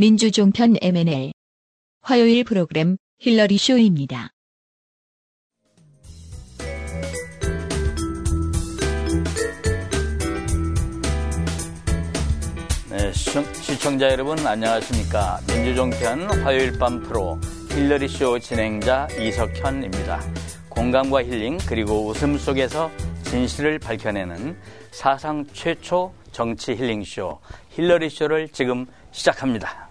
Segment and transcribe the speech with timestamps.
[0.00, 1.32] 민주종편 MNL
[2.02, 4.30] 화요일 프로그램 힐러리 쇼입니다.
[12.90, 15.40] 네, 시청, 자 여러분 안녕하십니까?
[15.48, 17.40] 민주종편 화요일 밤 프로
[17.72, 20.20] 힐러리 쇼 진행자 이석현입니다.
[20.68, 22.88] 공감과 힐링 그리고 웃음 속에서
[23.24, 24.56] 진실을 밝혀내는
[24.92, 27.40] 사상 최초 정치 힐링 쇼
[27.70, 29.87] 힐러리 쇼를 지금 시작합니다.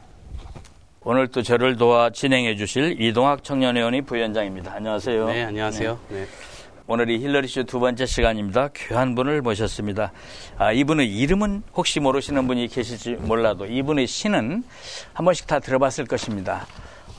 [1.03, 4.73] 오늘 또 저를 도와 진행해 주실 이동학 청년회원이 부위원장입니다.
[4.73, 5.27] 안녕하세요.
[5.27, 5.99] 네, 안녕하세요.
[6.09, 6.15] 네.
[6.21, 6.27] 네.
[6.87, 8.69] 오늘이 힐러리 쇼 두 번째 시간입니다.
[8.75, 10.11] 귀한 분을 모셨습니다.
[10.57, 14.63] 아, 이분의 이름은 혹시 모르시는 분이 계실지 몰라도 이분의 시는
[15.13, 16.65] 한 번씩 다 들어봤을 것입니다.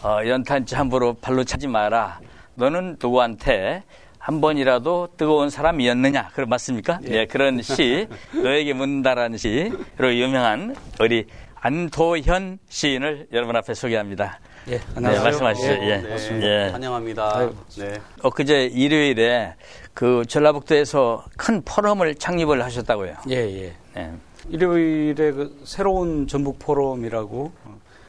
[0.02, 2.20] 어, 연탄지 함부로 발로 차지 마라.
[2.54, 3.84] 너는 누구한테
[4.18, 6.30] 한 번이라도 뜨거운 사람이었느냐?
[6.34, 6.98] 그런 맞습니까?
[7.04, 11.26] 예, 네, 그런 시, 너에게 묻는다라는 시로 유명한 우리
[11.60, 14.38] 안도현 시인을 여러분 앞에 소개합니다.
[14.68, 15.22] 예, 안녕하세요.
[15.22, 15.68] 네, 말씀하시죠.
[15.68, 15.96] 예, 예.
[15.98, 16.70] 네, 예.
[16.70, 17.50] 환영합니다.
[17.78, 18.00] 네.
[18.22, 19.54] 엊그제 일요일에
[19.94, 23.16] 그 전라북도에서 큰 포럼을 창립을 하셨다고요.
[23.30, 23.74] 예, 예.
[23.94, 24.12] 네.
[24.48, 27.50] 일요일에 그 새로운 전북 포럼이라고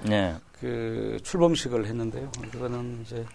[0.03, 0.36] 네.
[0.59, 2.30] 그 출범식을 했는데요.
[2.52, 3.25] 그거는 이제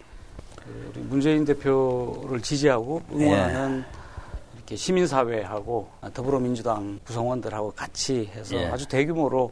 [0.55, 4.55] 그 우리 문재인 대표를 지지하고 응원하는 예.
[4.55, 8.67] 이렇게 시민사회하고 더불어민주당 구성원들하고 같이 해서 예.
[8.67, 9.51] 아주 대규모로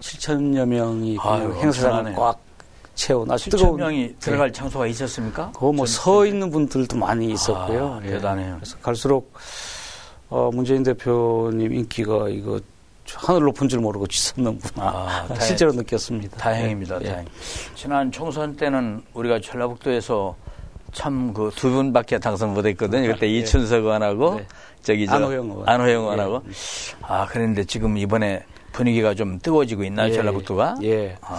[0.00, 2.38] 7천여 명이 그 행사장을 꽉
[2.94, 4.52] 채운 아주 뜨거운 명이 들어갈 네.
[4.52, 5.50] 장소가 있었습니까?
[5.52, 7.94] 그거 뭐 서 있는 분들도 많이 있었고요.
[7.94, 8.56] 아, 대단해요.
[8.56, 9.32] 그래서 갈수록
[10.30, 12.60] 어, 문재인 대표님 인기가 이거
[13.14, 14.84] 하늘 높은 줄 모르고 치솟는구나.
[14.84, 16.36] 아, 실제로 느꼈습니다.
[16.36, 16.98] 다행입니다.
[16.98, 17.10] 네.
[17.12, 17.26] 다행.
[17.74, 20.36] 지난 총선 때는 우리가 전라북도에서
[20.92, 23.08] 참 그 두 분밖에 당선 못했거든요.
[23.14, 23.38] 그때 네.
[23.38, 24.46] 이춘석 의원하고 네.
[24.82, 25.68] 저기 저 안호영 의원.
[25.68, 26.42] 안호영 의원하고.
[26.46, 26.52] 예.
[27.02, 28.42] 아 그런데 지금 이번에
[28.78, 30.12] 분위기가 좀 뜨거워지고 있나요, 예.
[30.14, 30.76] 전라북도가?
[30.84, 31.16] 예.
[31.20, 31.36] 아.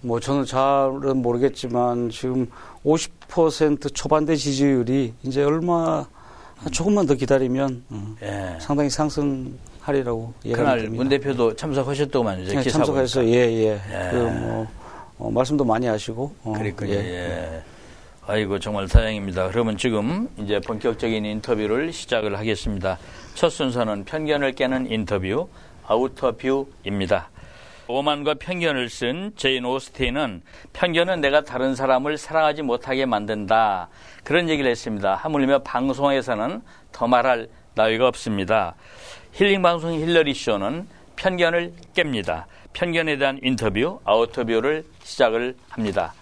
[0.00, 2.48] 뭐 저는 잘은 모르겠지만 지금
[2.84, 6.06] 50% 초반대 지지율이 이제 얼마
[6.72, 8.56] 조금만 더 기다리면 음, 예.
[8.58, 12.54] 상당히 상승하리라고 그날 문 대표도 참석하셨다고 말이죠.
[12.54, 13.80] 네, 참석해서 예예.
[13.90, 14.10] 예.
[14.10, 14.66] 그 뭐
[15.18, 16.34] 어, 말씀도 많이 하시고.
[16.42, 16.90] 어, 그러니까요.
[16.90, 16.94] 예.
[16.96, 17.62] 예.
[18.26, 19.48] 아이고 정말 다행입니다.
[19.50, 22.98] 그러면 지금 이제 본격적인 인터뷰를 시작을 하겠습니다.
[23.34, 25.48] 첫 순서는 편견을 깨는 인터뷰
[25.92, 27.28] 아우터뷰입니다.
[27.86, 30.42] 오만과 편견을 쓴 제인 오스틴은
[30.72, 33.88] 편견은 내가 다른 사람을 사랑하지 못하게 만든다.
[34.24, 35.14] 그런 얘기를 했습니다.
[35.14, 38.74] 하물며 방송에서는 더 말할 나위가 없습니다.
[39.32, 40.86] 힐링 방송 힐러리 쇼는
[41.16, 42.44] 편견을 깹니다.
[42.72, 46.14] 편견에 대한 인터뷰, 아우터뷰를 시작을 합니다.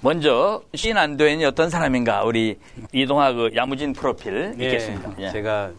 [0.00, 2.58] 먼저 시인 안도현이 어떤 사람인가 우리
[2.92, 5.12] 이동하 그 야무진 프로필 네, 있겠습니다.
[5.18, 5.30] 예.
[5.30, 5.72] 제가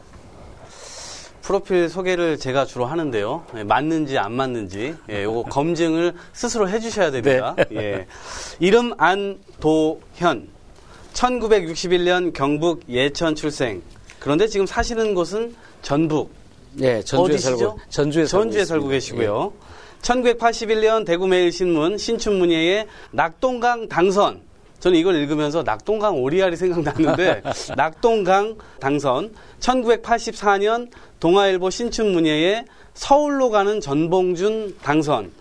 [1.50, 3.44] 프로필 소개를 제가 주로 하는데요.
[3.58, 7.56] 예, 맞는지 안 맞는지 예, 요거 검증을 스스로 해주셔야 됩니다.
[7.58, 7.66] 네.
[7.76, 8.08] 예.
[8.60, 10.48] 이름 안도현,
[11.14, 13.82] 1961년 경북 예천 출생.
[14.20, 16.32] 그런데 지금 사시는 곳은 전북.
[16.82, 17.58] 예, 전주에 어디시죠?
[17.58, 19.52] 살고 전주에, 전주에 살고, 계시고요.
[19.52, 20.02] 예.
[20.04, 24.42] 1981년 대구 매일신문 신춘문예에 낙동강 당선.
[24.80, 27.42] 저는 이걸 읽으면서 낙동강 오리알이 생각났는데
[27.76, 35.31] 낙동강 당선 1984년 동아일보 신춘문예에 서울로 가는 전봉준 당선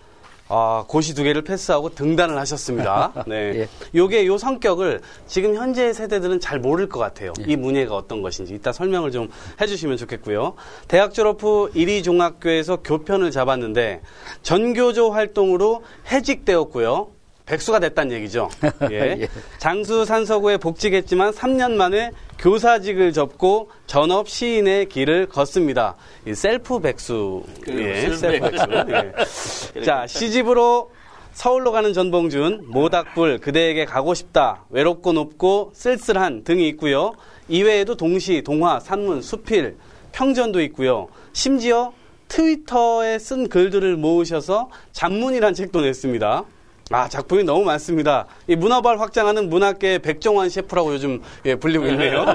[0.51, 3.13] 아, 고시 두 개를 패스하고 등단을 하셨습니다.
[3.27, 3.35] 네.
[3.55, 3.69] 예.
[3.93, 7.33] 요게 요 성격을 지금 현재 세대들은 잘 모를 것 같아요.
[7.41, 7.51] 예.
[7.51, 9.29] 이 문예가 어떤 것인지 이따 설명을 좀
[9.61, 10.55] 해주시면 좋겠고요.
[10.87, 14.01] 대학 졸업 후 이리 종합교에서 교편을 잡았는데
[14.41, 17.18] 전교조 활동으로 해직되었고요.
[17.49, 18.47] 백수가 됐다는 얘기죠.
[18.91, 19.17] 예.
[19.21, 19.27] 예.
[19.57, 25.95] 장수 산서고에 복직했지만 3년 만에 교사직을 접고 전업 시인의 길을 걷습니다.
[26.33, 27.43] 셀프 백수.
[27.69, 29.71] 예, 셀프 백수.
[29.77, 29.81] 예.
[29.81, 30.91] 자, 시집으로
[31.33, 37.13] 서울로 가는 전봉준, 모닥불, 그대에게 가고 싶다, 외롭고 높고 쓸쓸한 등이 있고요.
[37.47, 39.77] 이외에도 동시, 동화, 산문, 수필,
[40.11, 41.07] 평전도 있고요.
[41.33, 41.93] 심지어
[42.27, 46.45] 트위터에 쓴 글들을 모으셔서 잡문이란 책도 냈습니다.
[46.91, 48.25] 아, 작품이 너무 많습니다.
[48.47, 52.25] 이 문화발 확장하는 문학계의 백종원 셰프라고 요즘 예, 불리고 있네요.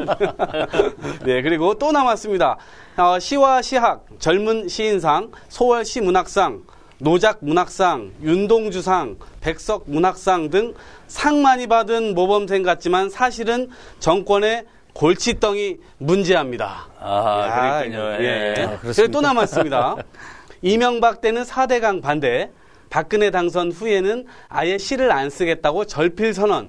[1.24, 2.56] 네, 그리고 또 남았습니다.
[2.96, 6.62] 어, 시와 시학, 젊은 시인상, 소월 시문학상,
[6.98, 10.74] 노작 문학상, 윤동주상, 백석 문학상 등
[11.14, 14.64] 상 많이 받은 모범생 같지만 사실은 정권의
[14.94, 16.88] 골칫덩이 문제합니다.
[16.98, 18.24] 아, 그렇군요.
[18.24, 18.54] 예.
[18.56, 18.62] 예.
[18.64, 19.96] 아, 그리고 또 남았습니다.
[20.62, 22.50] 이명박 때는 4대강 반대,
[22.94, 26.69] 박근혜 당선 후에는 아예 시를 안 쓰겠다고 절필 선언.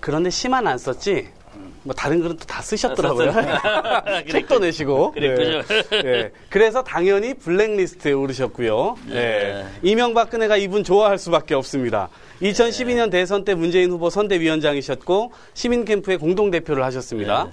[0.00, 1.28] 그런데 시만 안 썼지
[1.84, 3.32] 뭐 다른 글은 또 다 쓰셨더라고요.
[4.28, 5.14] 책도 내시고.
[5.16, 5.62] 네.
[6.02, 6.32] 네.
[6.48, 8.96] 그래서 당연히 블랙리스트에 오르셨고요.
[9.10, 9.64] 네.
[9.84, 12.08] 이명박근혜가 이분 좋아할 수밖에 없습니다.
[12.42, 17.48] 2012년 대선 때 문재인 후보 선대위원장이셨고 시민캠프의 공동대표를 하셨습니다.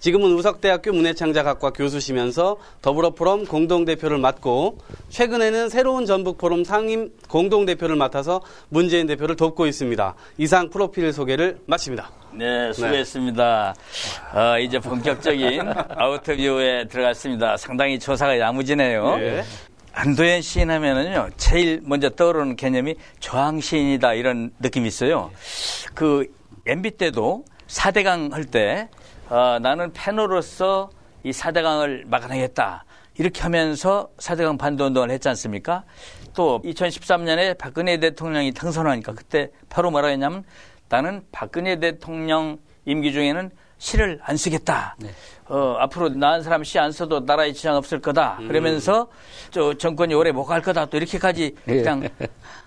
[0.00, 0.10] 예.
[0.10, 4.78] 지금은 우석대학교 문해창작학과 교수시면서 더불어포럼 공동대표를 맡고
[5.10, 10.14] 최근에는 새로운 전북포럼 상임 공동대표를 맡아서 문재인 대표를 돕고 있습니다.
[10.38, 12.10] 이상 프로필 소개를 마칩니다.
[12.32, 13.74] 네, 수고했습니다.
[14.34, 15.60] 어, 이제 본격적인
[15.96, 17.56] 아우터뷰에 들어갔습니다.
[17.58, 19.16] 상당히 조사가 야무지네요.
[19.16, 19.42] 네.
[19.92, 25.30] 안도현 시인 하면은요, 제일 먼저 떠오르는 개념이 저항 시인이다 이런 느낌이 있어요.
[25.94, 26.26] 그
[26.66, 28.88] MB 때도 4대강 할 때,
[29.30, 30.90] 어, 나는 팬으로서
[31.22, 32.84] 이 4대강을 막아내겠다.
[33.16, 35.84] 이렇게 하면서 4대강 반대 운동을 했지 않습니까?
[36.34, 40.42] 또 2013년에 박근혜 대통령이 당선하니까 그때 바로 뭐라 했냐면
[40.88, 44.96] 나는 박근혜 대통령 임기 중에는 시를 안 쓰겠다.
[45.50, 48.38] 어, 앞으로 나은 사람 시안 써도 나라에 지장 없을 거다.
[48.46, 49.08] 그러면서
[49.50, 50.86] 저 정권이 오래 못 갈 거다.
[50.86, 52.08] 또 이렇게까지 그냥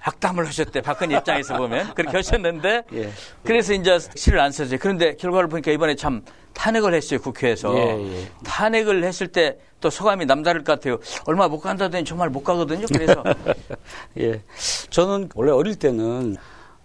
[0.04, 0.82] 악담을 하셨대.
[0.82, 3.10] 박근혜 입장에서 보면 그렇게 하셨는데 예.
[3.44, 4.78] 그래서 이제 시를 안 썼어요.
[4.82, 6.22] 그런데 결과를 보니까 이번에 참
[6.54, 7.20] 탄핵을 했어요.
[7.22, 8.28] 국회에서 예, 예.
[8.44, 10.98] 탄핵을 했을 때 또 소감이 남다를 것 같아요.
[11.26, 12.86] 얼마 못 간다더니 정말 못 가거든요.
[12.88, 13.22] 그래서
[14.18, 14.42] 예.
[14.90, 16.38] 저는 원래 어릴 때는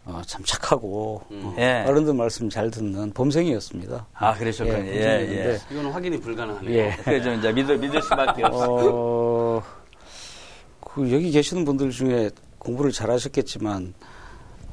[0.09, 1.85] 어, 참 착하고 어, 예.
[1.87, 4.07] 어른들 말씀 잘 듣는 범생이었습니다.
[4.15, 4.77] 아 그러셨군요.
[4.79, 4.93] 예, 예.
[4.95, 6.75] 범생이었는데, 이거는 확인이 불가능하네요.
[6.79, 6.97] 예.
[7.05, 8.67] 그래 좀 이제 믿을, 믿을 수밖에 없어.
[8.71, 9.63] 어,
[10.81, 13.93] 그 여기 계시는 분들 중에 공부를 잘 하셨겠지만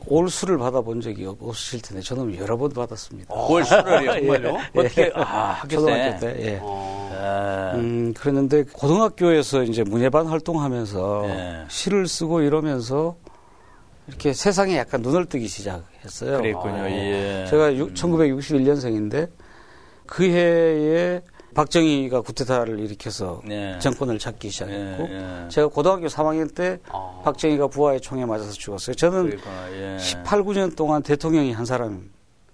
[0.07, 3.33] 올 수를 받아본 적이 없- 없으실 텐데 저는 여러 번 받았습니다.
[3.33, 4.11] 올 수를요.
[4.13, 4.57] 정말요?
[4.75, 5.23] 어떻게 아
[5.59, 6.33] 학교 초등학교 때.
[6.33, 6.45] 때.
[6.53, 6.59] 예.
[6.61, 11.65] 어, 아, 음, 그랬는데 고등학교에서 이제 문예반 활동하면서 예.
[11.67, 13.15] 시를 쓰고 이러면서
[14.07, 16.37] 이렇게 세상에 약간 눈을 뜨기 시작했어요.
[16.37, 16.85] 그랬군요.
[16.89, 17.45] 예.
[17.49, 19.29] 제가 1961년생인데
[20.05, 21.21] 그 해에
[21.55, 23.79] 박정희가 구테타를 일으켜서 네.
[23.79, 25.49] 정권을 잡기 시작했고 예, 예.
[25.49, 27.21] 제가 고등학교 3학년 때 아.
[27.23, 28.93] 박정희가 부하의 총에 맞아서 죽었어요.
[28.95, 29.95] 저는 그랬구나.
[29.95, 29.97] 예.
[29.97, 32.09] 18, 9년 동안 대통령이 한 사람인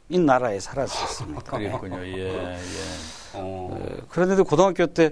[0.09, 1.51] 나라에 살았었습니다.
[1.57, 2.05] 그랬군요.
[2.05, 2.57] 예, 예.
[3.33, 3.69] 어.
[3.71, 5.11] 어, 그런데도 고등학교 때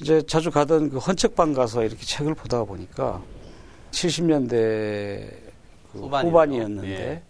[0.00, 3.20] 이제 자주 가던 그 헌책방 가서 이렇게 책을 보다가 보니까
[3.90, 5.43] 70년대 그
[5.94, 6.30] 후반이네요.
[6.30, 7.22] 후반이었는데 예.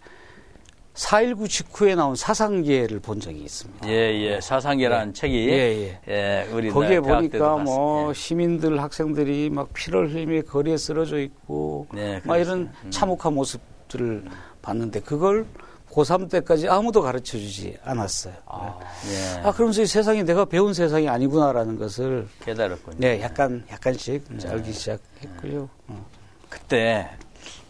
[0.95, 3.87] 4.19 직후에 나온 사상계를 본 적이 있습니다.
[3.89, 4.39] 예, 예.
[4.41, 5.99] 사상계라는 책이 예, 예.
[6.07, 8.13] 예, 우리 거기에 보니까 뭐.
[8.13, 14.23] 시민들 학생들이 막 피를 흘리며 거리에 쓰러져 있고 네, 막 이런 참혹한 모습들을
[14.61, 15.45] 봤는데 그걸
[15.91, 18.33] 고3 때까지 아무도 가르쳐 주지 않았어요.
[18.45, 18.79] 아,
[19.09, 19.51] 예.
[19.51, 22.97] 그러면서 이 세상이 내가 배운 세상이 아니구나라는 것을 깨달았군요.
[22.99, 24.49] 네, 약간 약간씩 네.
[24.49, 25.69] 알기 시작했고요.
[25.87, 26.05] 어.
[26.49, 27.09] 그때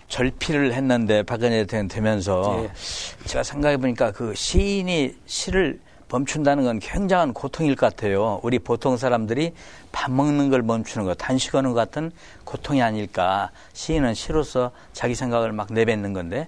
[0.08, 2.72] 절필을 했는데 박근혜 대통령 되면서 예.
[3.26, 8.40] 제가 생각해 보니까 그 시인이 시를 멈춘다는 건 굉장한 고통일 것 같아요.
[8.44, 9.54] 우리 보통 사람들이
[9.92, 12.12] 밥 먹는 걸 멈추는 것, 단식하는 것 같은
[12.44, 13.50] 고통이 아닐까.
[13.74, 16.48] 시인은 시로서 자기 생각을 막 내뱉는 건데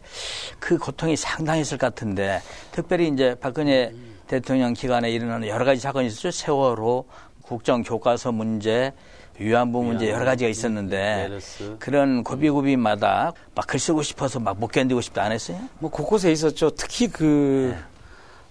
[0.60, 3.94] 그 고통이 상당했을 것 같은데 특별히 이제 박근혜
[4.28, 6.32] 대통령 기간에 일어나는 여러 가지 사건이 있었죠.
[6.32, 7.06] 세월호,
[7.42, 8.94] 국정교과서 문제,
[9.40, 11.40] 위안부 문제 여러 가지가 있었는데.
[11.80, 15.60] 그런 고비고비마다 막 글 쓰고 싶어서 막 못 견디고 싶다 안 했어요?
[15.80, 16.72] 뭐 곳곳에 있었죠.
[16.72, 17.76] 특히 그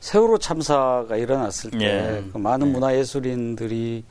[0.01, 2.25] 세월호 참사가 일어났을 때 예.
[2.33, 4.05] 그 많은 문화예술인들이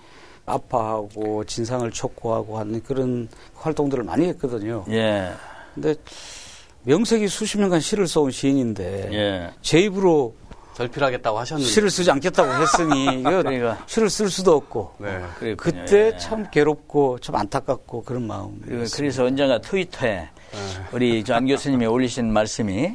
[0.45, 4.83] 아파하고 진상을 촉구하고 하는 그런 활동들을 많이 했거든요.
[4.89, 5.29] 예,
[5.73, 5.95] 근데
[6.83, 9.51] 명색이 수십 년간 시를 써온 시인인데 예.
[9.61, 10.35] 제 입으로
[10.75, 11.71] 절필하겠다고 하셨는데.
[11.71, 13.77] 시를 쓰지 않겠다고 했으니 이거 그러니까.
[13.87, 15.21] 시를 쓸 수도 없고 네.
[15.39, 15.55] 그랬군요.
[15.57, 16.17] 그때 예.
[16.17, 18.61] 참 괴롭고 참 안타깝고 그런 마음.
[18.93, 20.29] 그래서 언젠가 트위터에
[20.91, 22.93] 우리 저안 교수님이 올리신 말씀이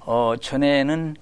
[0.00, 1.16] 어 전에는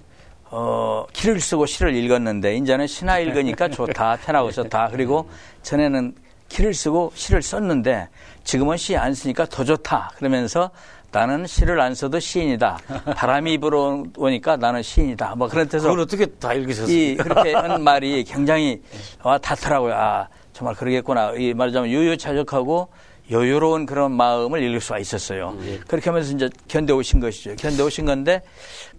[0.51, 5.29] 어 길을 쓰고 시를 읽었는데 이제는 시나 읽으니까 좋다 편하고 좋다 그리고
[5.63, 6.13] 전에는
[6.49, 8.07] 길을 쓰고 시를 썼는데
[8.43, 10.69] 지금은 시 안 쓰니까 더 좋다 그러면서
[11.15, 12.77] 나는 시를 안 써도 시인이다
[13.15, 16.93] 바람이 불어오니까 나는 시인이다 뭐 그런 뜻으로 그걸 어떻게 다 읽으셨어요?
[16.93, 18.81] 이 그렇게 한 말이 굉장히
[19.23, 19.93] 와 닿더라고요.
[19.93, 21.31] 아 정말 그러겠구나.
[21.37, 22.89] 이 말하자면 유유자적하고
[23.31, 25.57] 여유로운 그런 마음을 읽을 수가 있었어요.
[25.87, 27.55] 그렇게 하면서 이제 견뎌오신 것이죠.
[27.55, 28.41] 견뎌오신 건데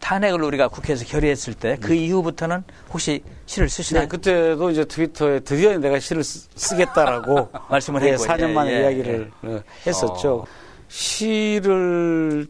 [0.01, 4.05] 탄핵을 우리가 국회에서 결의했을 때그 이후부터는 혹시 시를 쓰시나요?
[4.05, 8.73] 네, 그때도 이제 트위터에 드디어 내가 시를 쓰, 겠다라고 말씀을 네, 했고, 4년 예, 만에
[8.73, 10.47] 예, 이야기를 어, 했었죠.
[10.89, 12.47] 시를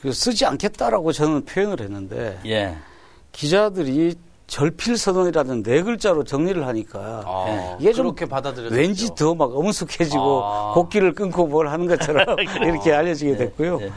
[0.00, 2.76] 그 쓰지 않겠다라고 저는 표현을 했는데 예.
[3.32, 4.14] 기자들이
[4.46, 8.12] 절필 선언이라는 네 글자로 정리를 하니까 아, 이게 좀.
[8.70, 10.72] 왠지 더막 어문숙해지고 아.
[10.74, 13.78] 곡기를 끊고 뭘 하는 것처럼 이렇게 알려지게 됐고요.
[13.78, 13.92] 네.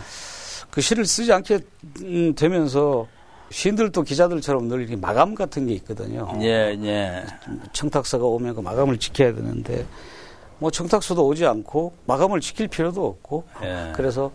[0.70, 1.60] 그 시를 쓰지 않게
[2.02, 3.08] 음, 되면서
[3.50, 6.28] 시인들도 기자들처럼 늘 이렇게 마감 같은 게 있거든요.
[6.42, 7.24] 예, 예.
[7.72, 9.86] 청탁서가 오면 그 마감을 지켜야 되는데
[10.64, 13.92] 뭐 청탁서도 오지 않고 마감을 지킬 필요도 없고 예.
[13.94, 14.32] 그래서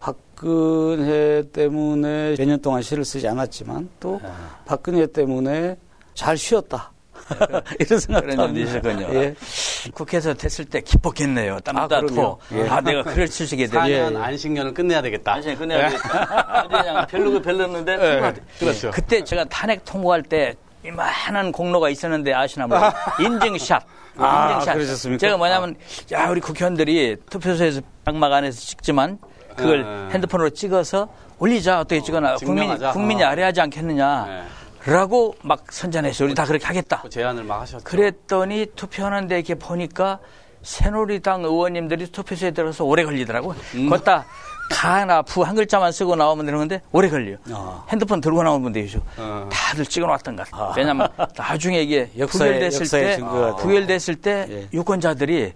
[0.00, 4.28] 박근혜 때문에 몇 년 동안 시를 쓰지 않았지만 또 예.
[4.66, 5.78] 박근혜 때문에
[6.12, 6.92] 잘 쉬었다.
[7.80, 8.70] 이런 그런 점도 합니다.
[8.70, 9.08] 있었군요.
[9.14, 9.34] 예.
[9.94, 11.60] 국회에서 됐을 때 기뻤겠네요.
[11.60, 12.36] 땀도 아, 다 그럼요.
[12.36, 12.68] 고 예.
[12.68, 13.80] 아, 내가 글을 있게 되네.
[13.80, 14.16] 4년 예, 예.
[14.18, 15.32] 안식년을 끝내야 되겠다.
[15.32, 16.66] 당신이 끝내야 되겠다.
[16.68, 18.34] 그냥 별로고 별로였는데 네, 통과.
[18.58, 18.90] 그렇죠.
[18.90, 22.92] 그때 제가 탄핵 통과할 때 이만한 공로가 있었는데 아시나 모르겠어요.
[23.24, 23.82] 인증샷.
[24.16, 24.60] 아.
[24.64, 25.18] 그러셨습니까?
[25.18, 25.76] 제가 뭐냐면
[26.12, 29.18] 야 우리 국회의원들이 투표소에서 장막 안에서 찍지만
[29.56, 30.14] 그걸 네.
[30.14, 32.92] 핸드폰으로 찍어서 올리자 어떻게 찍어놔 국민이 증명하자.
[32.92, 33.28] 국민이 어.
[33.28, 34.26] 알아야지 않겠느냐.
[34.26, 34.42] 네.
[34.92, 36.26] 라고 막 선전했어요.
[36.26, 37.02] 우리 다 그렇게 하겠다.
[37.02, 37.84] 그 제안을 막 하셨죠.
[37.84, 40.18] 그랬더니 투표하는데 이렇게 보니까
[40.62, 43.54] 새누리당 의원님들이 투표소에 들어서 오래 걸리더라고.
[43.74, 43.88] 음.
[43.88, 44.24] 걷다
[44.72, 47.36] 가나 부 한 글자만 쓰고 나오면 되는 건데 오래 걸려.
[47.50, 47.84] 아.
[47.90, 49.00] 핸드폰 들고 나오는 분들 계셔.
[49.18, 49.48] 어.
[49.52, 50.74] 다들 찍어놨던 것 같아.
[50.76, 53.18] 왜냐면 나중에 이게 부결됐을 때.
[53.60, 54.68] 부결됐을 때 예.
[54.72, 55.52] 유권자들이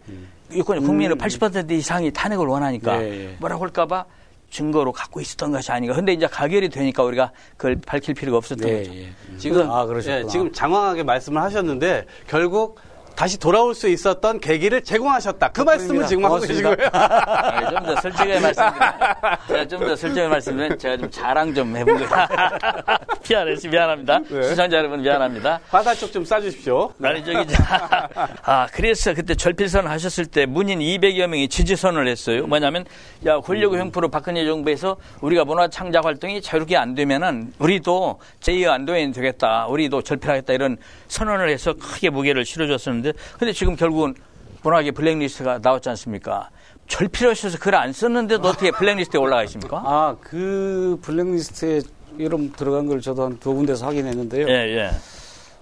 [0.53, 3.37] 유권 국민의 80% 이상이 탄핵을 원하니까 예, 예.
[3.41, 4.05] 뭐라고 할까봐
[4.51, 5.95] 증거로 갖고 있었던 것이 아닌가.
[5.95, 8.95] 근데 이제 가결이 되니까 우리가 그걸 밝힐 필요가 없었던 네, 거죠.
[8.95, 9.09] 예.
[9.39, 10.19] 지금 아, 그러셨구나.
[10.25, 12.79] 예, 지금 장황하게 말씀을 하셨는데 결국
[13.17, 15.49] 다시 돌아올 수 있었던 계기를 제공하셨다.
[15.49, 16.63] 그 말씀을 지금 하고 계신.
[16.63, 16.77] 거예요.
[16.93, 21.87] 아, 좀더 솔직하게 말씀드리면 제가 좀 더 솔직하게 말씀드리면 제가 좀 자랑 좀 거예요.
[23.29, 24.19] 미안해서 미안합니다.
[24.29, 24.43] 네.
[24.51, 25.61] 시청자 여러분 미안합니다.
[25.71, 26.93] 화살 쪽좀 쏴주십시오.
[27.03, 28.09] 아니 저기 자,
[28.45, 32.47] 아 그래서 그때 절필선 하셨을 때 문인 200여 명이 지지선을 했어요.
[32.47, 32.85] 뭐냐면
[33.25, 39.13] 야 권력의 횡포로 박근혜 정부에서 우리가 문화 창작 활동이 자유롭게 안 되면은 우리도 제2의 안도인이
[39.13, 39.67] 되겠다.
[39.69, 40.77] 우리도 절필하겠다 이런
[41.09, 43.06] 선언을 해서 크게 무게를 실어줬었는데
[43.39, 44.15] 근데 지금 결국은
[44.63, 46.51] 문학의 블랙리스트가 나왔지 않습니까?
[46.89, 49.83] 절필하셔서 글 안 썼는데도 어떻게 블랙리스트에 올라가 있습니까?
[49.85, 51.83] 아, 그 블랙리스트에
[52.19, 54.49] 이름 들어간 걸 저도 한 두 군데서 확인했는데요.
[54.49, 54.91] 예, 예.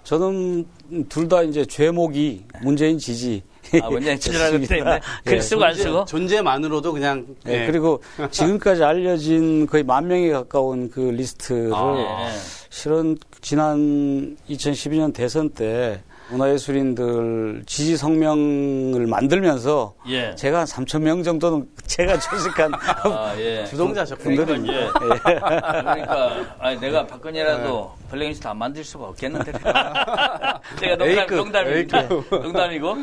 [0.05, 0.67] 저는
[1.09, 3.43] 둘 다 이제 죄목이 문재인 지지.
[3.83, 5.41] 아, 문재인 지지라고 때문에 글 예.
[5.41, 6.05] 쓰고 안 쓰고?
[6.05, 7.67] 존재만으로도 그냥 네, 예.
[7.67, 12.27] 그리고 지금까지 알려진 거의 만 명에 가까운 그 리스트를 아.
[12.29, 12.39] 예.
[12.69, 20.35] 실은 지난 2012년 대선 때 문화예술인들 지지 성명을 만들면서 예.
[20.35, 23.65] 제가 한 3천 명 정도는 제가 출석한 아, 예.
[23.67, 24.45] 주동자셨군요.
[24.45, 24.89] 그러니까, 예.
[25.19, 29.53] 그러니까 아니, 내가 박근혜라도 블랙리스트 안 만들 수가 없겠는데.
[30.81, 32.25] 제가 농담, 농담이고.
[32.31, 32.97] 농담이고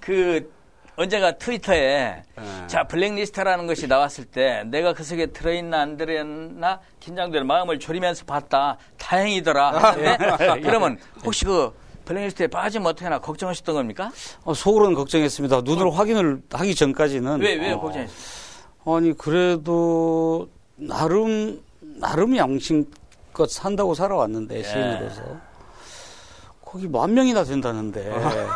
[0.00, 0.50] 그
[0.96, 2.66] 언제가 트위터에 네.
[2.66, 8.76] 자 블랙리스트라는 것이 나왔을 때 내가 그 속에 들어있나 안 들어있나 긴장되는 마음을 졸이면서 봤다.
[8.98, 9.70] 다행이더라.
[9.70, 11.72] 하는데 그러면 혹시 그
[12.12, 14.10] 블랙리스트에 빠지면 어떻게 하나 걱정하셨던 겁니까?
[14.44, 15.62] 어, 속으로는 걱정했습니다.
[15.62, 18.16] 눈으로 확인을 하기 전까지는 왜, 왜 어, 걱정했어요?
[18.84, 24.62] 아니 그래도 나름 나름 양심껏 산다고 살아왔는데 예.
[24.62, 25.22] 시인으로서
[26.64, 28.12] 거기 만 명이나 된다는데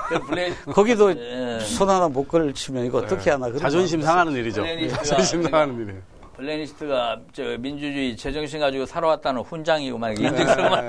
[0.09, 1.61] 그 블랙, 거기도 예.
[1.61, 4.03] 손 하나 못 걸치면 이거 어떻게 하나 그런 자존심.
[4.03, 4.65] 상하는 일이죠.
[5.05, 6.16] 자존심 상하는 일이에요.
[6.37, 10.87] 블랙리스트가 저 민주주의 제정신 가지고 살아왔다는 훈장이고 막 인증서만.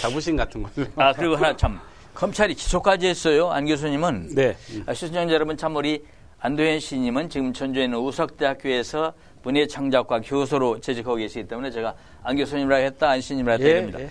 [0.00, 0.86] 자부심 같은 거죠.
[0.96, 1.80] 아 그리고 하나 참
[2.14, 4.34] 검찰이 기소까지 했어요 안 교수님은.
[4.34, 6.04] 네 아, 시청자 여러분 참 우리
[6.38, 12.76] 안도현 씨님은 지금 전주에 있는 우석대학교에서 문예 창작과 교수로 재직하고 계시기 때문에 제가 안 교수님이라
[12.76, 14.00] 했다 안 씨님이라 했다 예, 이럽니다.
[14.00, 14.10] 예.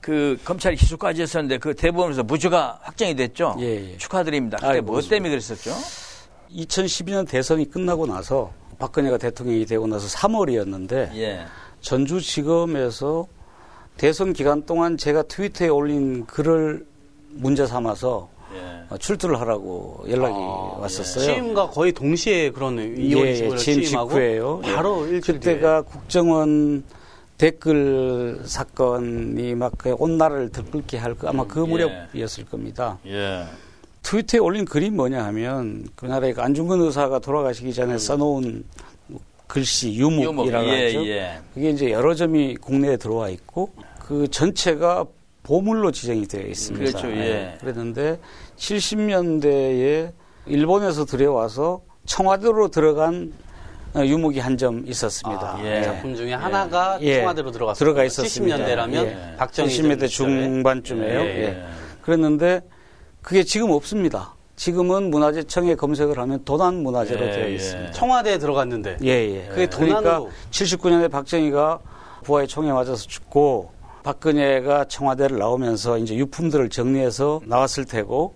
[0.00, 3.56] 그 검찰이 기소까지 했었는데 그 대법원에서 무죄가 확정이 됐죠.
[3.60, 3.96] 예, 예.
[3.96, 4.58] 축하드립니다.
[4.58, 5.70] 그때 아이고, 뭐 때문에 그랬었죠?
[6.52, 11.46] 2012년 대선이 끝나고 나서 박근혜가 대통령이 되고 나서 3월이었는데 예.
[11.80, 13.26] 전주지검에서
[13.96, 16.86] 대선 기간 동안 제가 트위터에 올린 글을
[17.30, 18.84] 문제 삼아서 예.
[18.90, 21.24] 어, 출두를 하라고 연락이 아, 왔었어요.
[21.24, 24.62] 취임과 거의 동시에 그런 2월 예, 25일 취임 직후에요.
[24.64, 24.74] 예.
[24.74, 26.84] 바로 일주일 그때가 국정원
[27.38, 31.66] 댓글 사건이 막그 온 나라를 들끓게 할 그, 아마 그 예.
[31.66, 32.98] 무렵이었을 겁니다.
[33.06, 33.44] 예.
[34.06, 38.62] 트위터에 올린 글이 뭐냐 하면 그 나라의 그 안중근 의사가 돌아가시기 전에 써놓은
[39.48, 41.06] 글씨 유목이라고 예, 하죠.
[41.08, 41.38] 예.
[41.52, 45.04] 그게 이제 여러 점이 국내에 들어와 있고 그 전체가
[45.42, 46.98] 보물로 지정이 되어 있습니다.
[46.98, 47.56] 그렇죠, 예.
[47.60, 48.20] 그랬는데
[48.56, 50.12] 70년대에
[50.46, 53.32] 일본에서 들여와서 청와대로 들어간
[53.94, 55.56] 어, 유목이 한 점 있었습니다.
[55.56, 55.82] 아, 예.
[55.82, 57.20] 작품 중에 하나가 예.
[57.20, 57.78] 청와대로 들어갔어요.
[57.78, 58.56] 들어가 있었습니다.
[58.56, 59.34] 70년대라면 예.
[59.36, 60.42] 박정희 70년대 전 시절에.
[60.44, 61.20] 중반쯤에요.
[61.20, 61.42] 예, 예.
[61.44, 61.64] 예.
[62.02, 62.60] 그랬는데
[63.26, 64.36] 그게 지금 없습니다.
[64.54, 67.54] 지금은 문화재청에 검색을 하면 도난 문화재로 예, 되어 예.
[67.54, 67.90] 있습니다.
[67.90, 69.48] 청와대에 들어갔는데 예, 예.
[69.48, 71.80] 그게 그러니까 도난으로 79년에 박정희가
[72.22, 73.72] 부하의 총에 맞아서 죽고
[74.04, 78.34] 박근혜가 청와대를 나오면서 이제 유품들을 정리해서 나왔을 테고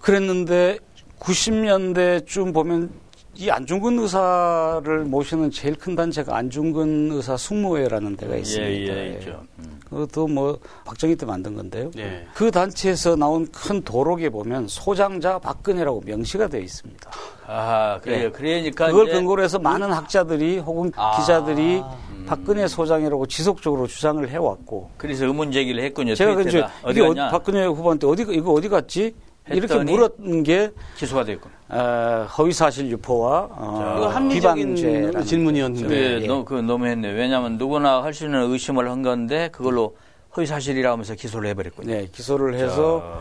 [0.00, 0.78] 그랬는데
[1.20, 2.90] 90년대쯤 보면
[3.36, 8.92] 이 안중근 의사를 모시는 제일 큰 단체가 안중근 의사 숙모회라는 데가 있습니다.
[8.94, 9.42] 예, 예, 있죠.
[9.58, 9.80] 음.
[9.88, 11.90] 그것도 뭐 박정희 때 만든 건데요.
[11.96, 12.26] 예.
[12.34, 17.10] 그 단체에서 나온 큰 도록에 보면 소장자 박근혜라고 명시가 되어 있습니다.
[17.46, 18.24] 아, 그래요.
[18.24, 18.30] 예.
[18.30, 21.18] 그러니까 그걸 이제 근거로 해서 많은 학자들이 혹은 아.
[21.18, 21.82] 기자들이
[22.26, 26.14] 박근혜 소장이라고 지속적으로 주장을 해왔고 그래서 의문 제기를 했군요.
[26.14, 26.72] 제가 이제 트위터에다.
[26.82, 27.30] 어디 이게 갔냐?
[27.30, 29.14] 박근혜 후보한테 어디 이거 어디 갔지?
[29.50, 31.50] 이렇게 물었는 게 기소가 됐군.
[31.68, 36.22] 어, 허위사실 유포와 어, 합리적인 비방죄라는 질문이었는데.
[36.22, 36.26] 예.
[36.26, 37.10] 너, 그 너무했네.
[37.10, 39.96] 왜냐하면 누구나 할 수 있는 의심을 한 건데 그걸로
[40.36, 41.92] 허위 사실이라 하면서 기소를 해버렸군요.
[41.92, 43.20] 네, 기소를 해서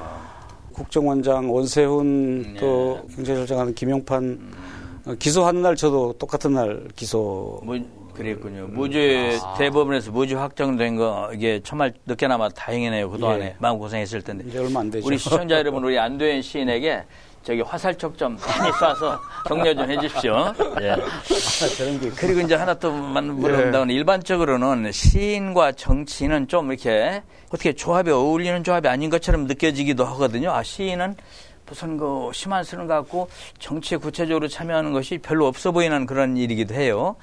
[0.74, 2.60] 국정원장 원세훈 네.
[2.60, 4.40] 또 경제실장하는 김용판
[5.06, 7.80] 어, 기소하는 날 저도 똑같은 날 기소 무,
[8.14, 8.68] 그랬군요.
[8.68, 13.10] 무죄 대법원에서 무죄 확정된 거 이게 정말 늦게나마 다행이네요.
[13.10, 13.56] 그동안에 예.
[13.60, 14.46] 마음 고생했을 텐데.
[14.48, 15.06] 이제 얼마 안 되죠.
[15.06, 17.04] 우리 시청자 여러분, 우리 안도현 시인에게
[17.44, 20.54] 저기 화살촉 좀 많이 쏴서 격려 좀 해주십시오.
[20.82, 20.96] 예.
[22.00, 28.88] 게 그리고 이제 하나 또 물어본다면 일반적으로는 시인과 정치는 좀 이렇게 어떻게 조합이 어울리는 조합이
[28.88, 30.52] 아닌 것처럼 느껴지기도 하거든요.
[30.52, 31.16] 아, 시인은
[31.68, 33.30] 무슨 그 심한 쓰는 것 같고
[33.60, 37.16] 정치에 구체적으로 참여하는 것이 별로 없어 보이는 그런 일이기도 해요.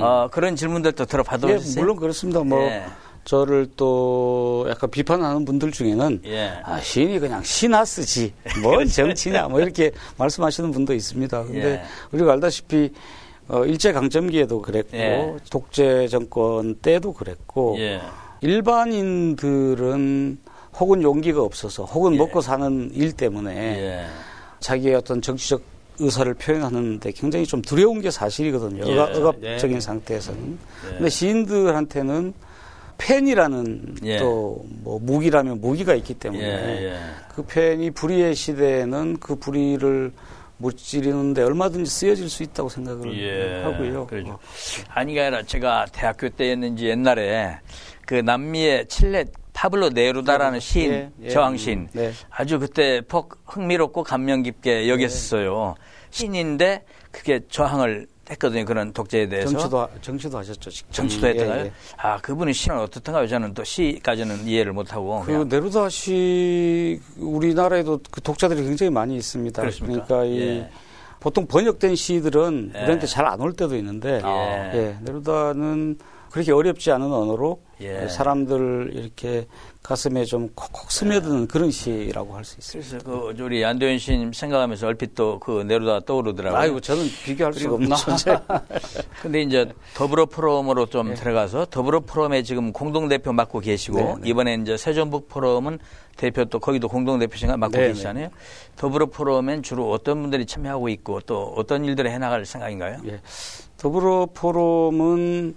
[0.00, 2.40] 어, 그런 질문들도 들어봐도 예, 물론 그렇습니다.
[2.42, 2.84] 뭐 예.
[3.24, 6.52] 저를 또 약간 비판하는 분들 중에는 예.
[6.62, 8.32] 아, 시인이 그냥 시나 쓰지
[8.62, 11.44] 뭔 정치냐 뭐 이렇게 말씀하시는 분도 있습니다.
[11.44, 11.82] 근데 예.
[12.12, 12.92] 우리가 알다시피
[13.48, 15.36] 어, 일제 강점기에도 그랬고 예.
[15.50, 18.00] 독재 정권 때도 그랬고 예.
[18.40, 20.38] 일반인들은
[20.78, 22.18] 혹은 용기가 없어서 혹은 예.
[22.18, 24.06] 먹고 사는 일 때문에 예.
[24.60, 25.62] 자기의 어떤 정치적
[25.98, 28.84] 의사를 표현하는데 굉장히 좀 두려운 게 사실이거든요.
[28.86, 28.92] 예.
[28.92, 29.80] 억압, 억압적인 예.
[29.80, 30.58] 상태에서는.
[30.86, 30.88] 예.
[30.90, 32.34] 근데 시인들한테는
[32.98, 34.18] 펜이라는 예.
[34.18, 36.92] 또뭐 무기라면 무기가 있기 때문에.
[37.34, 40.12] 그 펜이 불의의 시대에는 그 불의를
[40.58, 44.06] 무찌르는데 얼마든지 쓰여질 수 있다고 생각을 예, 하고요.
[44.06, 44.28] 그러죠.
[44.28, 44.38] 뭐.
[44.88, 47.58] 아니가 아니라 제가 대학교 때였는지 옛날에
[48.06, 51.28] 그 남미의 칠레 파블로 네루다라는 시인, 예, 예.
[51.30, 51.88] 저항시인.
[51.92, 52.12] 네.
[52.28, 55.76] 아주 그때 폭 흥미롭고 감명 깊게 여겼어요.
[56.10, 58.64] 시인인데 그게 저항을 했거든요.
[58.64, 59.50] 그런 독재에 대해서.
[59.50, 60.70] 정치도 정치도 하셨죠.
[60.70, 60.92] 직접.
[60.92, 61.64] 정치도 예, 했다가요?
[61.66, 61.72] 예.
[61.98, 63.26] 아, 그분이 시는 어떻던가요?
[63.28, 65.20] 저는 또 시까지는 이해를 못하고.
[65.20, 69.60] 그 그냥 네루다 시 우리나라에도 그 독자들이 굉장히 많이 있습니다.
[69.62, 70.06] 그렇습니까?
[70.16, 70.70] 러니까이 예.
[71.20, 72.82] 보통 번역된 시들은 예.
[72.82, 74.70] 우리한테 잘 안 올 때도 있는데 아.
[74.74, 75.98] 예, 네루다는
[76.30, 78.08] 그렇게 어렵지 않은 언어로 예.
[78.08, 79.46] 사람들 이렇게
[79.82, 83.04] 가슴에 좀 콕콕 스며드는 그런 시라고 할 수 있습니다.
[83.04, 86.58] 그래서 그 우리 안도현 시인님 생각하면서 얼핏 또 그 네루다 떠오르더라고요.
[86.58, 88.38] 아이고 저는 비교할 수가 존재.
[89.20, 94.28] 근데 이제 더불어 포럼으로 좀 들어가서 더불어 포럼에 지금 공동 대표 맡고 계시고 네, 네.
[94.30, 95.78] 이번에 이제 세종북 포럼은
[96.16, 98.28] 대표 또 거기도 공동 대표신가 맡고 네, 계시잖아요.
[98.76, 102.98] 더불어 포럼엔 주로 어떤 분들이 참여하고 있고 또 어떤 일들을 해나갈 생각인가요?
[103.06, 103.20] 예.
[103.76, 105.54] 더불어 포럼은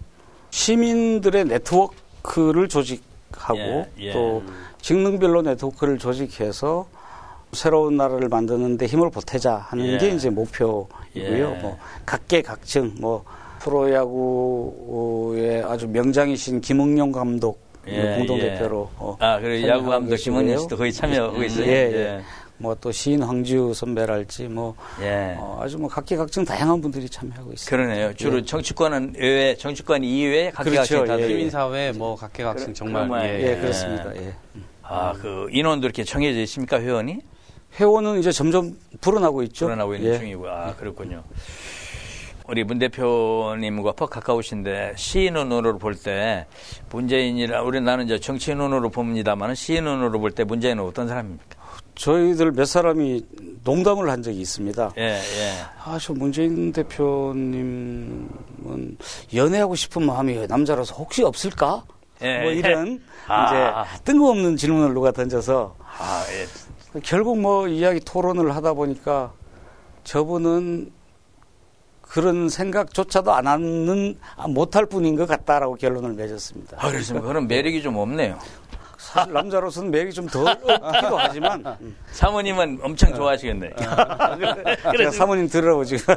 [0.49, 1.95] 시민들의 네트워크
[2.36, 4.12] 를 조직하고 예, 예.
[4.12, 4.44] 또
[4.82, 6.88] 직능별로 네트워크를 조직해서
[7.54, 9.98] 새로운 나라를 만드는데 힘을 보태자 하는 예.
[9.98, 10.88] 게 이제 목표이고요.
[11.16, 11.42] 예.
[11.62, 13.24] 뭐 각계각층 뭐
[13.60, 18.52] 프로야구의 아주 명장이신 김응용 감독 예, 공동 예.
[18.52, 20.16] 대표로 어, 아, 그리고 야구 감독.
[20.16, 21.66] 김원현 씨도 거의 참여하고 있어요.
[21.66, 22.22] 예, 예.
[22.60, 25.36] 뭐 또 시인 황지우 선배랄지 뭐 예.
[25.38, 27.70] 어, 아주 뭐 각계각층 다양한 분들이 참여하고 있습니다.
[27.70, 28.13] 그러네요.
[28.15, 28.46] 주로 예.
[28.46, 31.20] 정치권은 외 정치권 이외에 각계각층 그렇죠.
[31.20, 31.28] 예, 예.
[31.28, 33.52] 시민사회 뭐 각계각층 그런- 정말 그런 예.
[33.52, 34.15] 예, 그렇습니다.
[34.15, 34.34] 예.
[34.84, 37.20] 아, 그 인원도 이렇게 정해져 있습니까, 회원이?
[37.80, 39.65] 회원은 이제 점점 불어나고 있죠.
[39.65, 40.17] 불어나고 있는 예.
[40.17, 40.48] 중이고.
[40.48, 41.24] 아, 그렇군요.
[42.48, 46.46] 우리 문 대표님과 퍽 가까우신데 시인 눈으로 볼 때
[46.89, 51.58] 문재인이라 우리 나는 이제 정치인 눈으로 봅니다만 시인 눈으로 볼 때 문재인은 어떤 사람입니까?
[51.98, 53.26] 저희들 몇 사람이
[53.64, 54.94] 농담을 한 적이 있습니다.
[54.98, 55.20] 예, 예.
[55.84, 58.30] 아, 저 문재인 대표님은
[59.34, 61.84] 연애하고 싶은 마음이 남자라서 혹시 없을까?
[62.22, 63.46] 예, 뭐 이런 아.
[63.86, 67.00] 이제 뜬금없는 질문을 누가 던져서 아, 예.
[67.02, 69.34] 결국 뭐 이야기 토론을 하다 보니까
[70.04, 70.92] 저분은
[72.02, 76.78] 그런 생각조차도 안 하는 아, 못할 뿐인 것 같다라고 결론을 맺었습니다.
[76.80, 77.28] 아, 그렇습니까?
[77.28, 78.40] 그럼 매력이 좀 없네요.
[79.13, 81.96] 사실 남자로서는 매력이 좀 덜 없기도 하지만 음.
[82.12, 83.72] 사모님은 엄청 좋아하시겠네.
[84.98, 86.13] 제가 사모님 들으라고 지금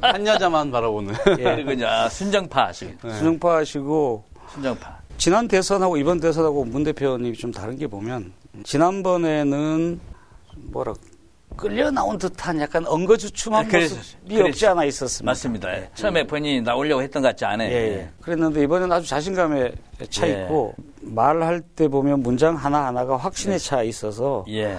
[0.00, 1.14] 한 여자만 바라보는.
[1.24, 3.14] 그리고 이제 아, 순정파 하시겠네.
[3.16, 4.98] 순정파시고 순정파.
[5.18, 8.32] 지난 대선하고 이번 대선하고 문 대표님이 좀 다른 게 보면
[8.64, 10.00] 지난번에는
[10.72, 10.94] 뭐라
[11.56, 15.30] 끌려 나온 듯한 약간 엉거주춤한 아, 그래서- 모습이 그래서- 없지 않아 있었습니다.
[15.30, 15.76] 맞습니다.
[15.76, 15.90] 예.
[15.94, 17.70] 처음에 본인이 나오려고 했던 것 같지 않아요.
[17.70, 18.08] 예, 예.
[18.20, 19.72] 그랬는데 이번에는 아주 자신감에
[20.10, 20.42] 차 예.
[20.44, 24.76] 있고 말할 때 보면 문장 하나 하나가 확신에 차 있어서 예.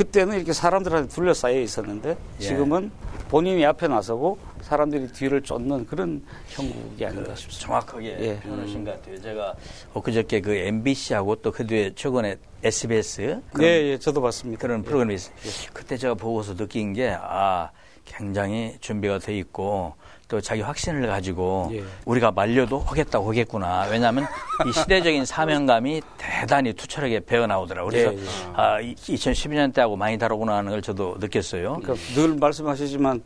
[0.00, 2.42] 그때는 이렇게 사람들한테 둘러싸여 있었는데 예.
[2.42, 2.90] 지금은
[3.28, 7.66] 본인이 앞에 나서고 사람들이 뒤를 쫓는 그런 형국이 아닌가 싶습니다.
[7.66, 8.40] 정확하게 예.
[8.40, 9.20] 표현하신 것 같아요.
[9.20, 9.54] 제가
[9.92, 14.58] 엊그저께 그 MBC하고 또 그 뒤에 최근에 SBS 그런, 예, 예, 저도 봤습니다.
[14.62, 14.84] 그런 예.
[14.84, 15.34] 프로그램이 있어요.
[15.74, 17.70] 그때 제가 보고서 느낀 게 아,
[18.06, 19.92] 굉장히 준비가 돼 있고
[20.30, 21.82] 또 자기 확신을 가지고 예.
[22.04, 23.88] 우리가 말려도 하겠다고 하겠구나.
[23.90, 24.26] 왜냐하면
[24.64, 27.90] 이 시대적인 사명감이 대단히 투철하게 배어 나오더라고요.
[27.90, 28.52] 그래서 예, 예.
[28.54, 31.80] 아, 2012년 때하고 많이 다르구나 하는 걸 저도 느꼈어요.
[31.82, 33.22] 그러니까 늘 말씀하시지만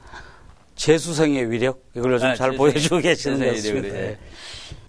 [0.77, 3.89] 재수생의 위력 이걸 좀 아, 잘 보여주고 계시는 것 같습니다.
[3.89, 4.19] 예.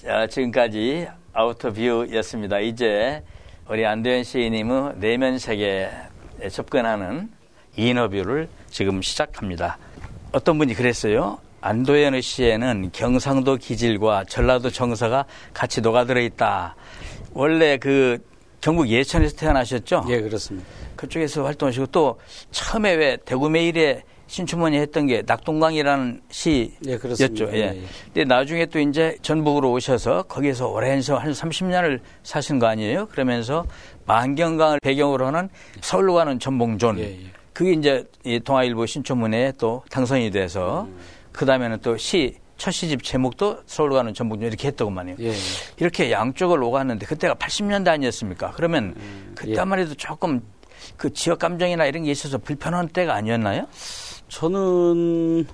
[0.02, 2.60] 자, 지금까지 아우터뷰였습니다.
[2.60, 3.22] 이제
[3.68, 5.92] 우리 안도현 시인님의 내면 세계에
[6.50, 7.30] 접근하는
[7.76, 9.78] 인터뷰를 지금 시작합니다.
[10.32, 11.40] 어떤 분이 그랬어요.
[11.66, 16.76] 안도현의 시에는 경상도 기질과 전라도 정서가 같이 녹아들어 있다.
[17.34, 18.20] 원래 그
[18.62, 20.06] 경북 예천에서 태어나셨죠?
[20.10, 20.68] 예, 그렇습니다.
[20.96, 22.20] 그쪽에서 활동하시고 또
[22.52, 26.72] 처음에 왜 대구 메일에 신춘문예 했던 게 낙동강이라는 시였죠.
[26.86, 27.54] 예, 그렇습니다.
[27.54, 27.58] 예.
[27.58, 27.82] 예, 예.
[28.14, 33.08] 근데 나중에 또 이제 전북으로 오셔서 거기서 오랜 세월 한 30년을 사신 거 아니에요?
[33.08, 33.66] 그러면서
[34.06, 35.50] 만경강을 배경으로 하는
[35.82, 37.00] 서울로 가는 전봉존.
[37.00, 37.20] 예, 예.
[37.54, 40.88] 그게 이제 이 동아일보 신춘문예에 또 당선이 돼서
[41.36, 45.16] 그 다음에는 또 시, 첫 시집 제목도 서울로 가는 전봉존 이렇게 했더구만 요.
[45.20, 45.34] 예, 예.
[45.78, 48.54] 이렇게 양쪽을 오갔는데 그때가 80년대 아니었습니까?
[48.56, 49.02] 그러면 예.
[49.36, 50.42] 그때만 해도 조금
[50.98, 53.68] 그 지역 감정이나 이런 게 있어서 불편한 때가 아니었나요?
[54.30, 55.46] 저는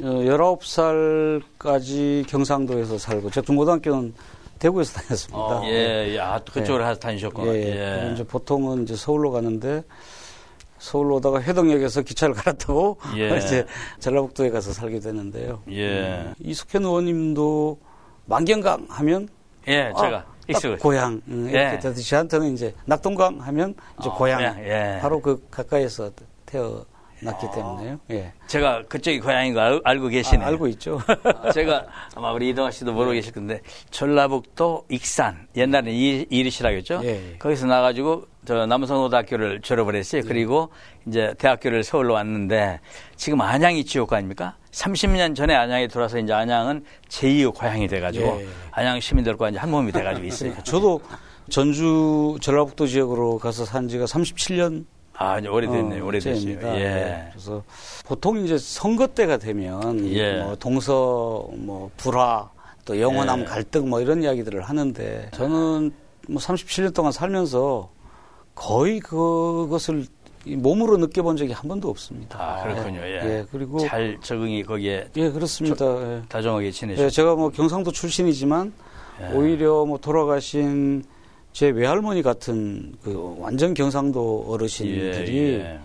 [0.00, 4.14] 어, 19살까지 경상도에서 살고 제가 중고등학교는
[4.58, 5.62] 대구에서 다녔습니다.
[5.64, 6.18] 예, 예.
[6.18, 7.54] 아, 또 그쪽으로 가서 다니셨구나.
[7.54, 7.96] 예, 예.
[7.98, 9.82] 그리고 이제 보통은 이제 서울로 가는데
[10.80, 13.36] 서울로 오다가 회동역에서 기차를 갈아타고 예.
[13.38, 13.64] 이제
[14.00, 15.62] 전라북도에 가서 살게 되는데요.
[15.70, 16.32] 예.
[16.40, 17.78] 이숙현 의원님도
[18.26, 19.28] 만경강 하면
[19.68, 20.78] 예, 제가 아, 딱 익숙.
[20.80, 21.78] 고향 음, 이렇게 예.
[21.78, 25.00] 되듯이 저한테는 이제 낙동강 하면 이제 어, 고향 예, 예.
[25.00, 26.10] 바로 그 가까이서
[26.46, 26.84] 태어
[27.22, 28.00] 났기 때문에요.
[28.12, 28.32] 예.
[28.46, 30.42] 제가 그쪽이 고향인 거 알, 알고 계시네요.
[30.46, 30.98] 아, 알고 있죠.
[31.52, 37.00] 제가 아마 우리 이동아 씨도 모르고 계실 건데 전라북도 익산 옛날에 이 이리시라고 했죠.
[37.04, 37.38] 예, 예.
[37.38, 40.22] 거기서 나가지고 저 남성고등학교를 졸업을 했어요.
[40.26, 40.70] 그리고
[41.06, 42.80] 이제 대학교를 서울로 왔는데
[43.16, 44.56] 지금 안양이 지옥 아닙니까?
[44.70, 48.46] 30년 전에 안양에 들어와서 이제 안양은 제2의 고향이 돼가지고 예.
[48.72, 50.54] 안양 시민들과 이제 한 몸이 돼가지고 있어요.
[50.62, 51.00] 저도
[51.50, 56.06] 전주 전라북도 지역으로 가서 산 지가 37년 아 이제 오래됐네요.
[56.06, 56.34] 오래됐어요.
[56.34, 56.80] 째입니다.
[56.80, 57.28] 예.
[57.32, 57.62] 그래서
[58.06, 60.40] 보통 이제 선거 때가 되면 예.
[60.40, 62.48] 뭐 동서 뭐 불화
[62.86, 63.44] 또 영원함 예.
[63.44, 65.92] 갈등 뭐 이런 이야기들을 하는데 저는
[66.28, 67.90] 뭐 37년 동안 살면서
[68.60, 70.04] 거의 그것을
[70.44, 72.38] 이 몸으로 느껴본 적이 한 번도 없습니다.
[72.38, 73.00] 아 그렇군요.
[73.00, 73.20] 예.
[73.24, 75.86] 예, 그리고 잘 적응이 거기에 예 그렇습니다.
[75.86, 76.22] 예.
[76.28, 77.04] 다정하게 지내셨죠.
[77.04, 78.72] 예, 제가 뭐 경상도 출신이지만
[79.22, 79.34] 예.
[79.34, 81.04] 오히려 뭐 돌아가신
[81.52, 85.80] 제 외할머니 같은 그 완전 경상도 어르신들이 예, 예.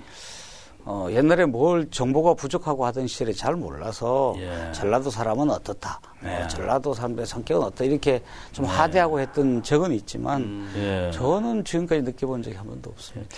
[0.88, 4.72] 어, 옛날에 뭘 정보가 부족하고 하던 시절에 잘 몰라서 예.
[4.72, 6.44] 전라도 사람은 어떻다, 네.
[6.44, 8.22] 어, 전라도 사람들의 성격은 어떻다 이렇게
[8.52, 11.10] 좀 하대하고 했던 적은 있지만 예.
[11.12, 13.36] 저는 지금까지 느껴본 적이 한 번도 없습니다.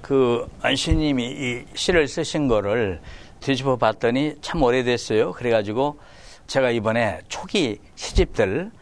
[0.00, 3.00] 그 안시님이 이 시를 쓰신 거를
[3.38, 5.32] 뒤집어 봤더니 참 오래됐어요.
[5.34, 5.96] 그래가지고
[6.48, 8.72] 제가 이번에 초기 시집들을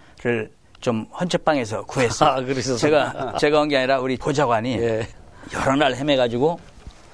[0.80, 2.30] 좀 헌책방에서 구했어요.
[2.30, 2.40] 아?
[2.78, 5.06] 제가 제가 온 게 아니라 우리 보좌관이 예.
[5.52, 6.58] 여러 날 헤매가지고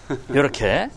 [0.30, 0.88] 이렇게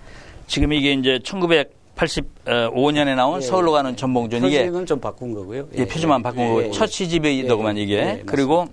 [0.47, 3.95] 지금 이게 이제 1985년에 나온 예, 서울로 가는 예.
[3.95, 5.67] 전봉준 이게 표지는 좀 바꾼 거고요.
[5.75, 6.87] 예, 표지만 바꾼 예, 거고 예, 첫 예.
[6.87, 8.67] 시집이더구만 예, 이게 예, 그리고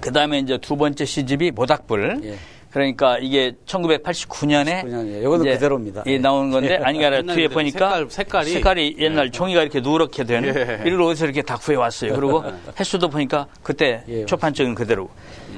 [0.00, 2.34] 그 다음에 이제 두 번째 시집이 모닥불 예.
[2.74, 5.22] 그러니까 이게 1989년에 89년, 예.
[5.22, 6.02] 요거는 그대로입니다.
[6.06, 10.24] 예, 나온 건데 아니가 아니라 옛날 뒤에 그 보니까 색깔, 색깔이 옛날 종이가 이렇게 누렇게
[10.24, 10.80] 되는 예.
[10.84, 12.16] 이걸 어디서 이렇게 다 구해 왔어요.
[12.16, 12.42] 그리고
[12.78, 15.08] 횟수도 보니까 그때 예, 초판적인 그대로.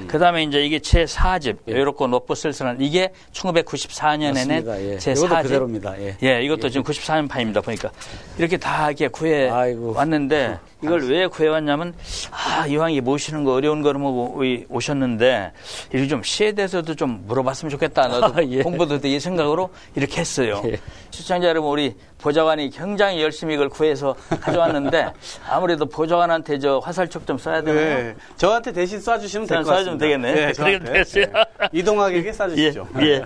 [0.07, 4.73] 그 다음에 이제 이게 제 4집 외롭고 높고 쓸쓸한 이게 1994년에 맞습니다.
[4.75, 4.97] 낸 예.
[4.97, 5.43] 제 이것도 4집.
[5.43, 6.01] 그대로입니다.
[6.01, 6.17] 예.
[6.23, 7.61] 예, 이것도 지금 94년 판입니다.
[7.61, 7.91] 보니까
[8.37, 9.93] 이렇게 다 이렇게 구해 아이고.
[9.93, 11.93] 왔는데 이걸 왜 구해 왔냐면
[12.31, 15.51] 아 이왕 이 모시는 거 어려운 거를 보고 오셨는데
[15.93, 18.07] 이거 좀 시에 대해서도 좀 물어봤으면 좋겠다.
[18.07, 18.61] 나도 아, 예.
[18.61, 20.61] 공부도 이 생각으로 이렇게 했어요.
[20.65, 20.77] 예.
[21.09, 25.07] 시청자 여러분 우리 보좌관이 굉장히 열심히 이걸 구해서 가져왔는데
[25.49, 27.97] 아무래도 보좌관한테 저 화살촉 좀 써야 되나요?
[28.03, 28.15] 네.
[28.37, 29.91] 저한테 대신 쏴주시면 될 것 같습니다.
[29.93, 30.33] 쏴주면 되겠네.
[30.33, 30.93] 네.
[30.93, 31.25] 됐어요.
[31.71, 33.01] 이동학에게 예, 쏴주시죠.
[33.01, 33.21] 예.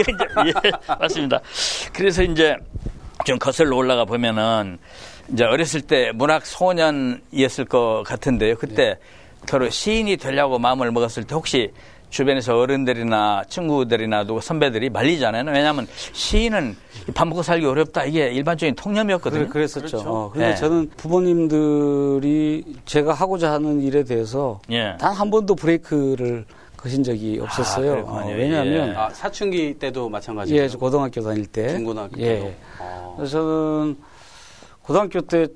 [0.00, 0.12] 이제,
[0.46, 1.40] 예, 맞습니다.
[1.92, 2.56] 그래서 이제
[3.24, 4.78] 좀 거슬러 올라가 보면은
[5.32, 8.56] 이제 어렸을 때 문학 소년이었을 것 같은데요.
[8.56, 8.98] 그때
[9.46, 11.70] 겨루 시인이 되려고 마음을 먹었을 때 혹시
[12.12, 15.50] 주변에서 어른들이나 친구들이나 선배들이 말리잖아요.
[15.50, 16.76] 왜냐하면 시인은
[17.14, 18.04] 밥 먹고 살기 어렵다.
[18.04, 19.40] 이게 일반적인 통념이었거든요.
[19.44, 19.86] 그래, 그랬었죠.
[19.86, 20.10] 그렇죠.
[20.10, 20.54] 어, 근데 예.
[20.54, 24.94] 저는 부모님들이 제가 하고자 하는 일에 대해서 예.
[25.00, 26.44] 단한 번도 브레이크를
[26.76, 27.92] 거신 적이 없었어요.
[27.92, 28.20] 그렇군요.
[28.20, 28.94] 어, 왜냐하면 예.
[28.94, 30.62] 아, 사춘기 때도 마찬가지예요.
[30.62, 31.70] 예, 저 고등학교 다닐 때.
[31.70, 32.34] 중고등학교 예.
[32.34, 32.52] 때도.
[32.80, 33.14] 어.
[33.16, 33.96] 그래서 저는
[34.82, 35.46] 고등학교 때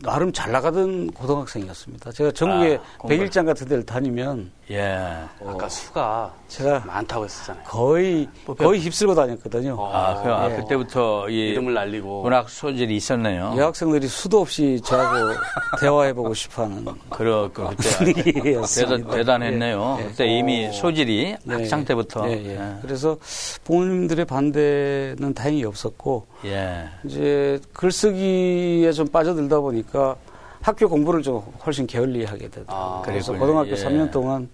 [0.00, 2.12] 나름 잘 나가던 고등학생이었습니다.
[2.12, 3.06] 제가 전국에 아.
[3.06, 5.24] 100일장 같은 데를 다니면 예.
[5.46, 7.64] 아까 수가 제가 많다고 했었잖아요.
[7.64, 8.28] 거의
[8.58, 9.78] 거의 휩쓸고 다녔거든요.
[9.80, 10.56] 아, 그, 아, 예.
[10.56, 13.54] 그때부터 이 이름을 날리고 문학 소질이 있었네요.
[13.56, 15.34] 여학생들이 수도 없이 저하고
[15.80, 18.62] 대화해보고 싶어하는 그러, 그, 그때.
[18.74, 19.98] 대단, 대단했네요.
[20.00, 20.04] 예.
[20.04, 21.54] 그때 이미 소질이 네.
[21.54, 22.28] 학창 때부터.
[22.30, 22.50] 예, 예.
[22.56, 22.76] 예.
[22.82, 23.16] 그래서
[23.64, 26.84] 부모님들의 반대는 다행히 없었고 예.
[27.04, 30.16] 이제 글쓰기에 좀 빠져들다 보니까
[30.60, 32.76] 학교 공부를 좀 훨씬 게을리하게 되더라고요.
[32.76, 33.40] 아, 그래서 그랬군요.
[33.40, 33.74] 고등학교 예.
[33.84, 34.48] 3년 동안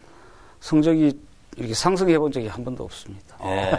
[0.61, 1.13] 성적이
[1.57, 3.37] 이렇게 상승해 본 적이 한 번도 없습니다.
[3.45, 3.73] 예.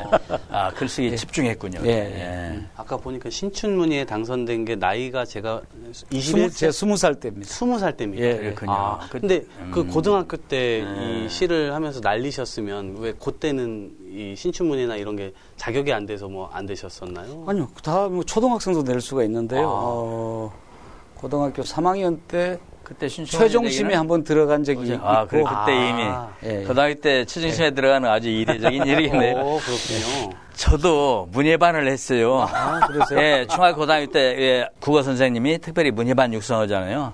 [0.50, 1.80] 아, 글쓰기에 집중했군요.
[1.86, 2.62] 예, 예.
[2.76, 5.62] 아까 보니까 신춘문예에 당선된 게 나이가 제가
[5.94, 7.48] 스무, 21세 제 스무 살 때입니다.
[7.50, 8.24] 스무 살 때입니다.
[8.24, 8.72] 예, 그렇군요.
[8.72, 9.88] 아, 그- 근데 그 음.
[9.90, 11.24] 고등학교 때 네.
[11.26, 16.66] 이 시를 하면서 날리셨으면 왜 그때는 이 신춘문예나 이런 게 자격이 안 돼서 뭐 안
[16.66, 17.46] 되셨었나요?
[17.48, 19.62] 아니요, 다 뭐 초등학생도 낼 수가 있는데요.
[19.62, 19.72] 아.
[19.74, 20.54] 어,
[21.16, 26.02] 고등학교 3학년 때 그때 신청 최종심에 한번 들어간 적이 아, 있고, 그래, 그때 이미.
[26.44, 26.66] 예, 예.
[26.66, 29.36] 고등학교 때 최정심에 들어가는 아주 이례적인 일이겠네요.
[29.38, 30.34] 오, 그렇군요.
[30.56, 32.42] 저도 문예반을 했어요.
[32.52, 33.20] 아, 그러세요?
[33.20, 37.14] 예, 중학교 고등학교 때 예, 국어 선생님이 특별히 문예반 육성하잖아요.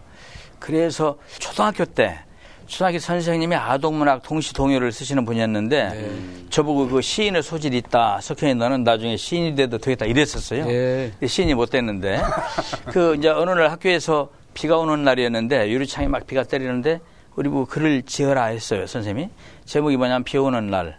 [0.57, 2.21] 그래서 초등학교 때
[2.67, 6.11] 초등학교 선생님이 아동문학 동시 동요를 쓰시는 분이었는데 네.
[6.49, 8.19] 저보고 그 시인의 소질이 있다.
[8.21, 10.67] 석현이 너는 나중에 시인이 돼도 되겠다 이랬었어요.
[10.67, 11.11] 예.
[11.11, 12.21] 근데 시인이 못 됐는데
[12.91, 16.99] 그 이제 어느 날 학교에서 비가 오는 날이었는데 유리창에 막 비가 때리는데
[17.35, 19.29] 우리 보고 글을 지어라 했어요 선생님이
[19.65, 20.97] 제목이 뭐냐면 비 오는 날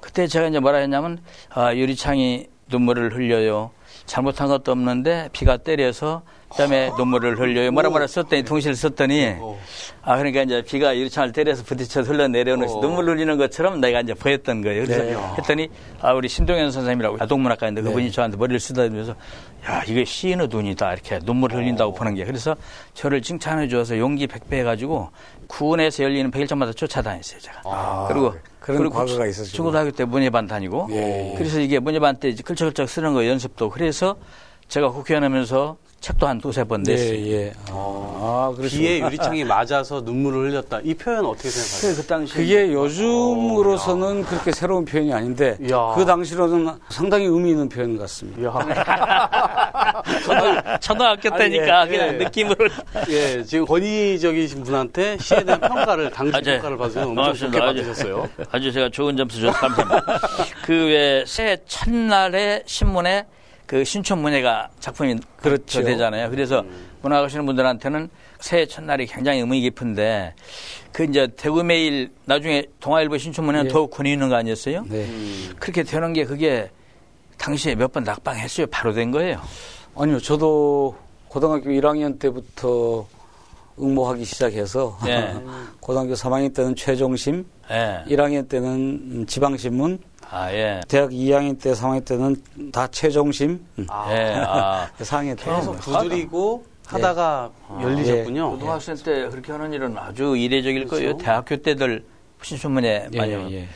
[0.00, 3.70] 그때 제가 이제 뭐라 했냐면 아, 유리창이 눈물을 흘려요
[4.06, 7.72] 잘못한 것도 없는데 비가 때려서 그다음에 눈물을 흘려요.
[7.72, 9.36] 뭐라 뭐라 썼더니 동시를 썼더니.
[10.02, 12.80] 아 그러니까 이제 비가 유리창을 때려서 부딪혀 흘러 내려오는 어.
[12.80, 14.84] 눈물 흘리는 것처럼 내가 이제 보였던 거예요.
[14.84, 15.34] 그래서 네.
[15.38, 15.68] 했더니
[16.00, 19.14] 아 우리 신동현 선생님이라고 아동문학가인데 그분이 저한테 머리를 쓰다듬으면서
[19.66, 20.92] 야 이게 시인의 눈이다.
[20.92, 22.24] 이렇게 눈물 흘린다고 보는 게.
[22.24, 22.54] 그래서
[22.94, 25.10] 저를 칭찬해 주어서 용기 백배 해가지고
[25.46, 28.08] 구원에서 열리는 백일장마다 쫓아다녔어요 제가.
[28.08, 29.50] 그리고 그런 과거가 있었죠.
[29.50, 31.34] 중고등학교 때 문예반 다니고 예, 예.
[31.36, 34.16] 그래서 이게 문예반 때 이제 글적글적 쓰는 거 연습도 그래서
[34.72, 37.14] 제가 국회의원 하면서 책도 한 두세 번 냈어요.
[37.14, 37.52] 예, 예.
[37.68, 38.74] 아, 그렇죠.
[38.78, 40.80] 비에 유리창이 맞아서 눈물을 흘렸다.
[40.82, 41.92] 이 표현 어떻게 생각하세요?
[41.94, 45.92] 그, 그 당시 그게 요즘으로서는 그렇게 새로운 표현이 아닌데 야.
[45.94, 48.40] 그 당시로는 상당히 의미 있는 표현 같습니다.
[50.24, 52.18] 초등, 초등학교 때니까 아니, 예, 그냥 예.
[52.24, 52.68] 느낌으로
[53.10, 56.44] 예, 지금 권위적이신 분한테 시에 대한 평가를 당시 맞아요.
[56.62, 57.58] 평가를 받으면 엄청 고맙습니다.
[57.58, 58.28] 좋게 아주- 받으셨어요.
[58.50, 60.18] 아주 제가 좋은 점수 줘서 감사합니다.
[60.64, 63.26] 그 외 새해 첫날에 신문에
[63.72, 65.82] 그 신촌 문예가 작품이 그렇죠.
[65.82, 66.28] 되잖아요.
[66.28, 66.62] 그래서
[67.00, 70.34] 문학하시는 분들한테는 새해 첫날이 굉장히 의미 깊은데
[70.92, 73.72] 그 이제 대구매일 나중에 동아일보 신촌 문예는 예.
[73.72, 74.84] 더욱 권위 있는 거 아니었어요?
[74.90, 75.08] 네.
[75.58, 76.70] 그렇게 되는 게 그게
[77.38, 78.66] 당시에 몇 번 낙방했어요.
[78.66, 79.40] 바로 된 거예요.
[79.96, 80.94] 아니요, 저도
[81.28, 83.06] 고등학교 1학년 때부터
[83.80, 85.34] 응모하기 시작해서 예.
[85.80, 88.04] 고등학교 3학년 때는 최종심, 예.
[88.06, 89.98] 1학년 때는 지방신문,
[90.32, 90.80] 아, 예.
[90.88, 93.86] 대학 2학년 때, 3학년 때는 다 최종심, 음.
[93.90, 94.34] 아, 예.
[94.36, 94.88] 아.
[94.98, 95.44] 4학년 때.
[95.44, 97.50] 계속 두드리고 하다가
[97.82, 98.52] 열리셨군요.
[98.52, 100.96] 고등학생 때 그렇게 하는 일은 아주 이례적일 그렇죠.
[100.96, 101.16] 거예요.
[101.18, 102.04] 대학교 때들
[102.40, 103.68] 신춘문예 예, 많이 예, 예.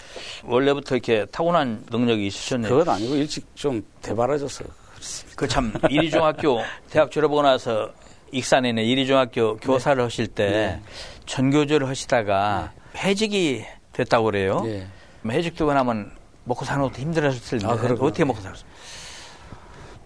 [0.45, 2.71] 원래부터 이렇게 타고난 능력이 있으셨네요.
[2.71, 4.69] 그건 아니고 일찍 좀 대바라졌어요.
[4.95, 5.37] 그렇습니다.
[5.37, 7.91] 그참 이리중학교 대학 졸업하고 나서
[8.33, 10.81] 익산에 있는 이리중학교 교사를 하실 때
[11.27, 14.63] 전교조를 하시다가 해직이 됐다고 그래요.
[14.67, 14.87] 예.
[15.31, 16.16] 해직되고 나면
[16.47, 17.73] 먹고 사는 것도 힘들었을 텐데 아.
[17.73, 18.67] 어떻게 먹고 살았어요?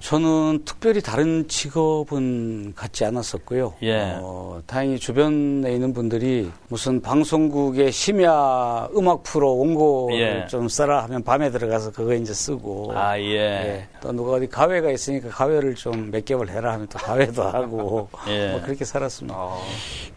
[0.01, 3.75] 저는 특별히 다른 직업은 갖지 않았었고요.
[3.83, 4.17] 예.
[4.19, 10.47] 어, 다행히 주변에 있는 분들이 무슨 방송국의 심야 음악 프로 원고를 예.
[10.47, 12.93] 좀 써라 하면 밤에 들어가서 그거 이제 쓰고.
[12.95, 13.35] 아 예.
[13.35, 13.89] 예.
[14.01, 18.09] 또 누가 어디 가회가 있으니까 가회를 좀 몇 개월 해라 하면 또 가회도 하고.
[18.29, 18.53] 예.
[18.53, 19.37] 뭐 그렇게 살았습니다.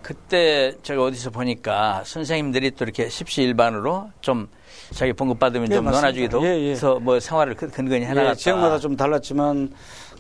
[0.02, 4.48] 그때 제가 어디서 보니까 선생님들이 또 이렇게 십시일반으로 좀
[4.94, 6.02] 자기 봉급 받으면 예, 좀 맞습니다.
[6.02, 6.72] 넣어놔주기도 예, 예.
[6.72, 8.32] 해서 뭐 생활을 근- 근근히 해나갔다.
[8.32, 9.72] 예, 지역마다 좀 달랐지만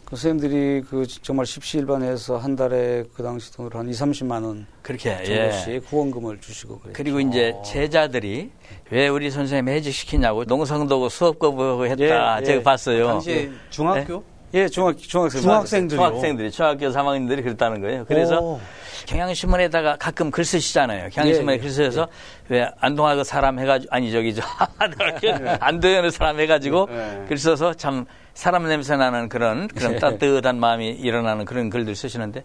[0.05, 5.15] 그 선생님들이 그 정말 십시일반에서 한 달에 그 당시 돈으로 한 2, 30만 원 그렇게
[5.23, 5.77] 정도씩 예.
[5.77, 6.93] 후원금을 주시고 그래요.
[6.95, 8.51] 그리고 이제 제자들이
[8.89, 12.37] 왜 우리 선생님 해직시키냐고 농성도고 수업 거부하고 했다.
[12.37, 12.43] 예, 예.
[12.45, 13.07] 제가 봤어요.
[13.07, 14.23] 당시 중학교?
[14.55, 15.97] 예, 중학 중학생 중학생들이요.
[15.99, 18.05] 중학생들이 중학교 3학년들이 그랬다는 거예요.
[18.07, 18.59] 그래서 오.
[19.05, 21.09] 경향신문에다가 가끔 글 쓰시잖아요.
[21.11, 22.07] 경향신문에 예, 글 쓰셔서
[22.49, 24.41] 왜 안동아 그 사람 해가지고 아니 저기 저
[25.59, 27.25] 안도현의 사람 해가지고 예.
[27.27, 32.43] 글 써서 참 사람 냄새 나는 그런 그런 따뜻한 마음이 일어나는 그런 글들 쓰시는데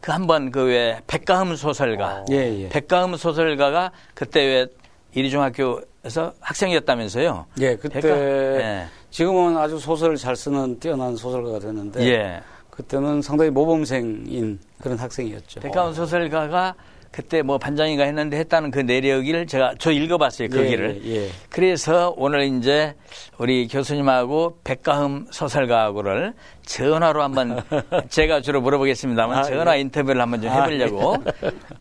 [0.00, 2.68] 그 한번 그 왜 백가흠 소설가 예, 예.
[2.68, 4.66] 백가흠 소설가가 그때 왜
[5.14, 7.46] 이리중학교에서 학생이었다면서요.
[7.60, 8.86] 예, 그때 백가- 예.
[9.10, 12.40] 지금은 아주 소설을 잘 쓰는 뛰어난 소설가가 됐는데 예.
[12.78, 15.58] 그때는 상당히 모범생인 그런 학생이었죠.
[15.58, 16.76] 백가운 소설가가
[17.10, 21.00] 그때 뭐 반장인가 했는데 했다는 그 내력을 제가 저 읽어봤어요 그 예, 길을.
[21.04, 21.28] 예, 예.
[21.50, 22.94] 그래서 오늘 이제
[23.36, 26.34] 우리 교수님하고 백가흠 소설가하고를
[26.66, 27.60] 전화로 한번
[28.10, 29.80] 제가 주로 물어보겠습니다만 아, 전화 예.
[29.80, 31.16] 인터뷰를 한번 좀 아, 해보려고.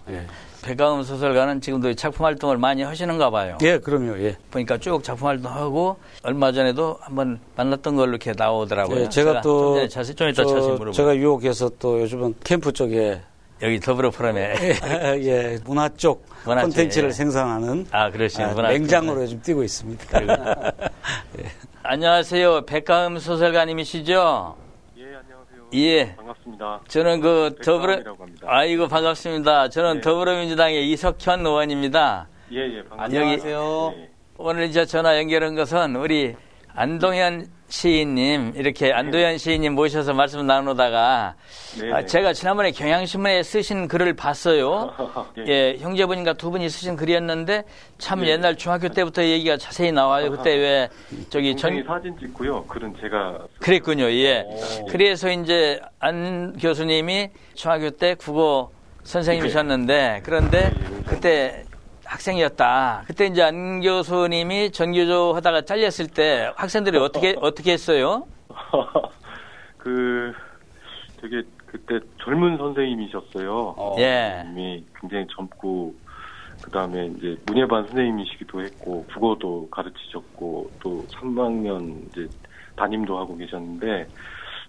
[0.09, 0.25] 예.
[0.67, 3.57] 백가흠 소설가는 지금도 작품 활동을 많이 하시는가 봐요.
[3.61, 4.19] 예, 그럼요.
[4.19, 4.35] 예.
[4.51, 9.01] 보니까 쭉 작품 활동하고 얼마 전에도 한번 만났던 걸로 이렇게 나오더라고요.
[9.01, 10.91] 예, 제가, 좀또 자세히 좀 이따 저- 자세히 물어볼게요.
[10.91, 13.21] 제가 유혹해서 또 요즘은 캠프 쪽에
[13.61, 14.53] 여기 더불어 포럼에
[15.23, 17.13] 예, 문화 쪽 문화 쪽, 콘텐츠를 예.
[17.13, 18.49] 생산하는 아 그러시군요.
[18.49, 20.19] 아, 문화 맹장으로 요즘 뛰고 있습니다.
[21.83, 22.65] 안녕하세요.
[22.65, 24.55] 백가흠 소설가님이시죠?
[25.73, 26.11] 예, 안녕하세요.
[26.11, 26.15] 예.
[26.15, 26.81] 반갑습니다.
[26.87, 28.47] 저는 그 더불어 합니다.
[28.49, 29.69] 아이고 반갑습니다.
[29.69, 30.01] 저는 예.
[30.01, 32.27] 더불어민주당의 이석현 의원입니다.
[32.53, 33.21] 예, 예, 반갑습니다.
[33.21, 33.93] 안녕하세요.
[33.97, 34.09] 예.
[34.37, 36.35] 오늘 이제 전화 연결한 것은 우리
[36.73, 41.35] 안동현 시인님 이렇게 안도현 시인님 모셔서 말씀 나누다가
[41.81, 42.05] 네, 아, 네.
[42.05, 44.93] 제가 지난번에 경향신문에 쓰신 글을 봤어요.
[45.39, 45.43] 예.
[45.47, 47.63] 예, 형제분인가 두 분이 쓰신 글이었는데
[47.97, 48.29] 참 예.
[48.31, 50.31] 옛날 중학교 때부터 얘기가 자세히 나와요.
[50.31, 50.89] 그때 왜
[51.29, 52.63] 저기 전 사진 찍고요.
[52.65, 54.09] 글은 제가 쓰- 그랬군요.
[54.11, 54.45] 예.
[54.47, 54.85] 오.
[54.85, 58.71] 그래서 이제 안 교수님이 중학교 때 국어
[59.03, 61.03] 선생님이셨는데 그런데 예, 예.
[61.05, 61.63] 그때
[62.07, 63.03] 학생이었다.
[63.05, 68.25] 그때 이제 안 교수님이 전교조 하다가 잘렸을 때 학생들이 어떻게 어떻게 했어요?
[69.77, 70.33] 그
[71.21, 73.95] 되게 그때 젊은 선생님이셨어요.
[73.99, 74.43] 예.
[74.47, 75.93] 이미 굉장히 젊고
[76.61, 82.27] 그 다음에 이제 문예반 선생님이시기도 했고 국어도 가르치셨고 또 3학년 이제
[82.75, 84.07] 담임도 하고 계셨는데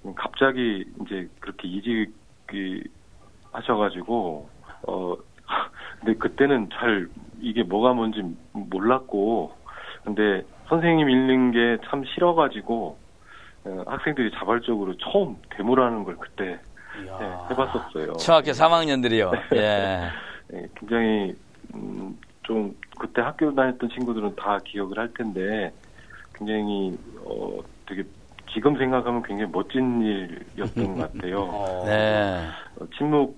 [0.04, 2.82] 음, 갑자기 이제 그렇게 이직이
[3.52, 4.48] 하셔가지고
[4.86, 5.16] 어
[6.00, 7.08] 근데 그때는 잘
[7.40, 8.22] 이게 뭐가 뭔지
[8.52, 9.52] 몰랐고
[10.04, 12.98] 근데 선생님 읽는 게 참 싫어가지고
[13.64, 16.58] 어, 학생들이 자발적으로 처음 데모라는 걸 그때
[16.98, 18.14] 예, 해봤었어요.
[18.14, 19.32] 중학교 3학년들이요.
[19.56, 20.08] 예.
[20.52, 21.34] 예, 굉장히
[21.74, 25.72] 음, 좀 그때 학교 다녔던 친구들은 다 기억을 할 텐데
[26.34, 28.02] 굉장히 어 되게
[28.52, 31.84] 지금 생각하면 굉장히 멋진 일이었던 것 같아요.
[31.84, 32.46] 네.
[32.80, 33.36] 어, 침묵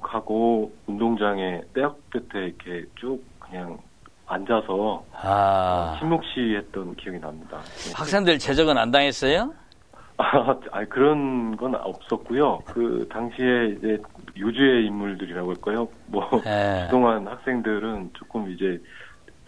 [0.00, 3.78] 하고 운동장에 대학 끝에 이렇게 쭉 그냥
[4.26, 5.96] 앉아서 아.
[5.98, 7.58] 침묵시했던 기억이 납니다.
[7.88, 7.92] 예.
[7.94, 9.52] 학생들 제적은 안 당했어요?
[10.18, 12.60] 아, 그런 건 없었고요.
[12.66, 13.98] 그 당시에 이제
[14.36, 15.88] 유주의 인물들이라고 할까요?
[16.06, 16.84] 뭐 예.
[16.90, 18.80] 그동안 학생들은 조금 이제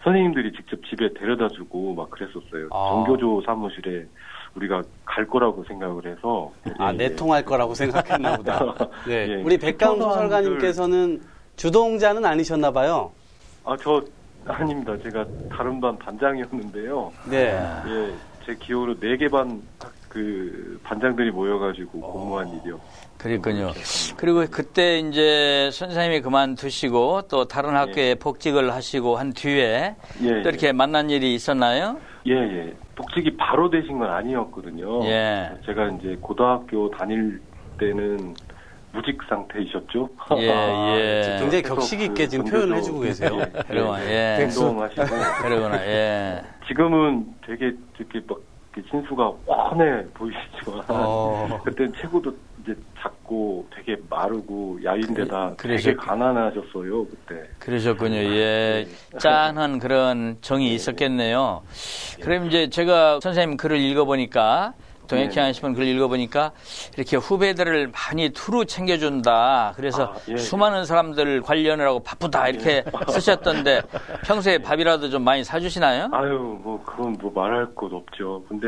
[0.03, 2.69] 선생님들이 직접 집에 데려다주고 막 그랬었어요.
[2.71, 2.89] 아.
[2.89, 4.05] 정교조 사무실에
[4.55, 8.59] 우리가 갈 거라고 생각을 해서 아, 예, 내통할 거라고 생각했나 보다.
[9.07, 9.27] 네.
[9.29, 9.35] 예.
[9.43, 11.21] 우리 백가운 초등학생들- 소설가님께서는
[11.55, 13.11] 주동자는 아니셨나 봐요.
[13.63, 14.01] 아, 저
[14.47, 14.95] 아닙니다.
[15.03, 17.11] 제가 다른 반 반장이었는데요.
[17.29, 17.59] 네.
[17.87, 18.13] 예,
[18.45, 19.61] 제 기호로 네 개 반
[20.09, 22.79] 그 반장들이 모여가지고 공무한 일이요.
[23.19, 23.69] 그랬군요.
[24.17, 30.71] 그리고 그때 이제 선생님이 그만두시고 또 다른 학교에 복직을 하시고 한 뒤에 예, 또 이렇게
[30.71, 31.97] 만난 일이 있었나요?
[32.29, 32.73] 예, 예.
[32.95, 35.03] 복직이 바로 되신 건 아니었거든요.
[35.05, 35.51] 예.
[35.65, 37.41] 제가 이제 고등학교 다닐
[37.79, 38.35] 때는
[38.91, 40.09] 무직 상태이셨죠.
[40.37, 41.37] 예, 예.
[41.41, 43.39] 굉장히 그래서 격식 있게 그 지금 표현을 해주고 계세요.
[43.39, 44.47] 예, 그러구나, 예.
[45.41, 46.43] 그러구나, 예.
[46.67, 48.39] 지금은 되게 이렇게 막
[48.75, 51.59] 이렇게 신수가 훤해 보이시지만 어.
[51.65, 57.49] 그때 체구도 이제 작고 되게 마르고 야인데다 그- 되게 가난하셨어요 그때.
[57.59, 58.15] 그러셨군요.
[58.17, 58.87] 예.
[59.19, 61.61] 짠한 그런 정이 있었겠네요.
[62.21, 64.73] 그럼 이제 제가 선생님 글을 읽어보니까
[65.07, 65.41] 동해키 네.
[65.41, 66.51] 하시는 글 읽어보니까
[66.95, 69.73] 이렇게 후배들을 많이 투루 챙겨준다.
[69.75, 70.37] 그래서 아, 예, 예.
[70.37, 73.81] 수많은 사람들 관련을 바쁘다 이렇게 쓰셨던데
[74.25, 76.09] 평소에 밥이라도 좀 많이 사주시나요?
[76.11, 78.43] 아유 뭐 그건 뭐 말할 것 없죠.
[78.47, 78.67] 근데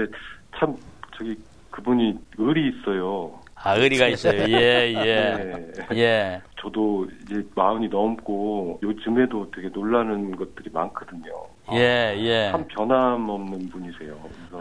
[0.57, 0.75] 참
[1.15, 1.35] 저기
[1.69, 3.39] 그분이 의리 있어요.
[3.63, 4.41] 아, 의리가 있어요.
[4.49, 5.73] 예, 예.
[5.89, 5.97] 네.
[5.97, 6.41] 예.
[6.59, 11.31] 저도 이제 마흔이 넘고 요즘에도 되게 놀라는 것들이 많거든요.
[11.73, 12.49] 예, 예.
[12.51, 14.17] 참 변함없는 분이세요.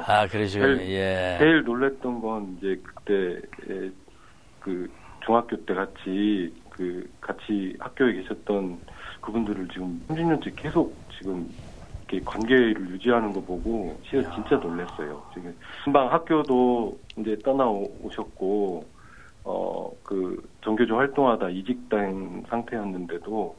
[0.07, 0.77] 아, 그러시군요.
[0.77, 1.37] 제일, 예.
[1.39, 3.37] 제일 놀랬던 건 이제 그때
[3.73, 3.91] 에,
[4.61, 4.91] 그
[5.25, 8.79] 중학교 때 같이 그 같이 학교에 계셨던
[9.21, 11.49] 그분들을 지금 30년째 계속 지금
[12.11, 15.23] 이렇게 관계를 유지하는 거 보고 진짜 진짜 놀랐어요.
[15.33, 18.91] 지금 금방 학교도 이제 떠나오셨고
[19.45, 23.57] 어 그 정교조 활동하다 이직된 상태였는데도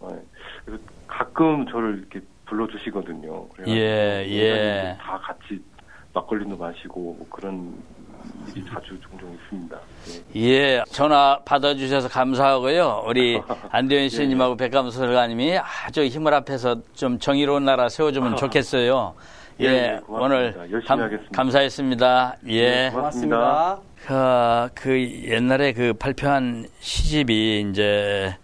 [0.00, 0.22] 어,
[0.64, 3.48] 그래서 가끔 저를 이렇게 불러주시거든요.
[3.68, 4.96] 예, 예.
[5.00, 5.64] 다 같이
[6.12, 7.76] 막걸리도 마시고 뭐 그런
[8.72, 9.78] 자주 종종 있습니다.
[10.36, 10.40] 예.
[10.40, 13.04] 예, 전화 받아주셔서 감사하고요.
[13.06, 19.14] 우리 안대현 씨님하고 백감 소설가님이 아주 힘을 합해서 좀 정의로운 나라 세워주면 좋겠어요.
[19.60, 20.24] 예, 예, 고맙습니다.
[20.24, 21.36] 오늘 열심히 감, 하겠습니다.
[21.36, 22.36] 감사했습니다.
[22.48, 22.90] 예.
[22.92, 23.78] 고맙습니다.
[24.06, 28.36] 그, 그 옛날에 그 발표한 시집이 이제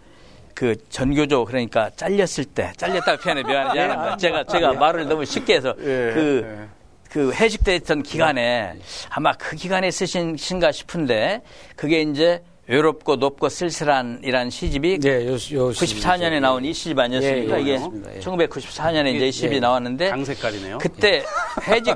[0.53, 4.17] 그 전교조 그러니까 잘렸을 때 잘렸다고 표현해 미안해 미안합니다.
[4.17, 6.67] 제가 제가 말을 너무 쉽게 해서 그
[7.13, 8.73] 그 해직돼 있던 기간에
[9.09, 11.43] 아마 그 기간에 쓰신 신가 싶은데
[11.75, 15.69] 그게 이제 외롭고 높고 쓸쓸한 이란 시집이 네, 요, 요 시집이죠.
[15.73, 17.55] 94년에 나온 이 시집 아니었습니까?
[17.55, 17.73] 예, 예, 이게.
[17.73, 18.19] 예.
[18.19, 20.79] 1994년에 이제 이 시집이 예, 나왔는데 강 색깔이네요.
[20.79, 21.23] 그때
[21.67, 21.95] 해직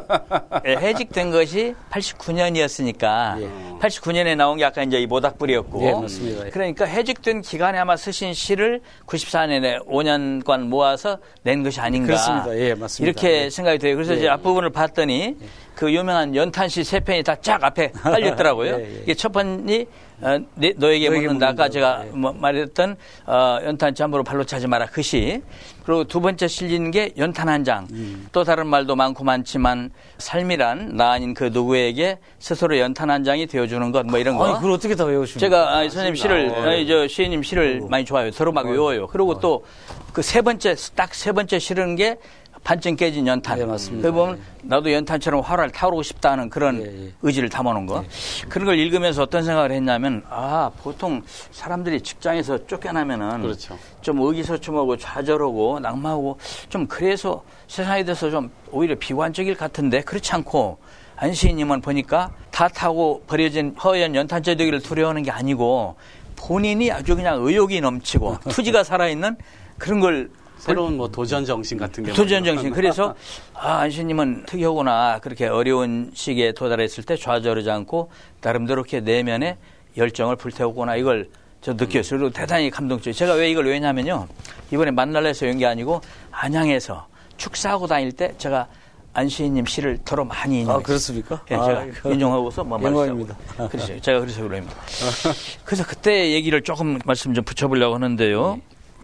[0.66, 3.50] 예, 해직된 것이 89년이었으니까 예.
[3.80, 6.46] 89년에 나온 게 아까 이제 이 모닥불이었고 예, 맞습니다.
[6.48, 6.50] 예.
[6.50, 12.58] 그러니까 해직된 기간에 아마 쓰신 시를 94년에 5년간 모아서 낸 것이 아닌가 그렇습니다.
[12.58, 13.10] 예, 맞습니다.
[13.10, 13.50] 이렇게 예.
[13.50, 13.96] 생각이 돼요.
[13.96, 15.36] 그래서 이제 앞부분을 봤더니
[15.76, 18.76] 그 유명한 연탄시 세 편이 다 쫙 앞에 깔렸더라고요.
[18.82, 19.02] 예, 예.
[19.04, 19.86] 이게 첫 편이
[20.20, 21.50] 어, 네, 너에게 너에게 묻는다.
[21.50, 21.70] 아까.
[21.70, 22.10] 제가 예.
[22.10, 22.96] 뭐 말했던
[23.28, 25.42] 어, 연탄 잠으로 발로 차지 마라 그 시.
[25.88, 27.88] 그리고 두 번째 실린 게 연탄 한 장.
[27.94, 28.28] 음.
[28.34, 33.94] 또 다른 말도 많고 많지만 삶이란 나 아닌 그 누구에게 스스로 연탄 한 장이 되어주는
[33.94, 34.46] 것 뭐 이런 거.
[34.48, 35.40] 아니, 그걸 어떻게 다 외우십니까?
[35.40, 38.32] 제가 아, 선생님 시를 어, 아니, 저 시인님 시를 많이 좋아해요.
[38.32, 39.08] 서로 막 외워요.
[39.08, 39.64] 그리고 또
[40.12, 42.18] 그 세 번째 딱 세 번째 실은 게
[42.68, 43.60] 반쯤 깨진 연탄.
[43.60, 44.10] 네, 맞습니다.
[44.10, 47.14] 그 보면 나도 연탄처럼 활활 타오르고 싶다는 그런 예, 예.
[47.22, 48.04] 의지를 담아놓은 거.
[48.50, 53.80] 그런 걸 읽으면서 어떤 생각을 했냐면 아 보통 사람들이 직장에서 쫓겨나면은 그렇죠.
[54.02, 60.78] 좀 의기소침하고 좌절하고 낙마하고 좀 그래서 세상에 대해서 좀 오히려 비관적일 같은데 그렇지 않고
[61.16, 65.96] 안시인님은 보니까 다 타고 버려진 허연 연탄재더기를 두려워하는 게 아니고
[66.36, 69.38] 본인이 아주 그냥 의욕이 넘치고 투지가 살아있는
[69.78, 70.30] 그런 걸
[70.68, 72.72] 새로운 뭐 도전 정신 같은 게 도전 정신.
[72.72, 73.16] 그래서
[73.54, 75.20] 아, 안시님은 특이하구나.
[75.20, 78.12] 그렇게 어려운 시기에 도달했을 때 좌절하지 않고
[78.42, 79.58] 나름대로 이렇게 내면에
[79.96, 80.98] 열정을 불태우구나.
[80.98, 81.30] 이걸
[81.62, 82.20] 저 느꼈어요.
[82.20, 83.14] 그리고 대단히 감동적이에요.
[83.14, 84.28] 제가 왜 이걸 왜냐면요.
[84.72, 86.02] 이번에 만날래서 온게 아니고
[86.32, 87.08] 안양에서
[87.38, 88.68] 축사하고 다닐 때 제가
[89.14, 90.80] 안시인님 시를 더러 많이 인용했어요.
[90.80, 91.42] 아, 그렇습니까?
[91.50, 92.12] 예, 제가 아이고.
[92.12, 93.36] 인용하고서 뭐 영광입니다.
[93.58, 93.70] 말씀하고.
[93.70, 94.00] 그렇죠.
[94.02, 94.76] 제가 그래서 그럽니다.
[95.64, 98.60] 그래서 그때 얘기를 조금 말씀 좀 붙여보려고 하는데요.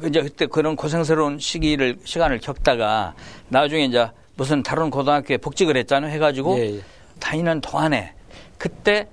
[0.06, 3.14] 이제 그때 그런 고생스러운 시기를 시간을 겪다가
[3.50, 6.12] 나중에 이제 무슨 다른 고등학교에 복직을 했잖아요.
[6.12, 6.82] 해가지고 예, 예.
[7.20, 8.14] 다니는 동안에
[8.58, 9.08] 그때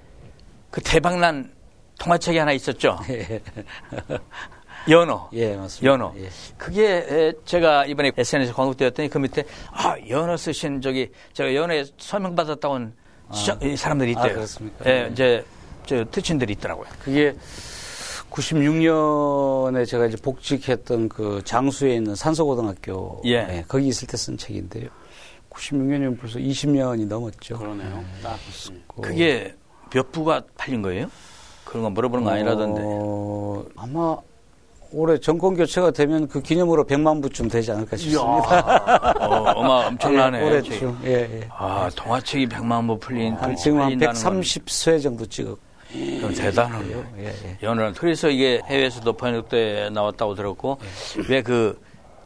[0.70, 1.52] 그 대박난
[1.98, 2.98] 동화책이 하나 있었죠.
[4.88, 5.28] 연어.
[5.34, 5.92] 예, 맞습니다.
[5.92, 6.14] 연어.
[6.16, 6.28] 예.
[6.56, 12.34] 그게 에, 제가 이번에 SNS 광고되었더니 그 밑에 아 연어 쓰신 저기 제가 연어에 서명
[12.34, 12.94] 받았다고 한
[13.32, 14.34] 시- 이 사람들이 아, 있대요.
[14.36, 14.84] 그렇습니까?
[14.90, 15.08] 예, 네.
[15.12, 15.44] 이제
[15.84, 16.86] 저 특친들이 있더라고요.
[16.98, 17.34] 그게
[18.30, 23.64] 96년에 제가 이제 복직했던 그 장수에 있는 산서고등학교 예.
[23.68, 24.88] 거기 있을 때 쓴 책인데요.
[25.50, 27.58] 96년이면 벌써 20년이 넘었죠.
[27.58, 28.04] 그러네요.
[28.22, 28.36] 딱.
[28.94, 29.54] 그, 그게
[29.92, 31.10] 몇 부가 팔린 거예요?
[31.64, 32.82] 그런 거 물어보는 거 아니라던데.
[32.84, 34.16] 어, 아마
[34.92, 38.28] 올해 정권 교체가 되면 그 기념으로 100만 부쯤 되지 않을까 싶습니다.
[39.20, 40.40] 어, 어마 엄청나네.
[40.40, 40.98] 예, 올해쯤.
[41.04, 41.48] 예, 예.
[41.56, 45.69] 아, 동화책이 100만 부 풀린, 한 지금 한 팔린다는 건 130회 정도 찍었고.
[45.92, 47.04] 좀 대단하네요.
[47.18, 47.56] 예, 예.
[47.62, 50.78] 연어는 그래서 이게 해외에서도 번역돼 나왔다고 들었고
[51.28, 51.80] 왜그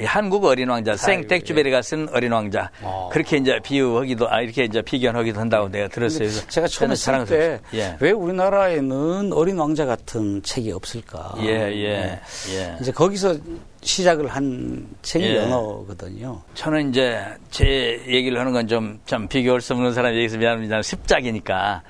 [0.07, 2.69] 한국 어린 왕자 생텍쥐베리가 쓴 어린 왕자
[3.12, 6.19] 그렇게 이제 비유하기도 아 이렇게 이제 비견하기도 한다고 내가 들었어요.
[6.19, 7.97] 그래서 제가 처음에 저는 쓸때 사랑스럽습니다.
[8.01, 11.37] 왜 우리나라에는 어린 왕자 같은 책이 없을까?
[11.43, 12.77] 예, 예, 예.
[12.81, 13.37] 이제 거기서
[13.83, 15.37] 시작을 한 책이 예.
[15.37, 16.43] 연어거든요.
[16.55, 17.21] 저는 이제
[17.53, 20.83] 제 얘기를 하는 건 좀 참 비교할 수 없는 사람 얘기해서 미안합니다.
[20.83, 21.83] 습작이니까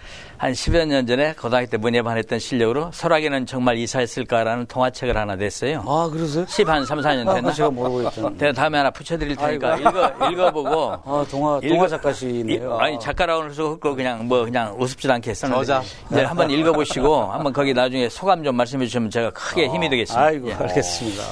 [0.44, 5.82] 한 10여 년 전에 고등학교 때 문예반 했던 실력으로 설악에는 정말 이사했을까라는 동화책을 하나 냈어요.
[5.86, 6.44] 아, 그러세요?
[6.46, 7.50] 10 한 3, 4년 아, 됐나?
[7.50, 8.52] 제가 모르고 있잖아요.
[8.52, 10.92] 다음에 하나 붙여드릴 테니까 읽어, 읽어보고.
[11.02, 12.76] 아, 동화, 읽어- 동화 작가시네요.
[12.78, 15.64] 이- 아니, 작가라고 해서 그거 그냥 뭐 그냥 우습지도 않게 썼는데.
[15.64, 15.82] 저자.
[16.12, 20.26] 이제 한번 읽어보시고 한번 거기 나중에 소감 좀 말씀해 주시면 제가 크게 힘이 되겠습니다.
[20.26, 20.52] 아이고, 예.
[20.52, 21.22] 알겠습니다.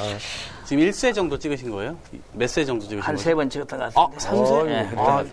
[0.73, 1.97] 아, 지금 1세 정도 찍으신 거예요?
[2.33, 3.23] 몇 세 정도 찍으신 한 거예요?
[3.25, 4.19] 세 번 찍었던 것 아, 같은데.
[4.25, 4.69] 3세?
[4.69, 5.25] 예, 아,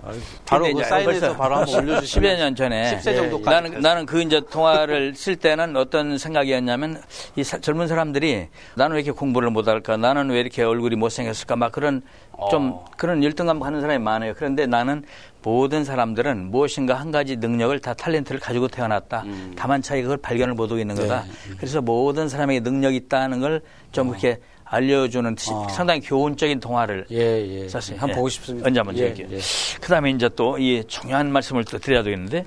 [0.46, 3.70] 바로 근데 그 이제 사인해서 벌써 바로 한번 올려주시면 10여 년 전에 10세 정도까지 나는
[3.72, 3.82] 됐어요.
[3.82, 7.02] 나는 그 이제 통화를 쓸 때는 어떤 생각이었냐면
[7.38, 9.96] 이 사- 젊은 사람들이 나는 왜 이렇게 공부를 못할까?
[9.98, 11.56] 나는 왜 이렇게 얼굴이 못생겼을까?
[11.56, 12.02] 막 그런
[12.50, 12.86] 좀 어.
[12.98, 14.34] 그런 열등감 가는 사람이 많아요.
[14.36, 15.04] 그런데 나는
[15.42, 19.24] 모든 사람들은 무엇인가 한 가지 능력을 다 탤런트를 가지고 태어났다.
[19.26, 19.54] 음.
[19.58, 21.24] 다만 차이 그걸 발견을 못 하고 있는 거다.
[21.24, 21.32] 네.
[21.58, 24.40] 그래서 모든 사람에게 능력이 있다는 걸좀 이렇게
[24.70, 25.68] 알려주는 시- 어.
[25.70, 27.18] 상당히 교훈적인 동화를 예,
[27.64, 27.68] 예.
[27.68, 27.98] 썼어요.
[27.98, 28.14] 한번 예.
[28.16, 28.68] 보고 싶습니다.
[28.68, 29.36] 언제 한번 예, 얘기해요.
[29.36, 29.40] 예.
[29.82, 32.46] 그 다음에 이제 또 이 중요한 말씀을 또 드려야 되겠는데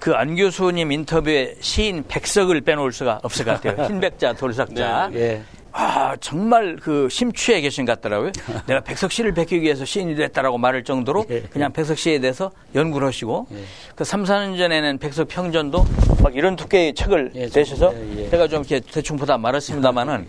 [0.00, 3.86] 그 안 교수님 인터뷰에 시인 백석을 빼놓을 수가 없을 것 같아요.
[3.88, 5.10] 흰백자, 돌삭자.
[5.14, 5.42] 예.
[5.76, 8.30] 아, 정말 그 심취해 계신 것 같더라고요.
[8.68, 11.40] 내가 백석 씨를 베끼기 위해서 시인이 됐다라고 말할 정도로 예.
[11.50, 13.56] 그냥 백석 씨에 대해서 연구를 하시고 예.
[13.96, 15.84] 그 3, 4년 전에는 백석 평전도
[16.22, 17.92] 막 이런 두께의 책을 내셔서.
[18.30, 20.26] 제가 좀 이렇게 대충 보다 말았습니다마는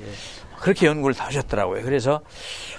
[0.66, 1.84] 그렇게 연구를 다 하셨더라고요.
[1.84, 2.22] 그래서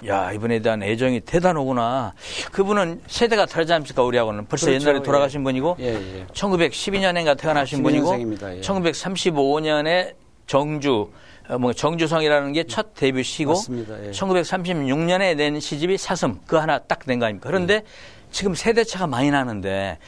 [0.09, 2.15] 야 이분에 대한 애정이 대단하구나.
[2.51, 4.03] 그분은 세대가 다르지 않습니까?
[4.03, 4.89] 우리하고는 벌써 그렇죠.
[4.89, 6.27] 옛날에 돌아가신 분이고 예, 예.
[6.33, 8.57] 1912년인가 태어나신 분이고 12년생입니다.
[8.57, 8.61] 예.
[8.61, 10.15] 1935년에
[10.49, 11.13] 정주
[11.49, 14.05] 어, 뭐 정주성이라는 게 첫 데뷔시고 맞습니다.
[14.05, 14.11] 예.
[14.11, 17.49] 1936년에 낸 시집이 사슴 그 하나 딱 낸 거 아닙니까?
[17.49, 17.85] 그런데
[18.33, 19.99] 지금 세대 차가 많이 나는데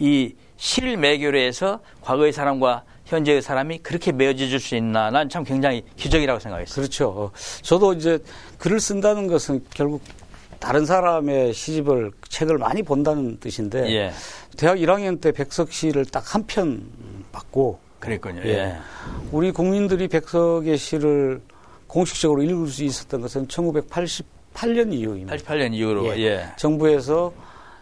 [0.00, 5.10] 이 실매교례에서 과거의 사람과 현재의 사람이 그렇게 맺어질 수 있나?
[5.10, 6.74] 난 참 굉장히 기적이라고 생각했어요.
[6.74, 7.08] 그렇죠.
[7.08, 7.30] 어,
[7.62, 8.18] 저도 이제
[8.58, 10.02] 글을 쓴다는 것은 결국
[10.58, 14.12] 다른 사람의 시집을 책을 많이 본다는 뜻인데 예,
[14.56, 16.82] 대학 1학년 때 백석 시를 딱 한 편
[17.32, 18.42] 받고 그랬군요.
[18.44, 18.48] 예.
[18.50, 18.76] 예.
[19.32, 21.40] 우리 국민들이 백석의 시를
[21.86, 25.36] 공식적으로 읽을 수 있었던 것은 1988년 이후입니다.
[25.36, 26.46] 88년 이후로 예.
[26.56, 27.32] 정부에서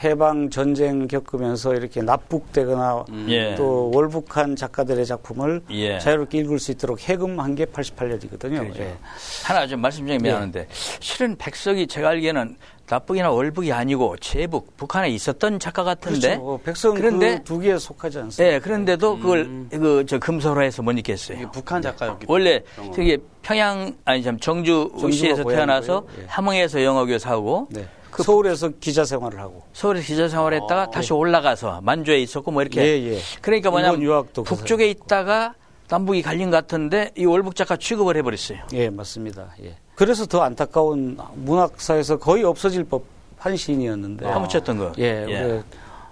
[0.04, 3.54] 해방 전쟁 겪으면서 이렇게 납북되거나 예.
[3.54, 5.98] 또 월북한 작가들의 작품을 예.
[5.98, 8.60] 자유롭게 읽을 수 있도록 해금한 게 88년이거든요.
[8.60, 8.82] 그렇죠.
[8.82, 8.96] 예.
[9.44, 10.68] 하나 좀 말씀 중에 미안한데
[11.00, 12.56] 실은 백석이 제가 알기에는
[12.88, 16.42] 납북이나 월북이 아니고 제북 북한에 있었던 작가 같은데 그렇죠.
[16.52, 18.54] 어, 백성은 그런데 그 두 개에 속하지 않습니다.
[18.54, 21.50] 예, 그런데도 그걸 그저 금소라에서 못 읽겠어요.
[21.50, 22.94] 북한 작가였기 원래 때문에.
[22.94, 26.06] 저기 평양 아니 참 정주시에서 태어나서.
[26.20, 26.24] 예.
[26.28, 27.86] 함흥에서 영어 교사하고 네.
[28.16, 29.62] 그 서울에서 기자 생활을 하고.
[29.74, 30.90] 서울에서 기자 생활했다가 어.
[30.90, 33.18] 다시 올라가서 만주에 있었고 뭐 이렇게 예, 예.
[33.42, 35.54] 그러니까 뭐냐면 그 북쪽에 있다가
[35.90, 38.58] 남북이 갈린 것 같은데 이 월북 작가 취급을 해버렸어요.
[38.72, 39.54] 예, 맞습니다.
[39.62, 39.76] 예.
[39.94, 44.24] 그래서 더 안타까운 문학사에서 거의 없어질 법한 시인이었는데.
[44.24, 44.92] 파묻혔던 거.
[44.96, 45.64] 예, 우리가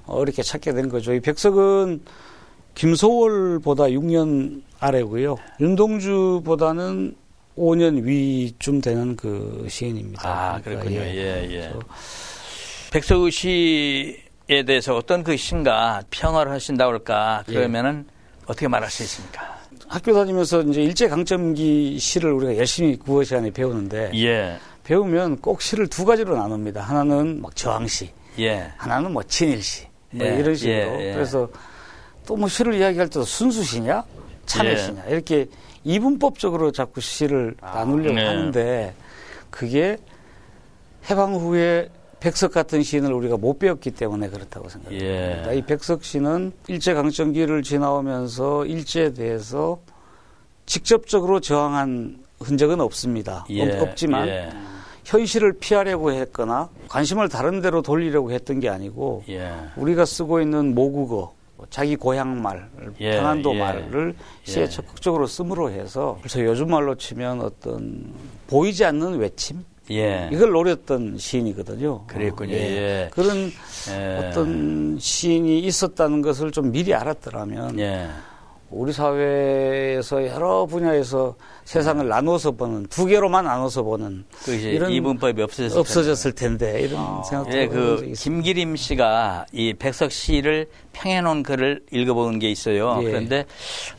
[0.06, 1.14] 어렵게 찾게 된 거죠.
[1.14, 2.02] 이 백석은
[2.74, 5.36] 김소월보다 6년 아래고요.
[5.58, 7.16] 윤동주보다는
[7.56, 10.28] 5년 위쯤 되는 그 시인입니다.
[10.28, 11.00] 아, 그러니까 그렇군요.
[11.00, 11.14] 예.
[11.14, 11.72] 예, 예.
[12.92, 17.44] 백석우 씨에 대해서 어떤 그 시인가 평을 하신다고 할까?
[17.48, 17.54] 예.
[17.54, 18.06] 그러면은
[18.46, 19.58] 어떻게 말할 수 있습니까?
[19.88, 25.86] 학교 다니면서 이제 일제 강점기 시를 우리가 열심히 국어 시간에 배우는데 예, 배우면 꼭 시를
[25.88, 26.80] 두 가지로 나눕니다.
[26.82, 30.74] 하나는 막 저항시, 예, 하나는 뭐 친일시, 뭐 예, 이런 식으로.
[30.76, 31.12] 예, 예.
[31.12, 31.48] 그래서
[32.26, 34.02] 또 뭐 시를 이야기할 때도 순수시냐,
[34.46, 35.46] 참여시냐 이렇게
[35.84, 38.26] 이분법적으로 자꾸 시를 나누려고 네.
[38.26, 38.94] 하는데
[39.50, 39.98] 그게
[41.10, 41.88] 해방 후에
[42.20, 45.52] 백석 같은 시인을 우리가 못 배웠기 때문에 그렇다고 생각합니다.
[45.52, 45.56] 예.
[45.58, 49.78] 이 백석 씨는 일제 강점기를 지나오면서 일제에 대해서
[50.66, 53.44] 직접적으로 저항한 흔적은 없습니다.
[53.50, 54.50] 예, 없- 없지만 예,
[55.04, 61.34] 현실을 피하려고 했거나 관심을 다른 데로 돌리려고 했던 게 아니고 예, 우리가 쓰고 있는 모국어,
[61.70, 62.68] 자기 고향 말,
[63.00, 63.58] 예, 평안도 예.
[63.58, 64.68] 말을 시에 예.
[64.68, 68.12] 적극적으로 씀으로 해서 그래서 요즘 말로 치면 어떤
[68.46, 70.30] 보이지 않는 외침 예.
[70.32, 72.06] 이걸 노렸던 시인이거든요.
[72.06, 72.54] 그랬군요.
[72.54, 73.10] 어, 예.
[73.12, 73.50] 그런
[73.90, 74.16] 예.
[74.16, 78.08] 어떤 시인이 있었다는 것을 좀 미리 알았더라면 예.
[78.70, 86.32] 우리 사회에서 여러 분야에서 세상을 나눠서 보는 두 개로만 나눠서 보는 이런 이분법이 없어졌을 없어졌을
[86.32, 88.12] 텐데 이런 생각도 예, 그.
[88.16, 92.98] 김기림 씨가 이 백석 시를 평해놓은 글을 읽어본 게 있어요.
[93.02, 93.04] 예.
[93.04, 93.44] 그런데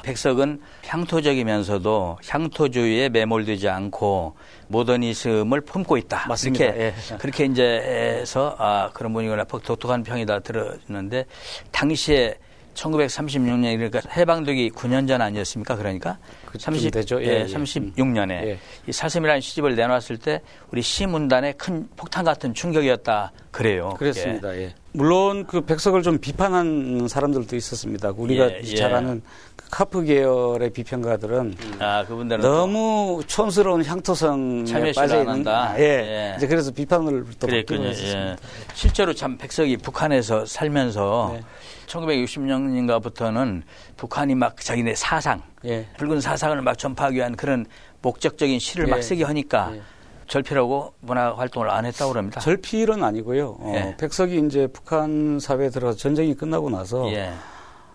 [0.03, 4.35] 백석은 향토적이면서도 향토주의에 매몰되지 않고
[4.67, 6.27] 모더니즘을 품고 있다.
[6.27, 6.65] 맞습니다.
[6.65, 7.17] 이렇게 예.
[7.17, 11.25] 그렇게 이제 해서 아 그런 분이구나 독특한 평이다 들었는데
[11.71, 12.37] 당시에
[12.75, 15.75] 1936년 그러니까 해방되기 9년 전 아니었습니까?
[15.75, 17.21] 그러니까 그쯤 되죠.
[17.21, 17.45] 예, 예, 예.
[17.45, 18.59] 36년에 예.
[18.87, 23.95] 이 사슴이라는 시집을 내놨을 때 우리 시문단에 큰 폭탄 같은 충격이었다 그래요.
[23.97, 24.55] 그렇습니다.
[24.55, 24.73] 예.
[24.91, 28.13] 물론 그 백석을 좀 비판한 사람들도 있었습니다.
[28.15, 28.95] 우리가 예, 잘 예.
[28.95, 29.21] 아는
[29.55, 35.71] 그 카프 계열의 비평가들은 아 그분들은 너무 촌스러운 향토성에 빠져 안 있는 한다.
[35.71, 35.83] 아, 예.
[35.83, 36.33] 예.
[36.37, 37.83] 이제 그래서 비판을 또 받기도.
[37.83, 38.31] 했습니다.
[38.31, 38.35] 예.
[38.73, 41.41] 실제로 참 백석이 북한에서 살면서 네.
[41.87, 43.63] 1960년인가부터는
[43.97, 45.85] 북한이 막 자기네 사상, 예.
[45.97, 47.65] 붉은 사상을 막 전파하기 위한 그런
[48.01, 48.91] 목적적인 시를 예.
[48.91, 49.81] 막 쓰게 하니까 예.
[50.27, 52.39] 절필하고 문화 활동을 안 했다고 그럽니다.
[52.39, 53.57] 절필은 아니고요.
[53.59, 53.95] 어, 예.
[53.97, 57.31] 백석이 이제 북한 사회에 들어서 전쟁이 끝나고 나서 예.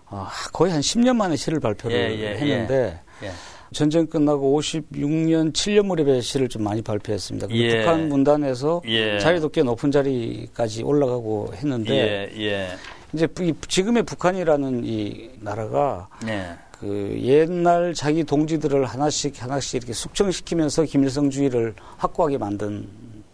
[0.07, 3.31] 어, 거의 한 10년 만에 시를 발표를 했는데 예.
[3.73, 7.47] 전쟁 끝나고 56년, 7년 무렵에 시를 좀 많이 발표했습니다.
[7.51, 7.77] 예.
[7.79, 9.17] 북한 문단에서 예.
[9.19, 12.67] 자리도 꽤 높은 자리까지 올라가고 했는데 예, 예,
[13.13, 16.55] 이제 이 지금의 북한이라는 이 나라가 예.
[16.79, 22.87] 그 옛날 자기 동지들을 하나씩 하나씩 이렇게 숙청시키면서 김일성주의를 확고하게 만든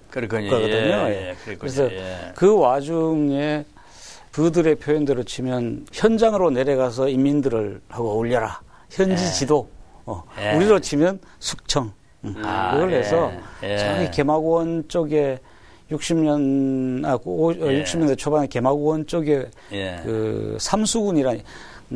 [0.09, 0.49] 그렇군요.
[0.49, 0.75] 거거든요.
[0.75, 1.35] 예, 예.
[1.47, 1.55] 예.
[1.55, 2.31] 그래서 예.
[2.35, 3.65] 그 와중에
[4.31, 8.61] 그들의 표현대로 치면 현장으로 내려가서 인민들을 하고 어울려라.
[8.89, 9.31] 현지 예.
[9.31, 9.69] 지도.
[10.05, 10.55] 어, 예.
[10.55, 11.91] 우리로 치면 숙청.
[12.23, 12.97] 음, 아, 그걸 예.
[12.99, 13.31] 해서
[13.63, 13.77] 예.
[13.77, 15.39] 저기 개마고원 쪽에
[15.91, 17.83] 60년, 아, 오, 예.
[17.83, 19.99] 60년대 초반에 개마고원 쪽에 예.
[20.03, 21.41] 그 삼수군이라는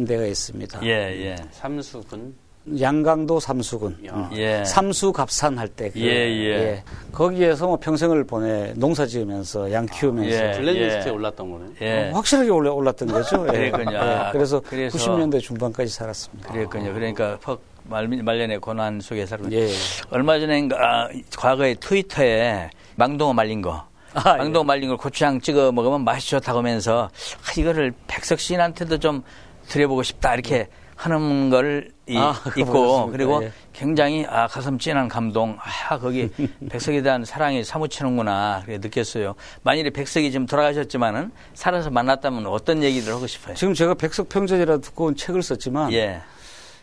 [0.08, 0.80] 데가 있습니다.
[0.84, 1.36] 예, 예.
[1.52, 2.34] 삼수군.
[2.80, 3.98] 양강도 삼수군.
[4.06, 4.30] 야.
[4.34, 4.64] 예.
[4.64, 5.90] 삼수 갑산 할 때.
[5.90, 6.84] 그, 예, 예.
[7.12, 10.30] 거기에서 뭐 평생을 보내 농사 지으면서 양 키우면서.
[10.32, 10.52] 예.
[10.52, 11.10] 블랙리스트에 예.
[11.10, 11.66] 올랐던 거네.
[11.82, 12.10] 예.
[12.12, 13.44] 어, 확실하게 올라, 올랐던 거죠.
[13.48, 13.72] 예.
[13.72, 13.98] 그랬군요.
[13.98, 14.30] 예.
[14.32, 16.54] 그래서, 그래서 90년대 중반까지 살았습니다.
[16.54, 16.94] 그랬군요.
[16.94, 19.68] 그러니까 퍽 말, 말년의 고난 속에 살고 예.
[20.12, 22.70] 얼마 전에 아, 과거에 트위터에
[23.02, 23.88] 망동어 말린 거.
[24.14, 29.24] 아, 망동어 말린 걸 고추장 찍어 먹으면 맛이 좋다고 하면서 아, 이거를 백석 시인한테도 좀
[29.70, 33.10] 드려보고 싶다 이렇게 하는 걸 이, 아, 있고?
[33.10, 33.52] 그리고 예.
[33.74, 36.30] 굉장히 아 가슴 찐한 감동 아 거기
[36.70, 39.34] 백석에 대한 사랑이 사무치는구나 그래 느꼈어요
[39.64, 45.16] 만일에 백석이 지금 돌아가셨지만은 살아서 만났다면 어떤 얘기를 하고 싶어요 지금 제가 백석 평전이라 두꺼운
[45.16, 46.22] 책을 썼지만 예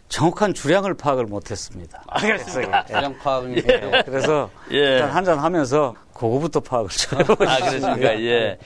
[0.09, 2.03] 정확한 주량을 파악을 못했습니다.
[2.07, 2.85] 아, 그렇습니까?
[2.87, 4.03] 주량 파악이 예.
[4.07, 4.77] 그래서 예.
[4.77, 7.45] 일단 한잔 하면서 그거부터 파악을 좀 해보시죠.
[7.51, 8.21] 아, 그렇습니까?
[8.23, 8.59] 예.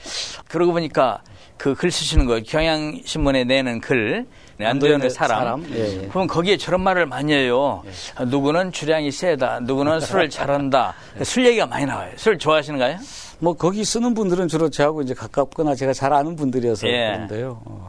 [0.48, 1.20] 그러고 보니까
[1.56, 4.26] 그 글 쓰시는 거, 경향신문에 내는 글,
[4.56, 5.38] 네, 안도현의 사람.
[5.38, 5.66] 사람.
[5.72, 6.08] 예, 예.
[6.08, 7.84] 그럼 거기에 저런 말을 많이 해요.
[8.16, 10.94] 아, 누구는 주량이 세다, 누구는 술을 잘한다.
[11.22, 12.10] 술 얘기가 많이 나와요.
[12.16, 12.98] 술 좋아하시는가요?
[13.38, 17.12] 뭐 거기 쓰는 분들은 주로 저하고 이제 가깝거나 제가 잘 아는 분들이어서 예.
[17.12, 17.60] 그런데요.
[17.64, 17.88] 어,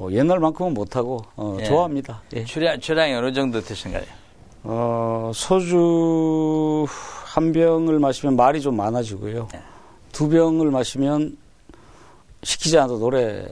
[0.00, 1.64] 뭐 옛날만큼은 못하고 어, 예.
[1.64, 2.22] 좋아합니다.
[2.32, 2.42] 예.
[2.42, 4.04] 주량, 주량이 어느 정도 드신가요?
[4.62, 6.86] 어, 소주
[7.26, 9.48] 한 병을 마시면 말이 좀 많아지고요.
[9.54, 9.60] 예.
[10.10, 11.36] 두 병을 마시면
[12.42, 13.44] 시키지 않아도 노래.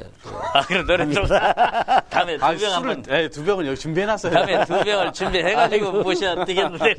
[0.54, 1.26] 아, 그럼 노래 좀.
[2.08, 3.02] 다음에 아, 두 병 한번.
[3.02, 4.32] 네, 두 병은 여기 준비해놨어요.
[4.32, 6.94] 다음에 두 병을 준비해가지고 모셔야 되겠는데.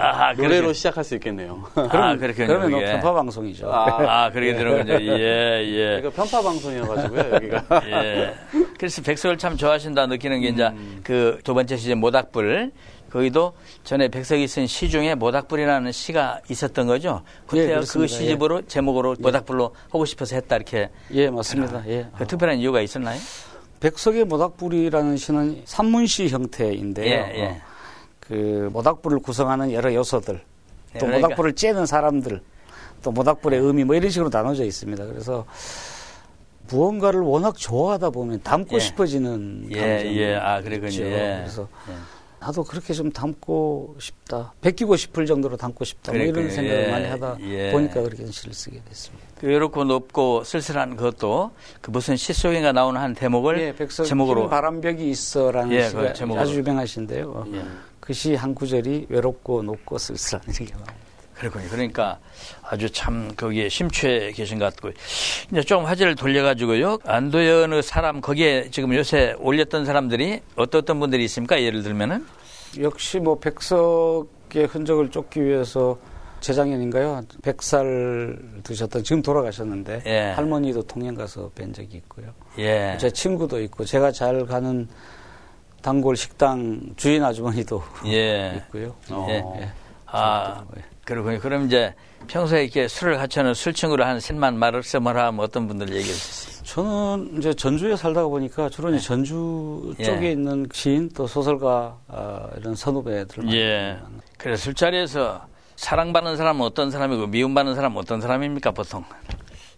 [0.00, 1.62] 아, 노래로 그러시- 시작할 수 있겠네요.
[1.76, 2.46] 아, 그렇군요.
[2.48, 2.92] 그러면 뭐 그게.
[2.92, 3.70] 편파 방송이죠.
[3.72, 4.94] 아, 그렇게 되는군요.
[5.00, 5.98] 예, 예.
[6.00, 7.64] 이거 편파 방송이어가지고요, 여기가.
[7.86, 8.34] 예.
[8.76, 10.68] 그래서 백석을 참 좋아하신다 느끼는 게 이제
[11.04, 12.72] 그 두 번째 시제 모닥불.
[13.10, 13.52] 거기도
[13.84, 17.22] 전에 백석이 쓴 시 중에 모닥불이라는 시가 있었던 거죠.
[17.46, 18.14] 그때 예, 그 그렇습니다.
[18.14, 21.82] 시집으로 제목으로 모닥불로 하고 싶어서 했다 이렇게 예, 맞습니다.
[21.88, 22.08] 예.
[22.18, 23.18] 그 특별한 이유가 있었나요?
[23.80, 27.06] 백석의 모닥불이라는 시는 산문시 형태인데요.
[27.06, 27.44] 예, 예.
[27.46, 27.56] 어,
[28.20, 30.40] 그 모닥불을 구성하는 여러 요소들,
[30.94, 32.40] 예, 또 그러니까- 모닥불을 쬐는 사람들,
[33.02, 35.04] 또 모닥불의 의미 뭐 이런 식으로 나눠져 있습니다.
[35.06, 35.44] 그래서
[36.68, 38.80] 무언가를 워낙 좋아하다 보면 담고 예.
[38.80, 40.34] 싶어지는 예, 감정이 예.
[40.34, 40.58] 아.
[40.58, 40.62] 예.
[40.62, 41.94] 그래서 예.
[42.46, 46.48] 나도 그렇게 좀 담고 싶다, 베끼고 싶을 정도로 담고 싶다, 뭐 이런.
[46.48, 47.72] 생각을 예, 많이 하다 예.
[47.72, 49.26] 보니까 그렇게 시를 쓰게 됐습니다.
[49.40, 54.42] 그 외롭고 높고 쓸쓸한 그것도 그 무슨 시 속인가 나오는 한 대목을 예, 백석 제목으로
[54.42, 56.40] 흰 바람벽이 있어라는 예, 시가 그 제목으로.
[56.40, 57.46] 아주 유명하신데요.
[57.54, 57.64] 예.
[57.98, 60.94] 그시 한 구절이 외롭고 높고 쓸쓸한 이렇게 나옵니다.
[61.38, 61.68] 그렇군요.
[61.68, 62.18] 그러니까
[62.62, 64.90] 아주 참 거기에 심취해 계신 것 같고
[65.50, 66.98] 이제 좀 화제를 돌려가지고요.
[67.04, 71.60] 안도현의 사람 거기에 지금 요새 올렸던 사람들이 어떤 어떤 분들이 있습니까?
[71.60, 72.26] 예를 들면은
[72.80, 75.98] 역시 뭐 백석의 흔적을 쫓기 위해서
[76.40, 77.22] 재작년인가요?
[77.42, 80.20] 100살 드셨던 지금 돌아가셨는데 예.
[80.36, 82.26] 할머니도 통영 가서 뵌 적이 있고요.
[82.58, 84.86] 예, 제 친구도 있고 제가 잘 가는
[85.82, 88.94] 단골 식당 주인 아주머니도 예, 있고요.
[89.28, 89.42] 예.
[89.60, 89.70] 예.
[90.06, 90.82] 아 예.
[91.06, 91.38] 그렇군요.
[91.38, 91.94] 그럼 이제
[92.26, 96.64] 평소에 이렇게 술을 같이하는 술친구로 한 셋만 말을 써머라 하면 어떤 분들 얘기해 주세요.
[96.64, 100.04] 저는 이제 전주에 살다가 보니까 주로 이제 전주 예.
[100.04, 103.98] 쪽에 있는 시인 또 소설가 아, 이런 선후배들 예.
[104.36, 105.46] 그래서 술자리에서
[105.76, 109.04] 사랑받는 사람은 어떤 사람이고 미움받는 사람은 어떤 사람입니까 보통?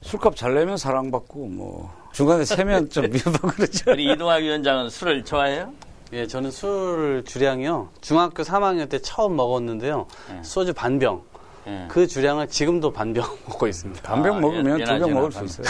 [0.00, 3.90] 술값 잘 내면 사랑받고 뭐 중간에 세면 좀 미워하고 그러죠.
[3.90, 5.74] 우리 이동학 위원장은 술을 좋아해요?
[6.12, 7.90] 예, 저는 술 주량이요.
[8.00, 10.06] 중학교 3학년 때 처음 먹었는데요.
[10.42, 11.22] 소주 반병.
[11.66, 11.84] 예.
[11.88, 14.00] 그 주량을 지금도 반병 먹고 있습니다.
[14.02, 15.66] 반병 아, 먹으면 예, 두병 예나지나 먹을 수 반- 있어요.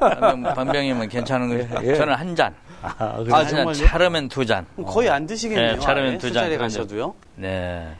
[0.00, 1.86] 반병, 반병이면 괜찮은 거죠.
[1.86, 1.94] 예.
[1.96, 2.54] 저는 한 잔.
[2.80, 3.74] 아, 아, 정말요?
[3.74, 4.66] 차르면 두 잔.
[4.86, 5.72] 거의 안 드시겠네요.
[5.74, 6.18] 예, 차르면 아예.
[6.18, 6.56] 두 잔.
[6.56, 7.14] 가셔도요.
[7.36, 7.94] 네.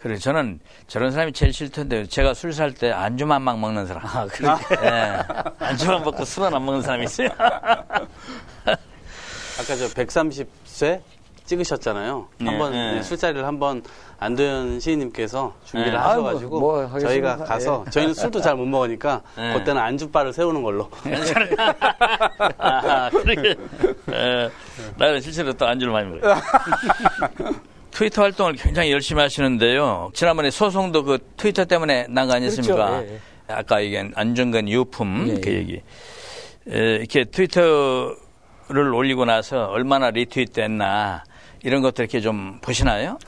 [0.00, 4.06] 그래 저는 저런 사람이 제일 싫던데 제가 술 살 때 안주만 막 먹는 사람.
[4.06, 4.48] 아, 그래.
[4.82, 5.18] 예.
[5.58, 7.28] 안주만 먹고 술은 안 먹는 사람이 있어요.
[7.38, 8.06] 아까
[9.76, 11.00] 저 130세
[11.48, 12.28] 찍으셨잖아요.
[12.38, 12.94] 네, 한번 네.
[12.94, 13.82] 네, 술자리를 한번
[14.20, 15.98] 안도현 시인님께서 준비를 네.
[15.98, 17.08] 하셔가지고 아이고, 뭐 하겠습니다.
[17.08, 17.90] 저희가 가서 예.
[17.90, 19.54] 저희는 술도 잘 못 먹으니까 네.
[19.54, 20.88] 그때는 안주바를 세우는 걸로.
[22.58, 23.50] 아, 그렇게.
[24.12, 24.50] 에,
[24.96, 26.34] 나는 실제로 또 안주를 많이 먹어요.
[27.90, 30.10] 트위터 활동을 굉장히 열심히 하시는데요.
[30.14, 32.74] 지난번에 소송도 그 트위터 때문에 난 거 아니었습니까?
[32.74, 33.06] 그렇죠.
[33.06, 33.18] 예, 예.
[33.52, 35.54] 아까 얘기한 안정근 유품 예, 그 예.
[35.56, 35.74] 얘기.
[36.70, 38.14] 에, 이렇게 트위터를
[38.94, 41.24] 올리고 나서 얼마나 리트윗 됐나
[41.62, 43.18] 이런 것들 이렇게 좀 보시나요?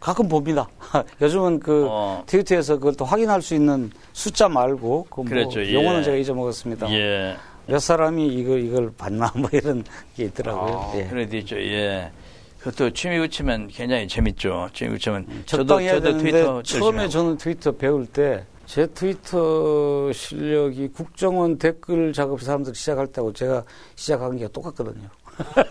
[0.00, 0.68] 가끔 봅니다.
[1.20, 2.24] 요즘은 그 어.
[2.26, 5.64] 트위터에서 그걸 또 확인할 수 있는 숫자 말고 그뭐 그렇죠.
[5.64, 5.72] 예.
[5.72, 6.92] 용어는 제가 잊어먹었습니다.
[6.92, 7.36] 예.
[7.66, 9.84] 몇 사람이 이걸 이걸 봤나 뭐 이런
[10.16, 10.90] 게 있더라고요.
[10.92, 11.06] 아, 예.
[11.06, 11.56] 그래도 있죠.
[11.56, 12.10] 예.
[12.58, 14.68] 그것도 취미 붙이면 굉장히 재밌죠.
[14.72, 22.14] 취미 붙이면 저도 저도 트위터 처음에 저는 트위터 배울 때 제 트위터 실력이 국정원 댓글
[22.14, 23.64] 작업 사람들 시작할 때하고 제가
[23.96, 25.10] 시작한 게 똑같거든요.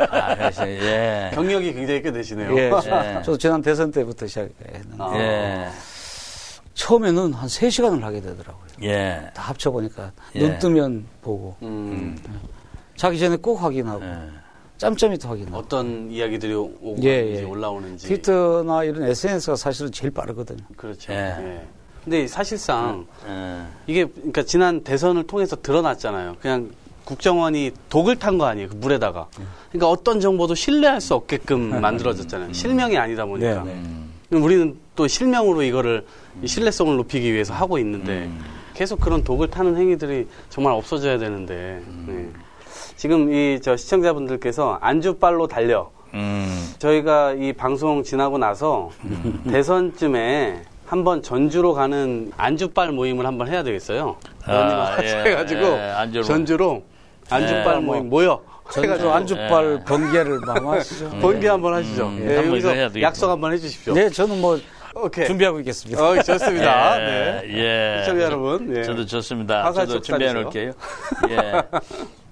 [0.10, 1.32] 아, 그래서, 예.
[1.34, 2.58] 경력이 굉장히 꽤 되시네요.
[2.58, 2.64] 예.
[2.72, 3.24] 예.
[3.24, 5.12] 저도 지난 대선 때부터 시작했는데 아.
[5.18, 5.68] 예.
[6.74, 8.66] 처음에는 한 3시간을 하게 되더라고요.
[8.84, 9.30] 예.
[9.34, 10.40] 다 합쳐보니까 예.
[10.40, 12.18] 눈 뜨면 보고 음,
[12.96, 14.18] 자기 전에 꼭 확인하고 예.
[14.78, 17.44] 짬짬이 또 확인하고 어떤 이야기들이 오고 예, 예.
[17.44, 18.08] 올라오는지.
[18.08, 20.64] 트위터나 이런 SNS가 사실은 제일 빠르거든요.
[20.76, 21.14] 그렇죠.
[21.14, 21.18] 예.
[21.18, 21.68] 예.
[22.04, 23.62] 근데 사실상 예.
[23.86, 26.38] 이게 그러니까 지난 대선을 통해서 드러났잖아요.
[26.42, 26.72] 그냥
[27.06, 28.70] 국정원이 독을 탄 거 아니에요.
[28.70, 29.28] 그 물에다가.
[29.70, 32.54] 그러니까 어떤 정보도 신뢰할 수 없게끔 만들어졌잖아요.
[32.54, 33.64] 실명이 아니다 보니까.
[33.64, 33.82] 네, 네.
[34.30, 36.06] 그럼 우리는 또 실명으로 이거를
[36.42, 38.30] 이 신뢰성을 높이기 위해서 하고 있는데
[38.74, 42.30] 계속 그런 독을 타는 행위들이 정말 없어져야 되는데 네.
[42.96, 46.74] 지금 이 저 시청자분들께서 안주빨로 달려 음.
[46.80, 48.90] 저희가 이 방송 지나고 나서
[49.50, 54.18] 대선쯤에 한번 전주로 가는 안주빨 모임을 한번 해야 되겠어요.
[54.46, 56.24] 아, 예, 해가지고 예, 안주로.
[56.24, 56.84] 전주로
[57.36, 57.80] 안주빨 예.
[57.80, 61.10] 모임 모여 전주 해가지고 안주빨 번개를 마마하시죠.
[61.22, 62.08] 번개 한번 하시죠.
[62.08, 63.02] 음, 예, 한번 여기서.
[63.02, 63.94] 약속 한번 해주십시오.
[63.94, 64.60] 네, 저는 뭐
[64.96, 65.26] 오케이.
[65.26, 66.04] 준비하고 있겠습니다.
[66.04, 67.00] 어, 좋습니다.
[67.02, 67.58] 예, 네.
[67.58, 68.02] 예.
[68.02, 68.84] 시청자 여러분, 예.
[68.84, 69.72] 저도 좋습니다.
[69.72, 70.34] 저도 쪽 준비해.
[70.34, 70.72] 놓을게요.
[71.32, 71.62] 예.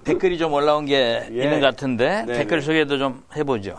[0.04, 1.42] 댓글이 좀 올라온 게 예.
[1.42, 2.66] 있는 것 같은데 네, 댓글 네.
[2.66, 3.76] 소개도 좀 해보죠.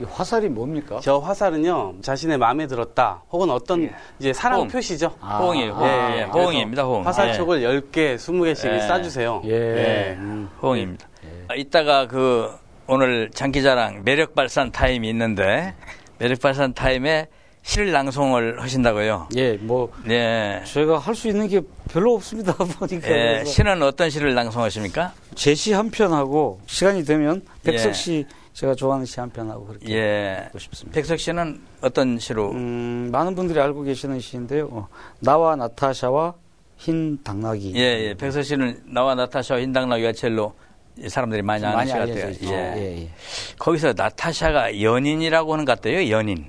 [0.00, 1.00] 이 화살이 뭡니까?
[1.02, 4.68] 저 화살은요 자신의 마음에 들었다 혹은 어떤 이제 사랑 호응.
[4.68, 5.14] 표시죠.
[5.20, 5.72] 아, 호응이에요.
[5.72, 5.88] 호응.
[5.88, 6.82] 예, 예, 그래서 호응입니다.
[6.84, 7.06] 호응.
[7.06, 8.78] 화살촉을 10개, 20개씩 예.
[8.88, 9.44] 쏴주세요.
[9.46, 9.50] 예.
[9.50, 10.14] 예.
[10.18, 10.48] 음.
[10.52, 11.08] 예, 호응입니다.
[11.48, 12.50] 아, 이따가 그
[12.86, 15.74] 오늘 장기자랑 매력 발산 타임이 있는데
[16.18, 17.28] 매력 발산 타임에
[17.62, 19.28] 실 낭송을 하신다고요.
[19.36, 20.62] 예, 뭐 네.
[20.64, 22.52] 저희가 할 수 있는 게 별로 없습니다.
[22.78, 25.12] 보니까 예, 시는 어떤 시를 낭송하십니까?
[25.34, 27.92] 제 시 한 편하고 시간이 되면 백석 예.
[28.56, 30.44] 씨 제가 좋아하는 시 한 편하고 그렇게 예.
[30.46, 30.94] 하고 싶습니다.
[30.94, 32.52] 백석 씨는 어떤 시로?
[32.52, 34.68] 음, 많은 분들이 알고 계시는 시인데요.
[34.72, 34.88] 어,
[35.20, 36.34] 나와 나타샤와
[36.78, 37.74] 흰 당나귀.
[37.76, 38.14] 예, 예.
[38.14, 40.54] 백석 씨는 나와 나타샤와 흰 당나귀가 첼로
[40.98, 42.32] 이 사람들이 많이 아는 시 같아요.
[42.44, 42.46] 예.
[42.78, 43.10] 예, 예.
[43.58, 46.08] 거기서 나타샤가 연인이라고 하는 것 같아요.
[46.10, 46.46] 연인.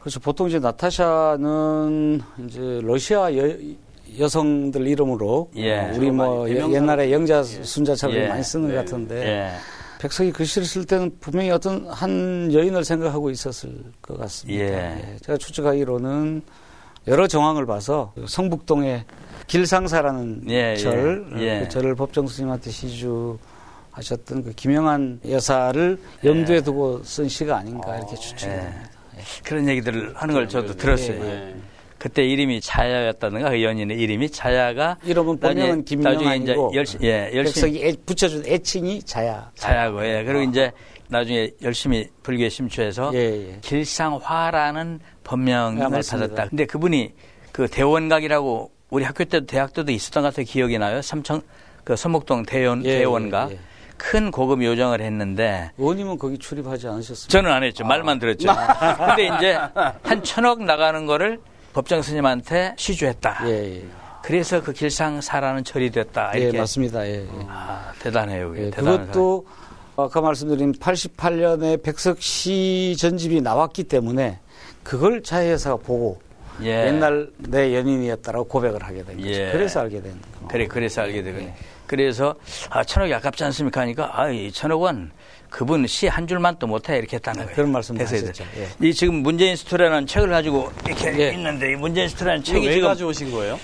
[0.00, 3.56] 그래서 보통 이제 나타샤는 이제 러시아 여,
[4.18, 5.78] 여성들 이름으로 예.
[5.78, 8.28] 어, 우리 뭐 예- 옛날에 영자 순자처럼 예.
[8.28, 8.74] 많이 쓰는 네.
[8.74, 9.50] 것 같은데 예.
[10.00, 14.64] 백석이 글씨를 쓸 때는 분명히 어떤 한 여인을 생각하고 있었을 것 같습니다.
[14.64, 14.68] 예.
[14.68, 16.42] 예, 제가 추측하기로는
[17.06, 19.04] 여러 정황을 봐서 그 성북동의
[19.46, 20.76] 길상사라는 예, 예.
[20.76, 21.60] 절, 예.
[21.60, 23.38] 그 절을 법정 스님한테 시주
[23.90, 28.56] 하셨던 그 김영한 여사를 염두에 두고 쓴 시가 아닌가 이렇게 추측이 예.
[28.56, 28.90] 됩니다.
[29.44, 31.54] 그런 얘기들을 하는 걸 저도 들었어요.
[32.04, 32.08] 예.
[32.08, 36.70] 그때 이름이 자야였다든가 그 연인의 이름이 자야가 이름은 본명은 나중에- 나중에 이제 김명환이고
[37.02, 39.50] 예, 열심히 백석이 애- 붙여준 애칭이 자야.
[39.54, 40.22] 자야고 예.
[40.24, 40.70] 그리고 이제
[41.08, 43.18] 나중에 열심히 불교에 심취해서 예,
[43.52, 43.58] 예.
[43.62, 45.88] 길상화라는 법명을 아.
[45.88, 46.48] 받았다.
[46.48, 47.12] 근데 그분이
[47.52, 50.44] 그 대원각이라고 우리 학교 때도 대학 때도 있었던 것 같아요.
[50.46, 51.00] 기억이 나요.
[51.02, 51.40] 삼청
[51.84, 53.58] 그 서목동 대원 예, 대원각 예, 예.
[53.96, 57.30] 큰 고급 요정을 했는데 의원님은 거기 출입하지 않으셨습니까?
[57.30, 57.84] 저는 안 했죠.
[57.84, 58.48] 말만 들었죠.
[58.98, 59.58] 근데 이제
[60.02, 61.40] 한 천억 나가는 거를
[61.74, 63.40] 법정 스님한테 시주했다.
[63.46, 63.84] 예, 예.
[64.22, 66.32] 그래서 그 길상사라는 절이 됐다.
[66.36, 66.58] 예, 이렇게.
[66.58, 67.06] 맞습니다.
[67.06, 67.28] 예, 예.
[67.48, 68.54] 아, 대단해요.
[68.56, 69.46] 예, 그것도
[69.96, 74.38] 아까 말씀드린 88년에 백석 시 전집이 나왔기 때문에
[74.82, 76.22] 그걸 자해사가 보고.
[76.62, 76.86] 예.
[76.86, 79.28] 옛날 내 연인이었다라고 고백을 하게 된 거죠.
[79.28, 79.50] 예.
[79.50, 80.48] 그래서 알게 된 거.
[80.48, 81.52] 그래, 그래서 알게 되고.
[81.88, 82.36] 그래서,
[82.70, 83.80] 아, 천억이 아깝지 않습니까?
[83.80, 85.10] 하니까, 아, 이 천억 원,
[85.54, 86.98] 그분 시 한 줄만 또 못해.
[86.98, 87.54] 이렇게 했다는 거예요.
[87.54, 88.32] 그런 말씀 하셨죠.
[88.32, 88.66] 대해.
[88.82, 91.32] 이 지금 문재인 스토리라는 책을 가지고 이렇게 예.
[91.32, 92.88] 있는데, 이 문재인 스토리라는 책이 왜 지금.
[92.88, 93.56] 가져오신 거예요?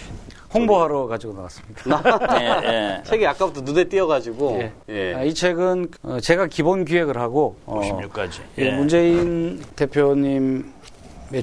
[0.55, 2.03] 홍보하러 가지고 나왔습니다.
[2.41, 2.45] 예,
[2.99, 3.03] 예.
[3.05, 5.14] 책이 아까부터 눈에 띄어가지고 예.
[5.14, 8.41] 아, 이 책은 어, 제가 기본 기획을 하고 어, 56까지.
[8.59, 10.62] 예, 문재인 대표님의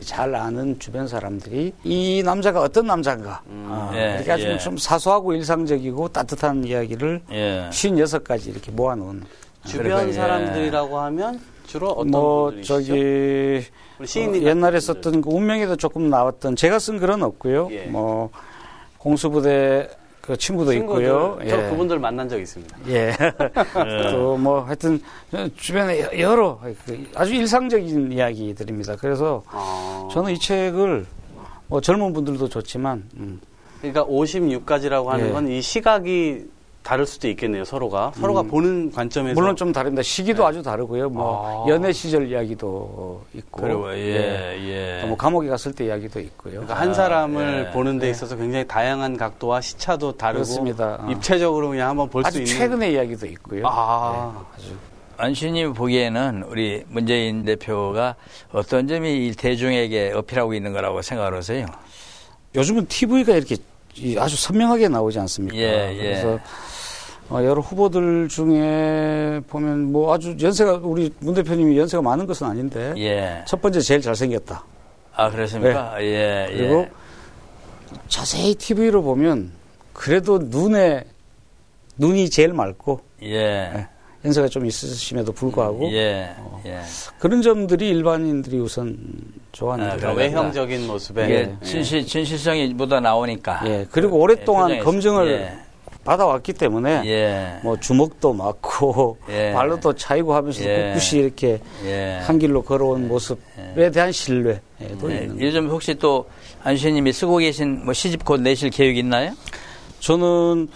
[0.01, 4.57] 잘 아는 주변 사람들이 이 남자가 어떤 남자인가 아, 예, 이렇게 아주 예.
[4.57, 7.67] 좀 사소하고 일상적이고 따뜻한 이야기를 예.
[7.69, 9.23] 56가지 이렇게 모아놓은
[9.67, 10.13] 주변 예.
[10.13, 12.73] 사람들이라고 하면 주로 어떤 뭐 분들이시죠?
[12.75, 13.63] 저기
[14.05, 14.81] 시인님 어, 옛날에 분들.
[14.81, 17.67] 썼던 그 운명에도 조금 나왔던 제가 쓴 글은 없고요.
[17.71, 17.85] 예.
[17.85, 18.29] 뭐
[18.97, 19.89] 공수부대
[20.21, 21.39] 그 친구도 친구들, 있고요.
[21.49, 22.77] 저 그분들 만난 적 있습니다.
[22.89, 23.13] 예.
[24.11, 24.99] 또 뭐 하여튼
[25.55, 28.95] 주변에 여러 그 아주 일상적인 이야기들입니다.
[28.97, 31.05] 그래서 아, 저는 이 책을
[31.67, 33.39] 뭐 젊은 분들도 좋지만 음,
[33.81, 35.31] 그러니까 56가지라고 하는 예.
[35.31, 36.45] 건이 시각이
[36.87, 37.65] 다를 수도 있겠네요.
[37.65, 40.01] 서로가 서로가 보는 관점에서 물론 좀 다릅니다.
[40.01, 41.09] 시기도 아주 다르고요.
[41.09, 41.69] 뭐 아.
[41.69, 45.01] 연애 시절 이야기도 있고, 그리고, 예, 예.
[45.01, 46.53] 또뭐 감옥에 갔을 때 이야기도 있고요.
[46.53, 47.73] 그러니까 한 사람을 예.
[47.73, 50.97] 보는 데 있어서 굉장히 다양한 각도와 시차도 다르고 그렇습니다.
[51.01, 51.11] 어.
[51.11, 53.63] 입체적으로 그냥 한번 볼수 아주 있는 최근의 이야기도 있고요.
[53.65, 54.45] 아,
[55.17, 58.15] 안씨님 보기에는 우리 문재인 대표가
[58.53, 61.65] 어떤 점이 이 대중에게 어필하고 있는 거라고 생각을 하세요?
[62.55, 63.57] 요즘은 TV가 이렇게
[63.95, 65.57] 이 아주 선명하게 나오지 않습니까?
[65.57, 65.97] 예, 예.
[65.97, 66.39] 그래서 어,
[67.31, 73.43] 여러 후보들 중에 보면 뭐 아주 연세가 우리 문 대표님이 연세가 많은 것은 아닌데 예.
[73.45, 74.63] 첫 번째 제일 잘생겼다.
[75.13, 75.95] 아, 그렇습니까?
[76.01, 76.47] 예, 예.
[76.49, 76.57] 네.
[76.57, 76.87] 그리고
[78.07, 79.51] 자세히 TV로 보면
[79.93, 81.03] 그래도 눈에
[81.97, 83.87] 눈이 제일 맑고 예.
[84.23, 86.29] 연세가 좀 있으심에도 불구하고 예.
[86.65, 86.81] 예.
[87.19, 88.97] 그런 점들이 일반인들이 우선
[89.51, 90.13] 좋아하는 아, 거죠.
[90.13, 91.65] 그러니까 외형적인 모습에 이게 예.
[91.65, 93.61] 진실, 진실성이 묻어 나오니까.
[93.65, 94.85] 예, 그리고 오랫동안 표정에서.
[94.85, 95.66] 검증을 예.
[96.07, 97.59] 받아왔기 때문에 예.
[97.63, 99.51] 뭐 주먹도 맞고 예.
[99.51, 100.93] 발로도 차이고 하면서도 예.
[100.93, 102.19] 꿋꿋이 이렇게 예.
[102.23, 104.61] 한 길로 걸어온 모습에 대한 신뢰도
[105.11, 105.15] 예.
[105.23, 106.25] 있는 요즘 혹시 또
[106.63, 109.33] 안수님이 쓰고 계신 뭐 시집 곧 내실 계획 있나요?
[109.99, 110.69] 저는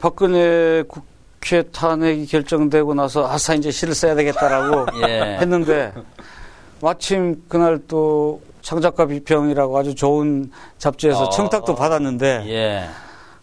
[0.00, 5.38] 박근혜 국회 탄핵이 결정되고 나서 아사 이제 시를 써야 되겠다라고 예.
[5.40, 5.92] 했는데
[6.80, 11.30] 마침 그날 또 창작가 비평이라고 아주 좋은 잡지에서 어.
[11.30, 12.88] 청탁도 받았는데 예.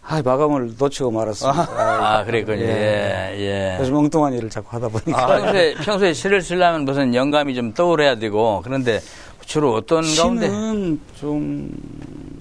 [0.06, 1.62] 아, 마감을 놓치고 말았습니다.
[1.62, 2.60] 아, 아, 그랬군요.
[2.62, 3.34] 예.
[3.38, 3.74] 예.
[3.78, 8.60] 그래서 멍뚱한 일을 자꾸 하다 보니까 평소에, 평소에 시를 쓰려면 무슨 영감이 좀 떠오르야 되고,
[8.64, 9.00] 그런데
[9.46, 10.46] 주로 어떤 가운데?
[10.46, 11.70] 시는 좀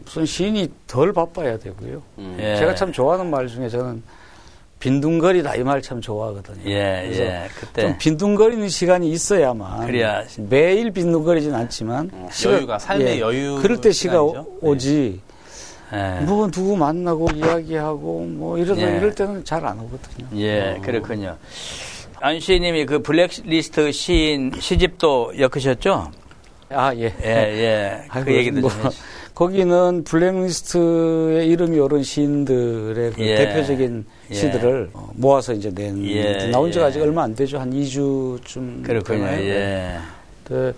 [0.04, 2.02] 무슨 시인이 덜 바빠야 되고요.
[2.40, 2.56] 예.
[2.58, 4.04] 제가 참 좋아하는 말 중에 저는
[4.80, 6.70] 빈둥거리다 이 말 참 좋아하거든요.
[6.70, 7.48] 예, 그래서 예.
[7.58, 7.82] 그때.
[7.84, 14.14] 좀 빈둥거리는 시간이 있어야만 그래야 매일 빈둥거리진 않지만 시가- 여유가, 삶의 여유 그럴 때 시가
[14.16, 14.46] 시간이죠.
[14.62, 15.33] 오- 오지 예.
[16.26, 18.98] 뭐 누구 만나고 이야기하고 뭐 이러다 예.
[18.98, 20.28] 이럴 때는 잘 안 오거든요.
[20.36, 21.38] 예, 그렇군요.
[22.20, 26.10] 안시님이 그 블랙리스트 시인 시집도 엮으셨죠?
[26.70, 27.14] 아 예.
[27.24, 28.02] 예, 예.
[28.10, 28.90] 아이고, 그 얘기도 뭐, 좀.
[29.36, 33.36] 거기는 블랙리스트에 이름이 오른 시인들의 그 예.
[33.36, 34.34] 대표적인 예.
[34.34, 36.90] 시들을 어, 모아서 이제 낸 예, 나온 지가 예.
[36.90, 39.26] 아직 얼마 안 되죠 한 2주쯤 그렇군요.
[39.26, 39.98] 예.
[40.50, 40.74] 네.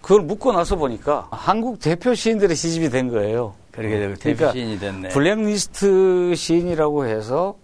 [0.00, 3.54] 그걸 묻고 나서 보니까 한국 대표 시인들의 시집이 된 거예요.
[3.72, 5.08] 그렇게 되고 대표 그러니까 시인이 됐네.
[5.08, 7.56] 블랙리스트 시인이라고 해서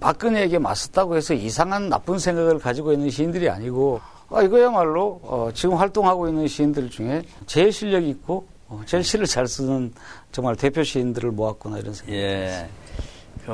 [0.00, 6.28] 박근혜에게 맞섰다고 해서 이상한 나쁜 생각을 가지고 있는 시인들이 아니고 아, 이거야말로 어, 지금 활동하고
[6.28, 9.92] 있는 시인들 중에 제일 실력 있고 어, 제일 시를 잘 쓰는
[10.32, 12.12] 정말 대표 시인들을 모았구나 이런 생각.
[12.12, 12.68] 예.
[12.83, 12.83] 그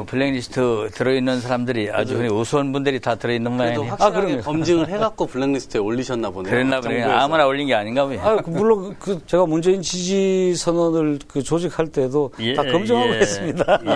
[0.06, 3.90] 블랙리스트 들어있는 사람들이 아주 그냥 우수한 분들이 다 들어있는 그래도 모양이네요.
[3.90, 4.42] 확실하게 그럼요.
[4.42, 6.50] 검증을 해갖고 블랙리스트에 올리셨나 보네요.
[6.52, 7.00] 그랬나 보네.
[7.00, 7.18] 정부에서.
[7.20, 11.88] 아무나 올린 게 아닌가 보요 아, 그 물론 그 제가 문재인 지지 선언을 그 조직할
[11.88, 13.80] 때도 예, 다 검증하고 예, 했습니다.
[13.84, 13.90] 예.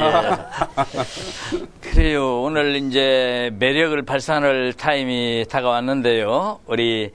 [1.81, 2.43] 그래요.
[2.43, 6.59] 오늘 이제 매력을 발산할 타임이 다가왔는데요.
[6.67, 7.13] 우리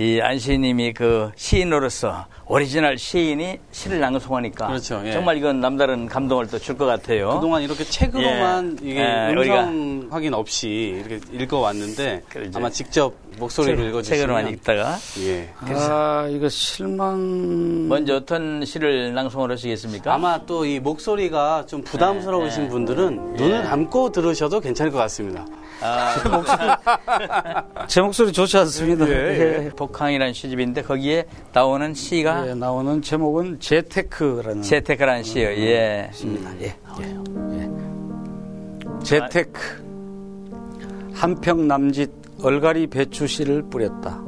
[0.00, 5.12] 이 안 시인님이 그 시인으로서 오리지널 시인이 시를 낭송하니까 그렇죠, 예.
[5.12, 7.34] 정말 이건 남다른 감동을 또 줄 것 같아요.
[7.34, 8.88] 그동안 이렇게 책으로만 예.
[8.90, 12.58] 이게 예, 음성 확인 없이 이렇게 읽어왔는데 그러죠.
[12.58, 15.50] 아마 직접 목소리로 읽어주시면 책으로만 읽다가 예.
[15.74, 17.86] 아, 이거 실망.
[17.88, 20.14] 먼저 어떤 시를 낭송을 하시겠습니까?
[20.14, 22.70] 아마 또 이 목소리가 좀 부담스러우신 예, 예.
[22.70, 25.44] 분들은 눈을 감고 들으셔도 괜찮을 것 같습니다.
[25.82, 26.14] 아,
[27.86, 29.08] 제 목소리 좋지 않습니다.
[29.08, 29.70] 예.
[29.76, 35.48] 복항이라는 시집인데 거기에 나오는 시가 예, 나오는 제목은 재테크라는 재테크라는 시요.
[35.48, 36.10] 예.
[36.22, 36.50] 입니다.
[36.60, 36.74] 예.
[37.00, 37.16] 예.
[37.58, 37.70] 예.
[39.02, 39.60] 재테크
[41.14, 42.10] 한평 남짓
[42.42, 44.22] 얼갈이 배추 씨를 뿌렸다.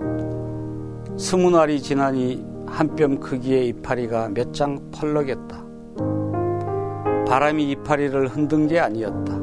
[1.19, 5.63] 스무 날이 지나니 한 뼘 크기의 이파리가 몇 장 펄럭였다.
[7.29, 9.35] 바람이 이파리를 흔든 게 아니었다.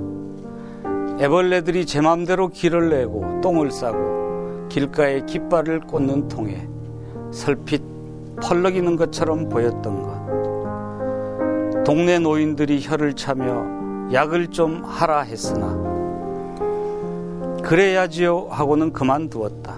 [1.19, 6.65] 애벌레들이 제 맘대로 길을 내고 똥을 싸고 길가에 깃발을 꽂는 통에
[7.31, 7.83] 설핏
[8.41, 11.83] 펄럭이는 것처럼 보였던 것.
[11.83, 15.77] 동네 노인들이 혀를 차며 약을 좀 하라 했으나
[17.63, 19.73] 그래야지요 하고는 그만두었다.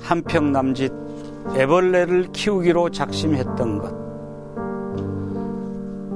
[0.00, 0.92] 한평 남짓
[1.56, 3.92] 애벌레를 키우기로 작심했던 것.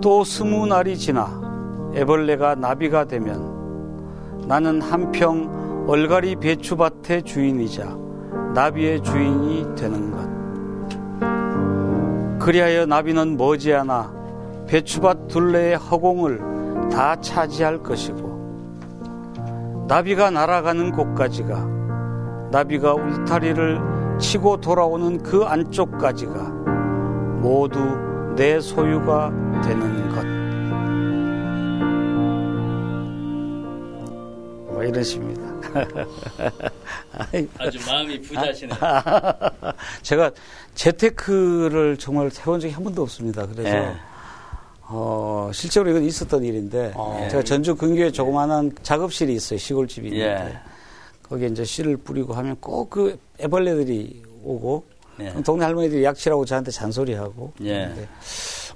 [0.00, 1.51] 또 스무 날이 지나
[1.94, 7.96] 애벌레가 나비가 되면 나는 한평 얼갈이 배추밭의 주인이자
[8.54, 10.32] 나비의 주인이 되는 것.
[12.38, 14.12] 그리하여 나비는 머지않아
[14.66, 18.32] 배추밭 둘레의 허공을 다 차지할 것이고
[19.88, 21.68] 나비가 날아가는 곳까지가
[22.50, 26.50] 나비가 울타리를 치고 돌아오는 그 안쪽까지가
[27.40, 27.78] 모두
[28.36, 29.30] 내 소유가
[29.62, 30.41] 되는 것.
[34.92, 35.42] 이런 식입니다.
[37.58, 38.74] 아주 마음이 부자시네.
[40.02, 40.30] 제가
[40.74, 43.46] 재테크를 정말 해본 적이 한 번도 없습니다.
[43.46, 43.92] 그래서 예.
[44.82, 47.26] 어, 실제로 이건 있었던 일인데 어.
[47.30, 49.58] 제가 전주 근교에 조그마한 작업실이 있어요.
[49.58, 50.58] 시골집이 있는데 예.
[51.22, 54.84] 거기에 이제 씨를 뿌리고 하면 꼭 그 애벌레들이 오고
[55.20, 55.32] 예.
[55.42, 57.90] 동네 할머니들이 약치라고 저한테 잔소리하고 예.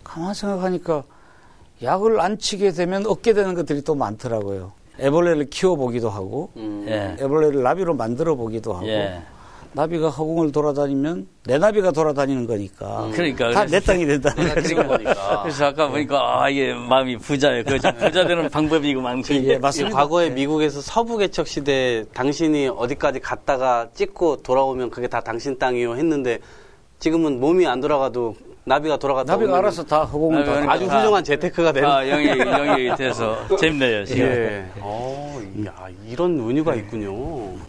[0.02, 1.04] 가만 생각하니까
[1.82, 4.72] 약을 안 치게 되면 얻게 되는 것들이 또 많더라고요.
[4.98, 6.84] 애벌레를 키워보기도 하고, 음.
[6.88, 7.16] 예.
[7.22, 9.20] 애벌레를 나비로 만들어 보기도 하고, 예.
[9.72, 14.74] 나비가 허공을 돌아다니면 내 나비가 돌아다니는 거니까 그러니까 다 내 땅이 된다는 거죠.
[14.76, 15.42] 거니까.
[15.42, 17.62] 그래서 아까 보니까 아 이게 마음이 부자예요.
[17.64, 19.34] 그 부자 되는 방법이고 망치.
[19.46, 19.94] 예, 이 맞습니다.
[19.94, 26.38] 과거에 미국에서 서부 개척 시대 당신이 어디까지 갔다가 찍고 돌아오면 그게 다 당신 땅이요 했는데
[26.98, 28.34] 지금은 몸이 안 돌아가도
[28.68, 32.96] 나비가 돌아갔다 나비가 알아서 다 허공을 다 아주 다- 훌륭한 재테크가 되는 아, 영이 영이
[32.96, 34.04] 돼서 재밌네요.
[34.04, 34.22] 지금.
[34.26, 34.66] 예.
[34.80, 37.12] 어, 야, 이런 은유가 있군요.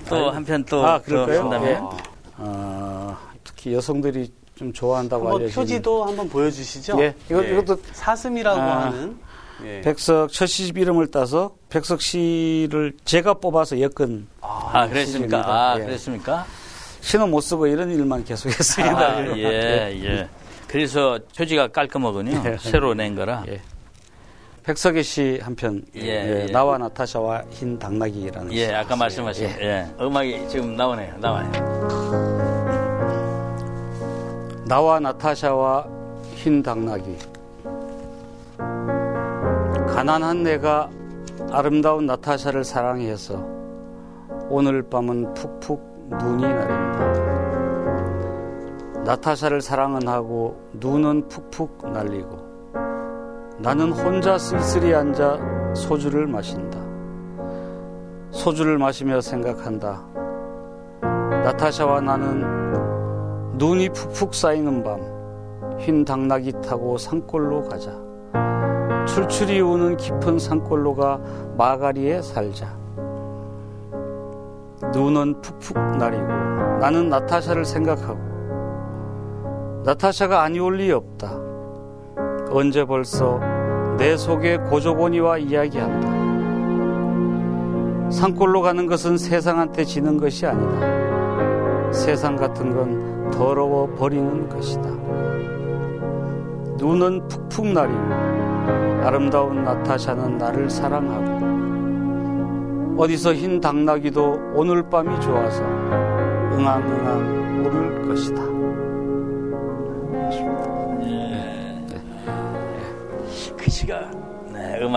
[0.09, 1.91] 또 한편 또 아, 그럴까요?
[1.93, 1.97] 아,
[2.37, 6.99] 어, 특히 여성들이 좀 좋아한다고 한번 알려진 표지도 한번 보여주시죠.
[6.99, 9.19] 예, 이것- 이것도- 사슴이라고 아, 하는
[9.65, 9.81] 예.
[9.81, 15.43] 백석 첫 시집 이름을 따서 백석 씨를 제가 뽑아서 엮은 아 그랬습니까?
[15.45, 15.83] 아 예.
[15.85, 16.43] 그랬습니까?
[17.01, 18.97] 신은 못 쓰고 이런 일만 계속했습니다.
[18.99, 20.27] 아, 예, 예.
[20.67, 22.41] 그래서 표지가 깔끔하군요.
[22.45, 22.57] 예.
[22.59, 23.43] 새로 낸 거라.
[23.47, 23.61] 예.
[24.63, 26.51] 백석의 시 한편 예, 예, 예.
[26.51, 28.73] 나와 나타샤와 흰 당나귀라는 예, 시.
[28.73, 29.87] 아까 말씀하신 예.
[29.99, 31.15] 음악이 지금 나오네요.
[31.19, 31.49] 나와요.
[34.67, 35.87] 나와 나타샤와
[36.35, 37.17] 흰 당나귀
[39.87, 40.89] 가난한 내가
[41.51, 43.35] 아름다운 나타샤를 사랑해서
[44.49, 47.46] 오늘 밤은 푹푹 눈이 내린다
[49.07, 52.73] 나타샤를 사랑은 하고 눈은 푹푹 날리고
[53.57, 56.77] 나는 혼자 쓸쓸히 앉아 소주를 마신다.
[58.31, 60.03] 소주를 마시며 생각한다.
[61.01, 64.99] 나타샤와 나는 눈이 푹푹 쌓이는 밤
[65.79, 67.91] 흰 당나귀 타고 산골로 가자.
[69.05, 71.21] 출출이 우는 깊은 산골로가
[71.55, 72.75] 마가리에 살자.
[74.91, 76.27] 눈은 푹푹 나리고
[76.81, 78.26] 나는 나타샤를 생각하고
[79.83, 81.31] 나타샤가 아니올 리 없다
[82.51, 83.39] 언제 벌써
[83.97, 86.17] 내 속에 고조고니와 이야기한다
[88.11, 90.97] 산골로 가는 것은 세상한테 지는 것이 아니다
[91.91, 94.89] 세상 같은 건 더러워 버리는 것이다.
[96.77, 98.13] 눈은 푹푹 나리고
[99.03, 101.47] 아름다운 나타샤는 나를 사랑하고
[103.01, 105.63] 어디서 흰 당나귀도 오늘 밤이 좋아서
[106.53, 108.46] 응앙응앙 오를 것이다.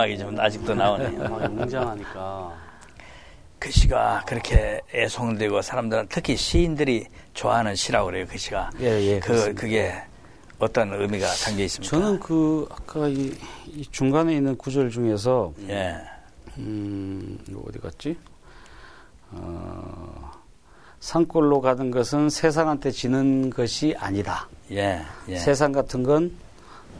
[0.01, 1.23] 음악이 좀 아직도 나오네요.
[1.23, 2.53] 아, 웅장하니까.
[3.59, 8.25] 그 시가 그렇게 애송되고 사람들은 특히 시인들이 좋아하는 시라고 그래요.
[8.27, 8.71] 그 시가.
[8.79, 9.61] 예, 예, 그 그렇습니다.
[9.61, 10.03] 그게
[10.57, 11.89] 어떤 의미가 담겨 있습니까?
[11.95, 13.31] 저는 그 아까 이,
[13.67, 15.95] 이 중간에 있는 구절 중에서 예.
[16.57, 18.17] 음, 이거 어디 갔지?
[19.31, 20.31] 어,
[20.99, 24.49] 산골로 가는 것은 세상한테 지는 것이 아니다.
[24.71, 25.01] 예.
[25.29, 25.35] 예.
[25.37, 26.31] 세상 같은 건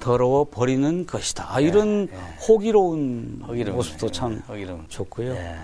[0.02, 1.46] 더러워 버리는 것이다.
[1.56, 2.10] 아, 이런
[2.46, 4.84] 호기로운 허기로운 모습도 참 허기로운.
[4.90, 5.32] 좋고요.
[5.32, 5.56] 예.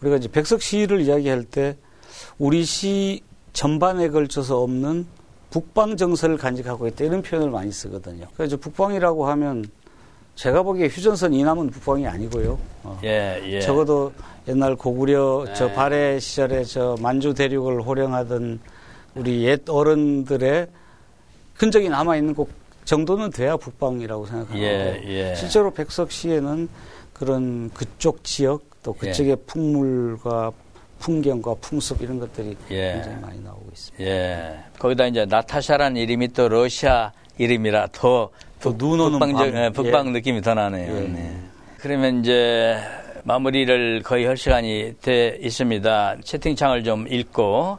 [0.00, 1.76] 우리가 이제 백석 시를 이야기할 때
[2.38, 3.22] 우리 시
[3.52, 5.06] 전반에 걸쳐서 없는
[5.50, 8.26] 북방 정서를 간직하고 있다 이런 표현을 많이 쓰거든요.
[8.36, 9.64] 그래서 북방이라고 하면
[10.36, 12.58] 제가 보기에 휴전선 이남은 북방이 아니고요.
[12.84, 13.40] 어, 예.
[13.44, 13.60] 예.
[13.60, 14.12] 적어도
[14.46, 15.74] 옛날 고구려 저 네.
[15.74, 18.60] 발해 시절에 저 만주 대륙을 호령하던
[19.16, 20.68] 우리 옛 어른들의
[21.54, 22.48] 흔적이 남아 있는 곳
[22.88, 25.34] 정도는 돼야 북방이라고 생각하는데 예, 예.
[25.34, 26.70] 실제로 백석 시에는
[27.12, 29.08] 그런 그쪽 지역 또 예.
[29.08, 30.50] 그쪽의 풍물과
[30.98, 32.94] 풍경과 풍습 이런 것들이 예.
[32.94, 34.04] 굉장히 많이 나오고 있습니다.
[34.04, 34.58] 예.
[34.78, 38.30] 거기다 이제 나타샤라는 이름이 또 러시아 이름이라 더
[38.62, 39.64] 또눈 오는 북방적, 밤.
[39.64, 40.10] 예, 북방 예.
[40.12, 40.96] 느낌이 더 나네요.
[40.96, 41.00] 예.
[41.00, 41.36] 네.
[41.76, 42.78] 그러면 이제
[43.24, 46.16] 마무리를 거의 할 시간이 돼 있습니다.
[46.24, 47.76] 채팅창을 좀 읽고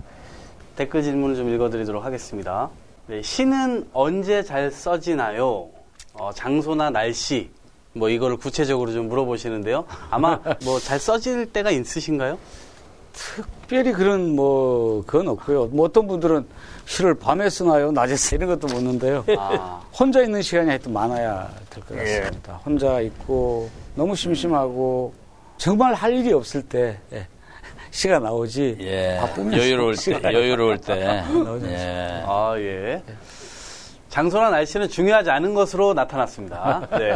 [0.75, 2.69] 댓글 질문을 좀 읽어드리도록 하겠습니다.
[3.09, 5.67] 네, 시는 언제 잘 써지나요?
[6.13, 7.49] 어, 장소나 날씨,
[7.93, 9.83] 뭐 이거를 구체적으로 좀 물어보시는데요.
[10.11, 12.37] 아마 뭐 잘 써질 때가 있으신가요?
[13.11, 15.65] 특별히 그런 뭐 그건 없고요.
[15.69, 16.45] 뭐 어떤 분들은
[16.85, 17.91] 시를 밤에 쓰나요?
[17.91, 19.25] 낮에 쓰 이런 것도 묻는데요.
[19.39, 22.19] 아, 혼자 있는 시간이 하여튼 많아야 될것 예.
[22.19, 22.61] 같습니다.
[22.63, 25.15] 혼자 있고 너무 심심하고
[25.57, 27.25] 정말 할 일이 없을 때 예,
[27.91, 29.17] 시가 나오지 예.
[29.19, 31.23] 바쁘면 여유로울 때 여유로울 때.
[31.63, 32.23] 예.
[32.25, 33.01] 아, 예.
[34.09, 36.87] 장소나 날씨는 중요하지 않은 것으로 나타났습니다.
[36.97, 37.13] 네.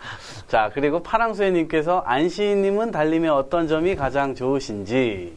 [0.48, 5.36] 자, 그리고 파랑수혜님께서 안시인님은 달림의 어떤 점이 가장 좋으신지.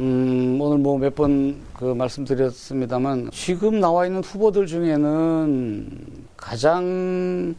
[0.00, 5.90] 음, 오늘 뭐 몇 번 그 말씀드렸습니다만 지금 나와 있는 후보들 중에는
[6.36, 7.54] 가장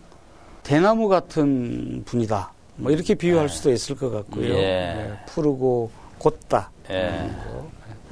[0.63, 2.51] 대나무 같은 분이다.
[2.77, 4.47] 뭐 이렇게 비유할 수도 있을 것 같고요.
[4.55, 4.57] 예.
[4.59, 5.91] 예, 푸르고
[6.23, 6.71] 곧다.
[6.89, 7.29] 예.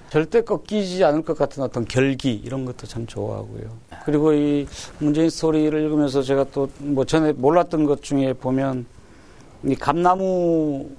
[0.09, 3.71] 절대 꺾이지 않을 것 같은 어떤 결기 이런 것도 참 좋아하고요.
[4.03, 4.67] 그리고 이
[4.99, 8.85] 문재인 스토리를 읽으면서 제가 또 뭐 전에 몰랐던 것 중에 보면
[9.63, 10.89] 이 감나무한테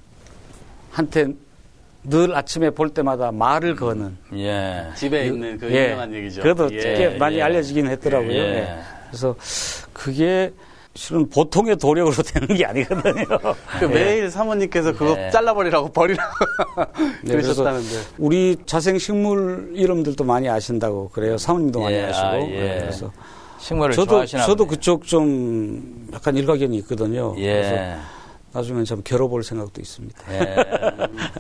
[2.05, 4.87] 늘 아침에 볼 때마다 말을 거는 예.
[4.97, 5.85] 집에 있는 그 예.
[5.87, 6.43] 유명한 얘기죠.
[6.43, 6.79] 그래도 예.
[6.79, 7.43] 꽤 많이 예.
[7.43, 8.33] 알려지긴 했더라고요.
[8.33, 8.39] 예.
[8.39, 8.79] 예.
[9.09, 9.37] 그래서
[9.93, 10.53] 그게
[10.95, 13.25] 실은 보통의 도력으로 되는 게 아니거든요.
[13.81, 15.31] 그 매일 사모님께서 그거 예.
[15.31, 16.31] 잘라버리라고 버리라고
[17.25, 17.97] 네, 그러셨다는데.
[18.19, 21.39] 우리 자생 식물 이름들도 많이 아신다고 그래요.
[21.39, 22.27] 사모님도 많이 예, 아시고.
[22.27, 22.45] 아, 예.
[22.47, 23.11] 네, 그래서
[23.59, 24.77] 식물을 저도 좋아하시나 저도 보네.
[24.77, 27.35] 그쪽 좀 약간 일가견이 있거든요.
[27.35, 27.97] 그래서 예.
[28.53, 30.19] 나중에 좀 겨뤄볼 생각도 있습니다.
[30.35, 30.57] 예.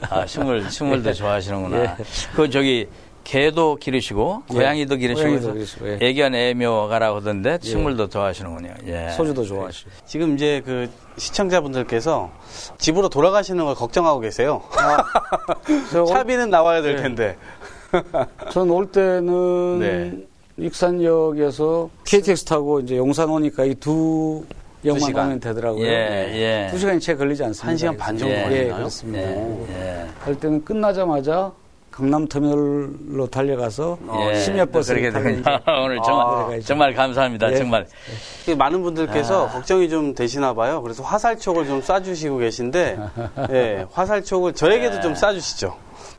[0.08, 1.82] 아, 식물, 식물도 좋아하시는구나.
[1.82, 1.96] 예.
[2.34, 2.88] 그, 저기,
[3.24, 4.54] 개도 기르시고, 예.
[4.54, 5.98] 고양이도 기르시고, 고양이도 기르시고, 예.
[6.00, 8.74] 애견 애묘가라고 하던데, 식물도 좋아하시는군요.
[8.86, 9.10] 예.
[9.16, 9.90] 소주도 좋아하시고.
[10.06, 12.30] 지금 이제 그 시청자분들께서
[12.78, 14.62] 집으로 돌아가시는 걸 걱정하고 계세요.
[15.98, 17.02] 올- 차비는 나와야 될 네.
[17.02, 17.36] 텐데.
[18.50, 20.12] 전 올 때는 네.
[20.56, 24.44] 익산역에서 KTX 타고 이제 용산 오니까 이두
[24.84, 25.12] 역만.
[25.12, 25.84] 가면 되더라고요.
[25.86, 26.68] 예, 예.
[26.70, 27.68] 두 시간이 채 걸리지 않습니다.
[27.68, 28.38] 한 시간 반 정도 예.
[28.38, 28.76] 예, 걸리나요?
[28.78, 29.20] 그렇습니다.
[29.20, 29.66] 예.
[29.68, 30.06] 예.
[30.20, 31.52] 할 때는 끝나자마자
[31.92, 33.98] 강남터미널로 달려가서
[34.30, 34.34] 예.
[34.34, 35.04] 심야버스를.
[35.04, 35.18] 이제
[35.84, 37.52] 오늘 정말, 아, 정말 감사합니다.
[37.52, 37.56] 예.
[37.56, 37.86] 정말.
[38.56, 39.50] 많은 분들께서 아.
[39.50, 40.82] 걱정이 좀 되시나 봐요.
[40.82, 42.98] 그래서 화살촉을 좀 쏴주시고 계신데,
[43.50, 45.00] 예, 화살촉을 저에게도 예.
[45.00, 45.74] 좀 쏴주시죠.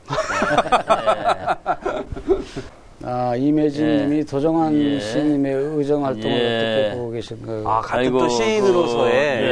[3.06, 5.00] 아, 이매진님이 도정환 예.
[5.00, 6.56] 씨님의 의정 활동을 예.
[6.56, 7.68] 어떻게 보고 계신가요?
[7.68, 9.46] 아, 같은 아이고, 또 시인으로서의 그,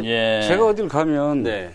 [0.00, 0.48] 또, 예, 예.
[0.48, 1.70] 제가 어딜 가면 네.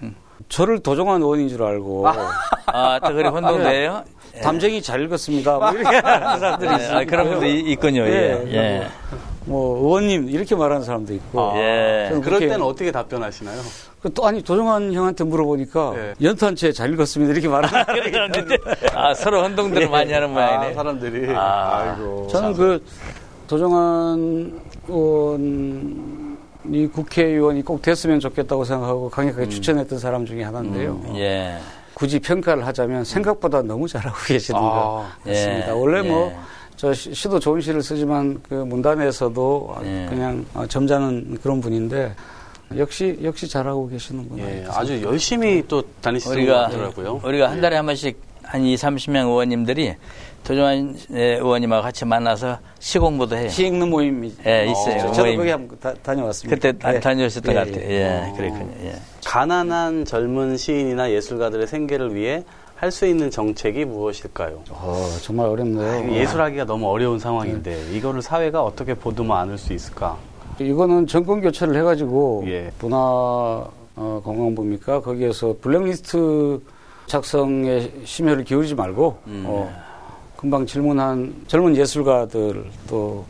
[0.50, 2.14] 저를 도정환 의원인 줄 알고 아,
[3.06, 4.04] 또 그래 혼동돼요?
[4.42, 5.58] 담쟁이 잘 읽었습니다.
[5.60, 6.76] 뭐 이렇게 하는 사람들이 예.
[6.78, 6.98] 있어요.
[6.98, 8.02] 아, 그런 분도 이- 있군요.
[8.04, 8.44] 예.
[8.48, 8.54] 예.
[8.56, 8.88] 예.
[9.46, 11.54] 뭐 의원님 이렇게 말하는 사람도 있고.
[11.58, 12.06] 예.
[12.10, 13.60] 저는 그럴 그렇게- 때는 어떻게 답변하시나요?
[14.02, 16.14] 그또 아니 도정환 형한테 물어보니까 예.
[16.26, 18.60] 연탄 채잘 읽었습니다 이렇게 말하는 그런 사람들이
[18.96, 20.72] 아, 서로 혼동들을 많이 하는 모양이네.
[20.72, 21.34] 아, 사람들이.
[21.36, 21.96] 아.
[21.96, 22.28] 아이고.
[22.32, 22.84] 저는 그
[23.48, 31.00] 도정환 의원이 국회의원이 꼭 됐으면 좋겠다고 생각하고 강력하게 추천했던 사람 중에 하나인데요.
[31.16, 31.58] 예.
[31.94, 35.68] 굳이 평가를 하자면 생각보다 너무 잘하고 계시는 아, 것 같습니다.
[35.68, 35.72] 예.
[35.72, 36.02] 원래 예.
[36.02, 40.06] 뭐저 시도 좋은 시를 쓰지만 그 문단에서도 예.
[40.10, 42.16] 그냥 어, 점잖은 그런 분인데
[42.78, 44.44] 역시 역시 잘하고 계시는구나.
[44.44, 47.22] 예, 아주 열심히 또 다니시는 것 우리가 같더라고요.
[47.24, 49.96] 우리가 한 달에 한 번씩 한 2, 30명 의원님들이
[50.44, 53.50] 도정환 예, 의원님하고 같이 만나서 시공부도 해요.
[53.50, 55.12] 시 읽는 모임이 예, 있어요.
[55.14, 55.38] 저도 모임.
[55.38, 56.56] 거기 한번 다, 다녀왔습니다.
[56.56, 57.00] 그때 다- 예.
[57.00, 57.90] 다녀오셨던 예, 것 같아요.
[57.90, 58.72] 예, 그랬군요.
[58.84, 58.96] 예.
[59.26, 62.44] 가난한 젊은 시인이나 예술가들의 생계를 위해
[62.76, 64.62] 할 수 있는 정책이 무엇일까요?
[64.72, 66.14] 어, 정말 어렵네요.
[66.14, 70.18] 예술하기가 너무 어려운 상황인데 이거를 사회가 어떻게 보듬어 안을 수 있을까?
[70.60, 72.70] 이거는 정권 교체를 해가지고 예.
[72.80, 72.98] 문화
[73.96, 75.00] 어, 관광부입니까?
[75.02, 76.60] 거기에서 블랙리스트
[77.06, 79.44] 작성에 심혈을 기울이지 말고 음.
[79.48, 79.74] 어,
[80.44, 83.26] 금방 질문한 젊은 예술가들 또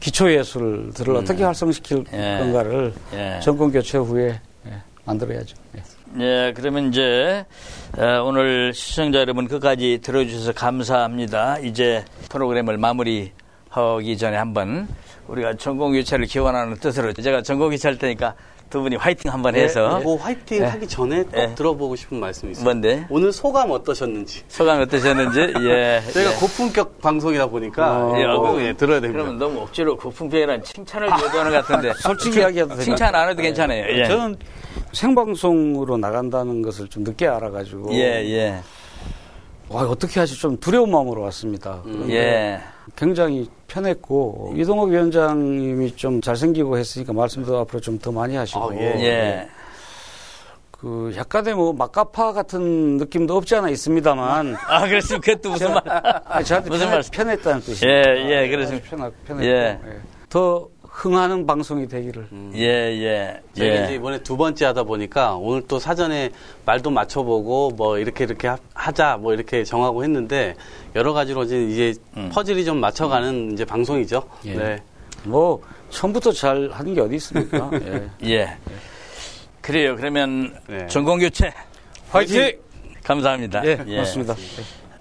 [0.00, 2.04] 기초 예술들을 어떻게 활성시킬 음.
[2.14, 2.38] 예.
[2.38, 3.38] 건가를 예.
[3.42, 4.72] 정권 교체 후에 예,
[5.04, 5.54] 만들어야죠.
[5.76, 5.82] 예.
[6.24, 7.44] 예, 그러면 이제
[7.98, 11.58] 어, 오늘 시청자 여러분 끝까지 들어주셔서 감사합니다.
[11.58, 14.88] 이제 프로그램을 마무리하기 전에 한번
[15.26, 18.34] 우리가 전공교체를 기원하는 뜻으로 제가 전공교체할 테니까
[18.70, 21.54] 두 분이 화이팅 한번 해서 뭐 화이팅 하기 전에 꼭 예.
[21.54, 22.64] 들어보고 싶은 말씀이 있어요.
[22.64, 24.42] 뭔데 오늘 소감 어떠셨는지.
[24.48, 26.02] 소감 어떠셨는지 예.
[26.12, 26.36] 저희가 예.
[26.36, 29.22] 고품격 방송이다 보니까 어, 예, 어, 꼭, 예, 들어야 됩니다.
[29.22, 32.76] 그러면 너무 억지로 고품격이란 칭찬을 요구하는 것 같은데 솔직히 이야기해도?
[32.76, 33.84] 칭찬 안 해도 괜찮아요.
[33.88, 34.04] 예.
[34.06, 34.36] 저는
[34.92, 38.60] 생방송으로 나간다는 것을 좀 늦게 알아가지고 예, 예.
[39.70, 41.82] 와, 어떻게 하지 좀 두려운 마음으로 왔습니다.
[41.86, 41.92] 음.
[41.92, 42.60] 그런데 예.
[42.96, 48.80] 굉장히 편했고 이동욱 위원장님이 좀 잘생기고 했으니까 말씀도 앞으로 좀 더 많이 하시고 아, 예.
[49.00, 49.48] 예.
[50.70, 55.82] 그 약간의 뭐 막가파 같은 느낌도 없지 않아 있습니다만 아, 그랬으면 그것도 무슨 말.
[55.86, 57.10] 아, 저한테 무슨 편했, 말씀?
[57.10, 57.92] 편했다는 뜻이에요.
[57.92, 58.88] 예, 예, 그렇습니다.
[58.88, 59.80] 편하, 편했고 예.
[59.84, 60.00] 예.
[60.30, 60.68] 더
[61.02, 62.26] 흥하는 방송이 되기를
[62.56, 63.40] 예, 예.
[63.54, 63.94] 저희가 이제 예.
[63.94, 66.30] 이번에 두 번째 하다 보니까 오늘 또 사전에
[66.66, 70.56] 말도 맞춰보고 뭐 이렇게 이렇게 하- 하자 뭐 이렇게 정하고 했는데
[70.96, 72.30] 여러 가지로 이제 음.
[72.32, 74.24] 퍼즐이 좀 맞춰가는 이제 방송이죠.
[74.46, 74.54] 예.
[74.54, 74.76] 네.
[75.22, 77.70] 뭐 처음부터 잘 하는 게 어디 있습니까?
[77.80, 78.08] 예.
[78.24, 78.56] 예.
[79.60, 79.94] 그래요.
[79.94, 80.84] 그러면 네.
[80.88, 81.52] 전공교체
[82.10, 82.58] 화이팅!
[83.04, 83.64] 감사합니다.
[83.64, 84.34] 예, 고맙습니다.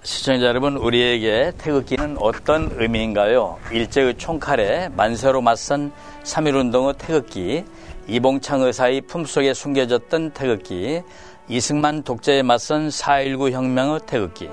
[0.08, 3.60] 시청자 여러분, 우리에게 태극기는 어떤 의미인가요?
[3.74, 5.92] 일제의 총칼에 만세로 맞선
[6.24, 7.66] 3.1운동의 태극기,
[8.08, 11.02] 이봉창 의사의 품속에 숨겨졌던 태극기,
[11.50, 14.50] 이승만 독재에 맞선 4.19 혁명의 태극기,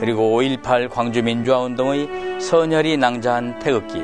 [0.00, 4.02] 그리고 5.18 광주민주화운동의 선열이 낭자한 태극기,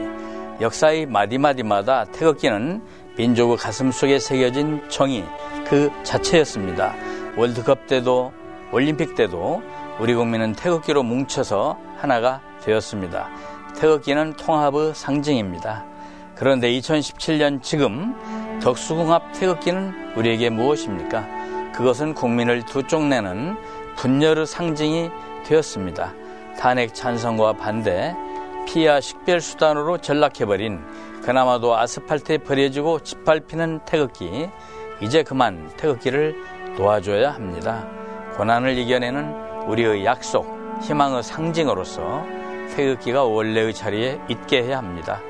[0.60, 2.80] 역사의 마디마디마다 태극기는
[3.16, 5.24] 민족의 가슴 속에 새겨진 정의
[5.66, 6.94] 그 자체였습니다.
[7.36, 8.32] 월드컵 때도
[8.70, 9.62] 올림픽 때도
[10.00, 13.28] 우리 국민은 태극기로 뭉쳐서 하나가 되었습니다.
[13.76, 15.84] 태극기는 통합의 상징입니다.
[16.34, 18.14] 그런데 2017년 지금
[18.60, 21.26] 덕수궁합 태극기는 우리에게 무엇입니까?
[21.74, 23.56] 그것은 국민을 두 쪽 내는
[23.96, 25.10] 분열의 상징이
[25.44, 26.14] 되었습니다.
[26.58, 28.14] 탄핵 찬성과 반대,
[28.66, 30.80] 피하 식별 수단으로 전락해버린
[31.22, 34.48] 그나마도 아스팔트에 버려지고 짓밟히는 태극기,
[35.00, 36.36] 이제 그만 태극기를
[36.76, 37.86] 도와줘야 합니다.
[38.36, 40.46] 고난을 이겨내는 우리의 약속,
[40.82, 42.24] 희망의 상징으로서
[42.74, 45.20] 태극기가 원래의 자리에 있게 해야 합니다.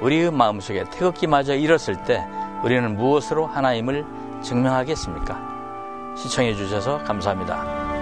[0.00, 2.24] 우리의 마음속에 태극기마저 잃었을 때
[2.64, 4.04] 우리는 무엇으로 하나님을
[4.42, 6.14] 증명하겠습니까?
[6.16, 8.01] 시청해 주셔서 감사합니다.